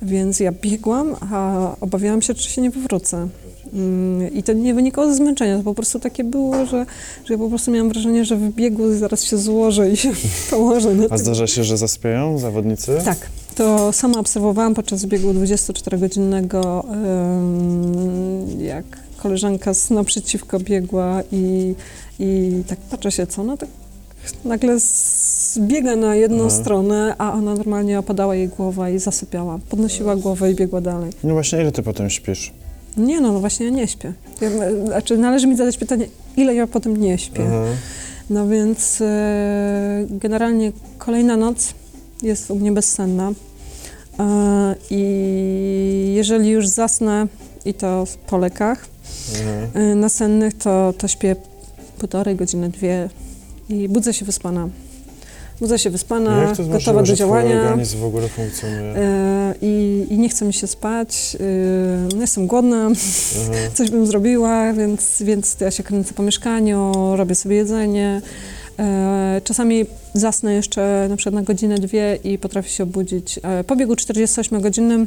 Więc 0.01 0.39
ja 0.39 0.51
biegłam, 0.51 1.15
a 1.31 1.71
obawiałam 1.81 2.21
się, 2.21 2.33
czy 2.33 2.49
się 2.49 2.61
nie 2.61 2.69
wywrócę. 2.69 3.27
Mm, 3.73 4.33
I 4.33 4.43
to 4.43 4.53
nie 4.53 4.73
wynikało 4.73 5.07
ze 5.07 5.15
zmęczenia, 5.15 5.57
to 5.57 5.63
po 5.63 5.73
prostu 5.73 5.99
takie 5.99 6.23
było, 6.23 6.65
że, 6.65 6.85
że 7.25 7.33
ja 7.33 7.37
po 7.37 7.49
prostu 7.49 7.71
miałam 7.71 7.89
wrażenie, 7.89 8.25
że 8.25 8.35
w 8.37 8.49
biegu 8.53 8.95
zaraz 8.95 9.23
się 9.23 9.37
złożę 9.37 9.91
i 9.91 9.97
się 9.97 10.11
położę 10.49 10.93
na 10.93 11.05
A 11.05 11.09
tym. 11.09 11.17
zdarza 11.17 11.47
się, 11.47 11.63
że 11.63 11.77
zaspiają 11.77 12.37
zawodnicy? 12.39 12.97
Tak, 13.05 13.17
to 13.55 13.93
sama 13.93 14.19
obserwowałam 14.19 14.73
podczas 14.73 15.05
biegu 15.05 15.31
24-godzinnego, 15.31 16.83
ym, 16.93 18.61
jak 18.61 18.85
koleżanka 19.23 19.73
z 19.73 19.89
naprzeciwko 19.89 20.59
biegła 20.59 21.21
i, 21.31 21.75
i 22.19 22.51
tak 22.67 22.79
patrzę 22.79 23.11
się, 23.11 23.27
co 23.27 23.41
ona 23.41 23.57
tak 23.57 23.69
nagle 24.45 24.79
zbiega 24.79 25.95
na 25.95 26.15
jedną 26.15 26.45
Aha. 26.45 26.49
stronę, 26.49 27.15
a 27.17 27.33
ona 27.33 27.55
normalnie 27.55 27.99
opadała 27.99 28.35
jej 28.35 28.47
głowa 28.47 28.89
i 28.89 28.99
zasypiała. 28.99 29.59
Podnosiła 29.69 30.15
głowę 30.15 30.51
i 30.51 30.55
biegła 30.55 30.81
dalej. 30.81 31.11
No 31.23 31.33
właśnie, 31.33 31.61
ile 31.61 31.71
ty 31.71 31.83
potem 31.83 32.09
śpisz? 32.09 32.51
Nie 32.97 33.21
no, 33.21 33.31
no 33.31 33.39
właśnie 33.39 33.65
ja 33.65 33.71
nie 33.71 33.87
śpię. 33.87 34.13
Ja, 34.41 34.49
znaczy 34.85 35.17
należy 35.17 35.47
mi 35.47 35.57
zadać 35.57 35.77
pytanie, 35.77 36.07
ile 36.37 36.55
ja 36.55 36.67
potem 36.67 36.97
nie 36.97 37.17
śpię. 37.17 37.43
Aha. 37.47 37.65
No 38.29 38.47
więc 38.47 39.01
e, 39.01 40.05
generalnie 40.09 40.71
kolejna 40.97 41.37
noc 41.37 41.73
jest 42.21 42.51
u 42.51 42.55
mnie 42.55 42.71
bezsenna. 42.71 43.31
E, 44.19 44.75
I 44.89 46.13
jeżeli 46.15 46.49
już 46.49 46.67
zasnę, 46.67 47.27
i 47.65 47.73
to 47.73 48.03
po 48.27 48.37
lekach 48.37 48.85
E, 49.73 49.95
nasennych, 49.95 50.57
to, 50.57 50.93
to 50.97 51.07
śpię 51.07 51.35
półtorej 51.97 52.35
godziny, 52.35 52.69
dwie 52.69 53.09
i 53.69 53.89
budzę 53.89 54.13
się 54.13 54.25
wyspana. 54.25 54.69
Budzę 55.61 55.79
się 55.79 55.89
wyspana, 55.89 56.41
Jak 56.41 56.55
to 56.55 56.61
jest 56.61 56.71
gotowa 56.71 57.03
do 57.03 57.15
działania. 57.15 57.61
organizm 57.61 57.99
w 57.99 58.03
ogóle 58.03 58.29
funkcjonuje? 58.29 58.95
E, 58.95 59.53
i, 59.61 60.05
I 60.09 60.17
nie 60.17 60.29
chce 60.29 60.45
mi 60.45 60.53
się 60.53 60.67
spać, 60.67 61.37
e, 62.15 62.19
jestem 62.19 62.47
głodna, 62.47 62.85
Aha. 62.85 63.51
coś 63.75 63.89
bym 63.89 64.07
zrobiła, 64.07 64.73
więc, 64.73 65.21
więc 65.21 65.57
ja 65.59 65.71
się 65.71 65.83
kręcę 65.83 66.13
po 66.13 66.23
mieszkaniu, 66.23 66.91
robię 67.15 67.35
sobie 67.35 67.55
jedzenie. 67.55 68.21
E, 68.79 69.41
czasami 69.43 69.85
zasnę 70.13 70.53
jeszcze 70.53 71.07
na 71.09 71.15
przykład 71.15 71.35
na 71.35 71.41
godzinę, 71.43 71.75
dwie 71.75 72.19
i 72.23 72.37
potrafię 72.37 72.69
się 72.69 72.83
obudzić. 72.83 73.39
Po 73.67 73.75
biegu 73.75 73.93
48-godzinnym, 73.93 75.05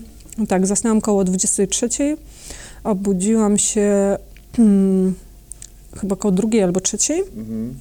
tak, 0.49 0.67
zasnęłam 0.67 1.01
koło 1.01 1.25
23, 1.25 1.89
obudziłam 2.87 3.59
się 3.59 4.17
hmm, 4.57 5.15
chyba 6.01 6.17
koło 6.17 6.33
drugiej 6.33 6.63
albo 6.63 6.81
trzeciej 6.81 7.21
Mhm. 7.37 7.75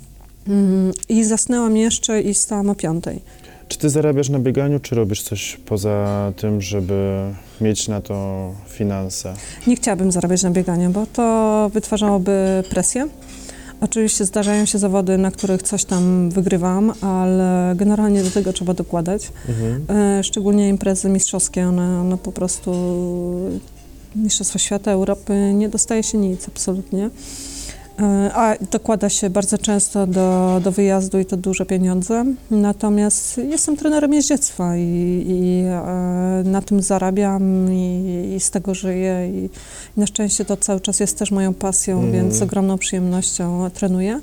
mm, 0.47 0.91
i 1.09 1.23
zasnęłam 1.23 1.77
jeszcze 1.77 2.21
i 2.21 2.33
stałam 2.33 2.69
o 2.69 2.75
piątej. 2.75 3.21
Czy 3.67 3.77
ty 3.77 3.89
zarabiasz 3.89 4.29
na 4.29 4.39
bieganiu, 4.39 4.79
czy 4.79 4.95
robisz 4.95 5.23
coś 5.23 5.57
poza 5.65 6.33
tym, 6.37 6.61
żeby 6.61 7.21
mieć 7.61 7.87
na 7.87 8.01
to 8.01 8.51
finanse? 8.69 9.33
Nie 9.67 9.75
chciałabym 9.75 10.11
zarabiać 10.11 10.43
na 10.43 10.51
bieganiu, 10.51 10.89
bo 10.89 11.05
to 11.05 11.69
wytwarzałoby 11.73 12.63
presję. 12.69 13.07
Oczywiście 13.81 14.25
zdarzają 14.25 14.65
się 14.65 14.77
zawody, 14.77 15.17
na 15.17 15.31
których 15.31 15.63
coś 15.63 15.85
tam 15.85 16.29
wygrywam, 16.29 16.93
ale 17.01 17.73
generalnie 17.75 18.23
do 18.23 18.31
tego 18.31 18.53
trzeba 18.53 18.73
dokładać. 18.73 19.31
Mhm. 19.49 19.85
E, 19.99 20.23
szczególnie 20.23 20.69
imprezy 20.69 21.09
mistrzowskie, 21.09 21.67
one, 21.67 22.01
one 22.01 22.17
po 22.17 22.31
prostu 22.31 22.71
Mistrzostwa 24.15 24.59
Świata, 24.59 24.91
Europy, 24.91 25.53
nie 25.53 25.69
dostaje 25.69 26.03
się 26.03 26.17
nic 26.17 26.47
absolutnie. 26.47 27.09
E, 27.99 28.31
A 28.33 28.55
dokłada 28.71 29.09
się 29.09 29.29
bardzo 29.29 29.57
często 29.57 30.07
do, 30.07 30.61
do 30.63 30.71
wyjazdu 30.71 31.19
i 31.19 31.25
to 31.25 31.37
duże 31.37 31.65
pieniądze. 31.65 32.25
Natomiast 32.51 33.37
jestem 33.37 33.77
trenerem 33.77 34.13
jeździectwa 34.13 34.77
i, 34.77 35.25
i 35.27 35.63
e, 35.65 36.43
na 36.45 36.61
tym 36.61 36.81
zarabiam 36.81 37.73
i, 37.73 38.33
i 38.35 38.39
z 38.39 38.51
tego 38.51 38.73
żyję. 38.75 39.29
I, 39.33 39.49
na 39.97 40.07
szczęście 40.07 40.45
to 40.45 40.57
cały 40.57 40.81
czas 40.81 40.99
jest 40.99 41.17
też 41.19 41.31
moją 41.31 41.53
pasją, 41.53 41.95
Mhm. 41.95 42.13
więc 42.13 42.35
z 42.35 42.41
ogromną 42.41 42.77
przyjemnością 42.77 43.69
trenuję. 43.73 44.19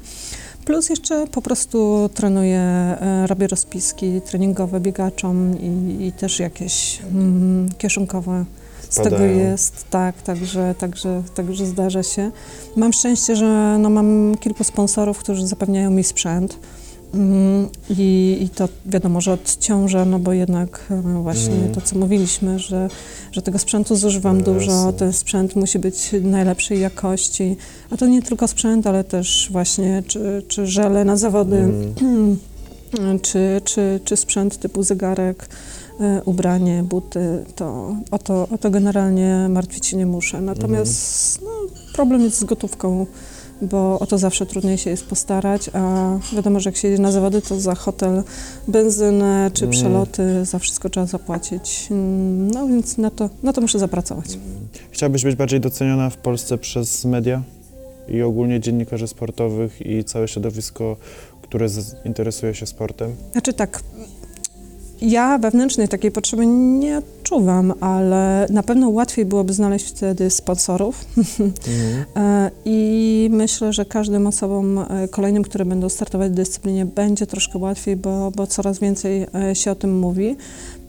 Plus 0.64 0.88
jeszcze 0.88 1.26
po 1.26 1.42
prostu 1.42 2.10
trenuję, 2.14 2.60
e, 2.60 3.26
robię 3.26 3.46
rozpiski 3.46 4.20
treningowe 4.20 4.80
biegaczom 4.80 5.60
i, 5.60 6.04
i 6.06 6.12
też 6.12 6.38
jakieś 6.38 7.00
mm, 7.12 7.68
kieszonkowe 7.78 8.44
z 8.92 9.02
tego 9.02 9.24
jest, 9.24 9.84
tak, 9.90 10.22
także, 10.22 10.74
także, 10.78 11.22
także 11.34 11.66
zdarza 11.66 12.02
się. 12.02 12.30
Mam 12.76 12.92
szczęście, 12.92 13.36
że 13.36 13.76
no, 13.78 13.90
mam 13.90 14.34
kilku 14.40 14.64
sponsorów, 14.64 15.18
którzy 15.18 15.46
zapewniają 15.46 15.90
mi 15.90 16.04
sprzęt. 16.04 16.58
Mm, 17.14 17.68
I, 17.90 18.38
I 18.40 18.48
to 18.48 18.68
wiadomo, 18.86 19.20
że 19.20 19.32
odciąża, 19.32 20.04
no 20.04 20.18
bo 20.18 20.32
jednak 20.32 20.86
no 21.04 21.22
właśnie 21.22 21.54
Mhm. 21.54 21.74
to, 21.74 21.80
co 21.80 21.98
mówiliśmy, 21.98 22.58
że, 22.58 22.88
że 23.32 23.42
tego 23.42 23.58
sprzętu 23.58 23.96
zużywam 23.96 24.38
No 24.38 24.44
dużo, 24.44 24.72
jasne. 24.72 24.92
ten 24.92 25.12
sprzęt 25.12 25.56
musi 25.56 25.78
być 25.78 26.10
najlepszej 26.22 26.80
jakości, 26.80 27.56
a 27.90 27.96
to 27.96 28.06
nie 28.06 28.22
tylko 28.22 28.48
sprzęt, 28.48 28.86
ale 28.86 29.04
też 29.04 29.48
właśnie 29.52 30.02
czy, 30.06 30.42
czy 30.48 30.66
żele 30.66 31.04
na 31.04 31.16
zawody, 31.16 31.56
Mhm. 31.56 32.38
czy, 33.22 33.60
czy, 33.64 34.00
czy 34.04 34.16
sprzęt 34.16 34.58
typu 34.58 34.82
zegarek, 34.82 35.48
ubranie, 36.24 36.82
buty, 36.82 37.44
to 37.56 37.96
o, 38.10 38.18
to 38.18 38.48
o 38.50 38.58
to 38.58 38.70
generalnie 38.70 39.46
martwić 39.48 39.86
się 39.86 39.96
nie 39.96 40.06
muszę. 40.06 40.40
Natomiast 40.40 41.40
no, 41.42 41.50
problem 41.94 42.20
jest 42.22 42.38
z 42.38 42.44
gotówką, 42.44 43.06
bo 43.62 43.98
o 43.98 44.06
to 44.06 44.18
zawsze 44.18 44.46
trudniej 44.46 44.78
się 44.78 44.90
jest 44.90 45.06
postarać, 45.06 45.70
a 45.72 46.18
wiadomo, 46.32 46.60
że 46.60 46.70
jak 46.70 46.76
się 46.76 46.88
jedzie 46.88 47.02
na 47.02 47.12
zawody, 47.12 47.42
to 47.42 47.60
za 47.60 47.74
hotel, 47.74 48.22
benzynę 48.68 49.50
czy 49.54 49.64
Mhm. 49.64 49.80
przeloty, 49.82 50.44
za 50.44 50.58
wszystko 50.58 50.88
trzeba 50.90 51.06
zapłacić. 51.06 51.86
No 52.52 52.66
więc 52.68 52.98
na 52.98 53.10
to, 53.10 53.30
na 53.42 53.52
to 53.52 53.60
muszę 53.60 53.78
zapracować. 53.78 54.38
Chciałabyś 54.90 55.24
być 55.24 55.36
bardziej 55.36 55.60
doceniona 55.60 56.10
w 56.10 56.16
Polsce 56.16 56.58
przez 56.58 57.04
media 57.04 57.42
i 58.08 58.22
ogólnie 58.22 58.60
dziennikarzy 58.60 59.08
sportowych 59.08 59.86
i 59.86 60.04
całe 60.04 60.28
środowisko, 60.28 60.96
które 61.42 61.66
interesuje 62.04 62.54
się 62.54 62.66
sportem? 62.66 63.10
Znaczy 63.32 63.52
tak, 63.52 63.82
Ja 65.02 65.38
wewnętrznej 65.38 65.88
takiej 65.88 66.10
potrzeby 66.10 66.46
nie 66.46 66.98
odczuwam, 66.98 67.72
ale 67.80 68.46
na 68.50 68.62
pewno 68.62 68.88
łatwiej 68.88 69.24
byłoby 69.24 69.52
znaleźć 69.52 69.86
wtedy 69.86 70.30
sponsorów. 70.30 71.04
Mhm. 71.18 71.52
I 72.64 73.28
myślę, 73.32 73.72
że 73.72 73.84
każdym 73.84 74.26
osobom 74.26 74.78
e, 74.78 75.08
kolejnym, 75.08 75.42
które 75.42 75.64
będą 75.64 75.88
startować 75.88 76.32
w 76.32 76.34
dyscyplinie, 76.34 76.86
będzie 76.86 77.26
troszkę 77.26 77.58
łatwiej, 77.58 77.96
bo, 77.96 78.30
bo 78.30 78.46
coraz 78.46 78.78
więcej 78.78 79.26
e, 79.34 79.54
się 79.54 79.70
o 79.70 79.74
tym 79.74 79.98
mówi. 79.98 80.36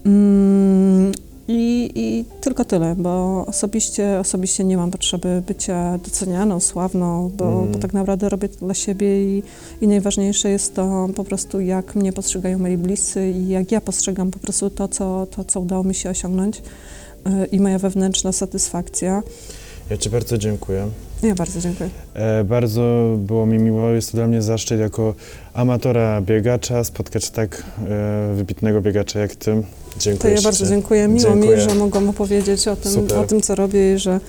Mm, 0.05 1.11
I, 1.48 1.91
I 1.96 2.26
tylko 2.41 2.66
tyle, 2.66 2.96
bo 2.98 3.46
osobiście, 3.48 4.20
osobiście 4.20 4.64
nie 4.64 4.78
mam 4.78 4.91
potrzeby 4.91 5.44
bycia 5.48 5.98
docenianą, 5.98 6.60
sławną, 6.60 7.32
bo, 7.38 7.46
Mhm. 7.46 7.72
bo 7.72 7.80
tak 7.80 7.94
naprawdę 7.94 8.30
robię 8.30 8.50
to 8.50 8.66
dla 8.66 8.74
siebie 8.74 9.24
i, 9.38 9.44
i 9.82 9.88
najważniejsze 9.88 10.50
jest 10.50 10.76
to 10.76 11.08
po 11.16 11.24
prostu, 11.24 11.60
jak 11.60 11.96
mnie 11.96 12.14
postrzegają 12.14 12.60
moi 12.60 12.78
bliscy 12.78 13.30
i 13.32 13.48
jak 13.48 13.72
ja 13.72 13.82
postrzegam 13.82 14.32
po 14.32 14.39
prostu 14.39 14.70
to, 14.70 14.88
co, 14.88 15.28
to, 15.36 15.44
co 15.44 15.60
udało 15.60 15.84
mi 15.84 15.96
się 15.96 16.10
osiągnąć 16.10 16.62
e, 17.26 17.46
i 17.46 17.60
moja 17.60 17.80
wewnętrzna 17.80 18.32
satysfakcja. 18.32 19.24
Ja 19.89 19.98
Ci 19.98 20.10
bardzo 20.10 20.38
dziękuję. 20.38 20.88
Ja 21.24 21.36
bardzo 21.36 21.60
dziękuję. 21.62 21.90
E, 22.14 22.44
bardzo 22.44 23.16
było 23.18 23.46
mi 23.46 23.60
miło, 23.60 23.90
jest 23.90 24.12
to 24.12 24.18
dla 24.18 24.28
mnie 24.28 24.42
zaszczyt 24.42 24.80
jako 24.80 25.14
amatora 25.54 26.22
biegacza 26.22 26.84
spotkać 26.84 27.30
tak 27.30 27.64
e, 27.90 28.34
wybitnego 28.36 28.82
biegacza 28.82 29.20
jak 29.20 29.36
Ty. 29.36 29.64
To 29.94 30.00
Dziękuję 30.00 30.34
ja 30.34 30.42
bardzo 30.42 30.66
dziękuję. 30.66 31.08
Miło 31.08 31.20
Dziękuję. 31.30 31.56
mi, 31.58 31.62
że 31.62 31.76
mogłam 31.76 32.10
opowiedzieć 32.10 32.68
o 32.68 32.76
tym, 32.76 32.92
Super. 32.92 33.18
o 33.18 33.24
tym 33.24 33.42
co 33.42 33.56
robię 33.56 33.94
i 33.96 34.00
że, 34.00 34.20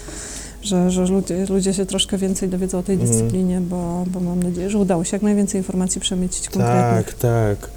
że, 0.62 0.90
że 0.90 1.04
ludzie, 1.06 1.46
ludzie 1.48 1.74
się 1.74 1.86
troszkę 1.86 2.18
więcej 2.18 2.48
dowiedzą 2.48 2.78
o 2.78 2.82
tej 2.82 2.94
Mhm. 2.94 3.12
dyscyplinie, 3.12 3.60
bo, 3.60 4.04
bo 4.06 4.20
mam 4.20 4.42
nadzieję, 4.42 4.70
że 4.70 4.78
udało 4.78 5.04
się 5.04 5.16
jak 5.16 5.22
najwięcej 5.22 5.60
informacji 5.60 6.00
przemieścić 6.00 6.48
konkretnych. 6.48 7.06
Tak, 7.06 7.14
tak. 7.58 7.70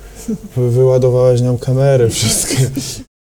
Wyładowałaś 0.57 1.41
nam 1.41 1.57
kamery 1.57 2.09
wszystkie. 2.09 2.57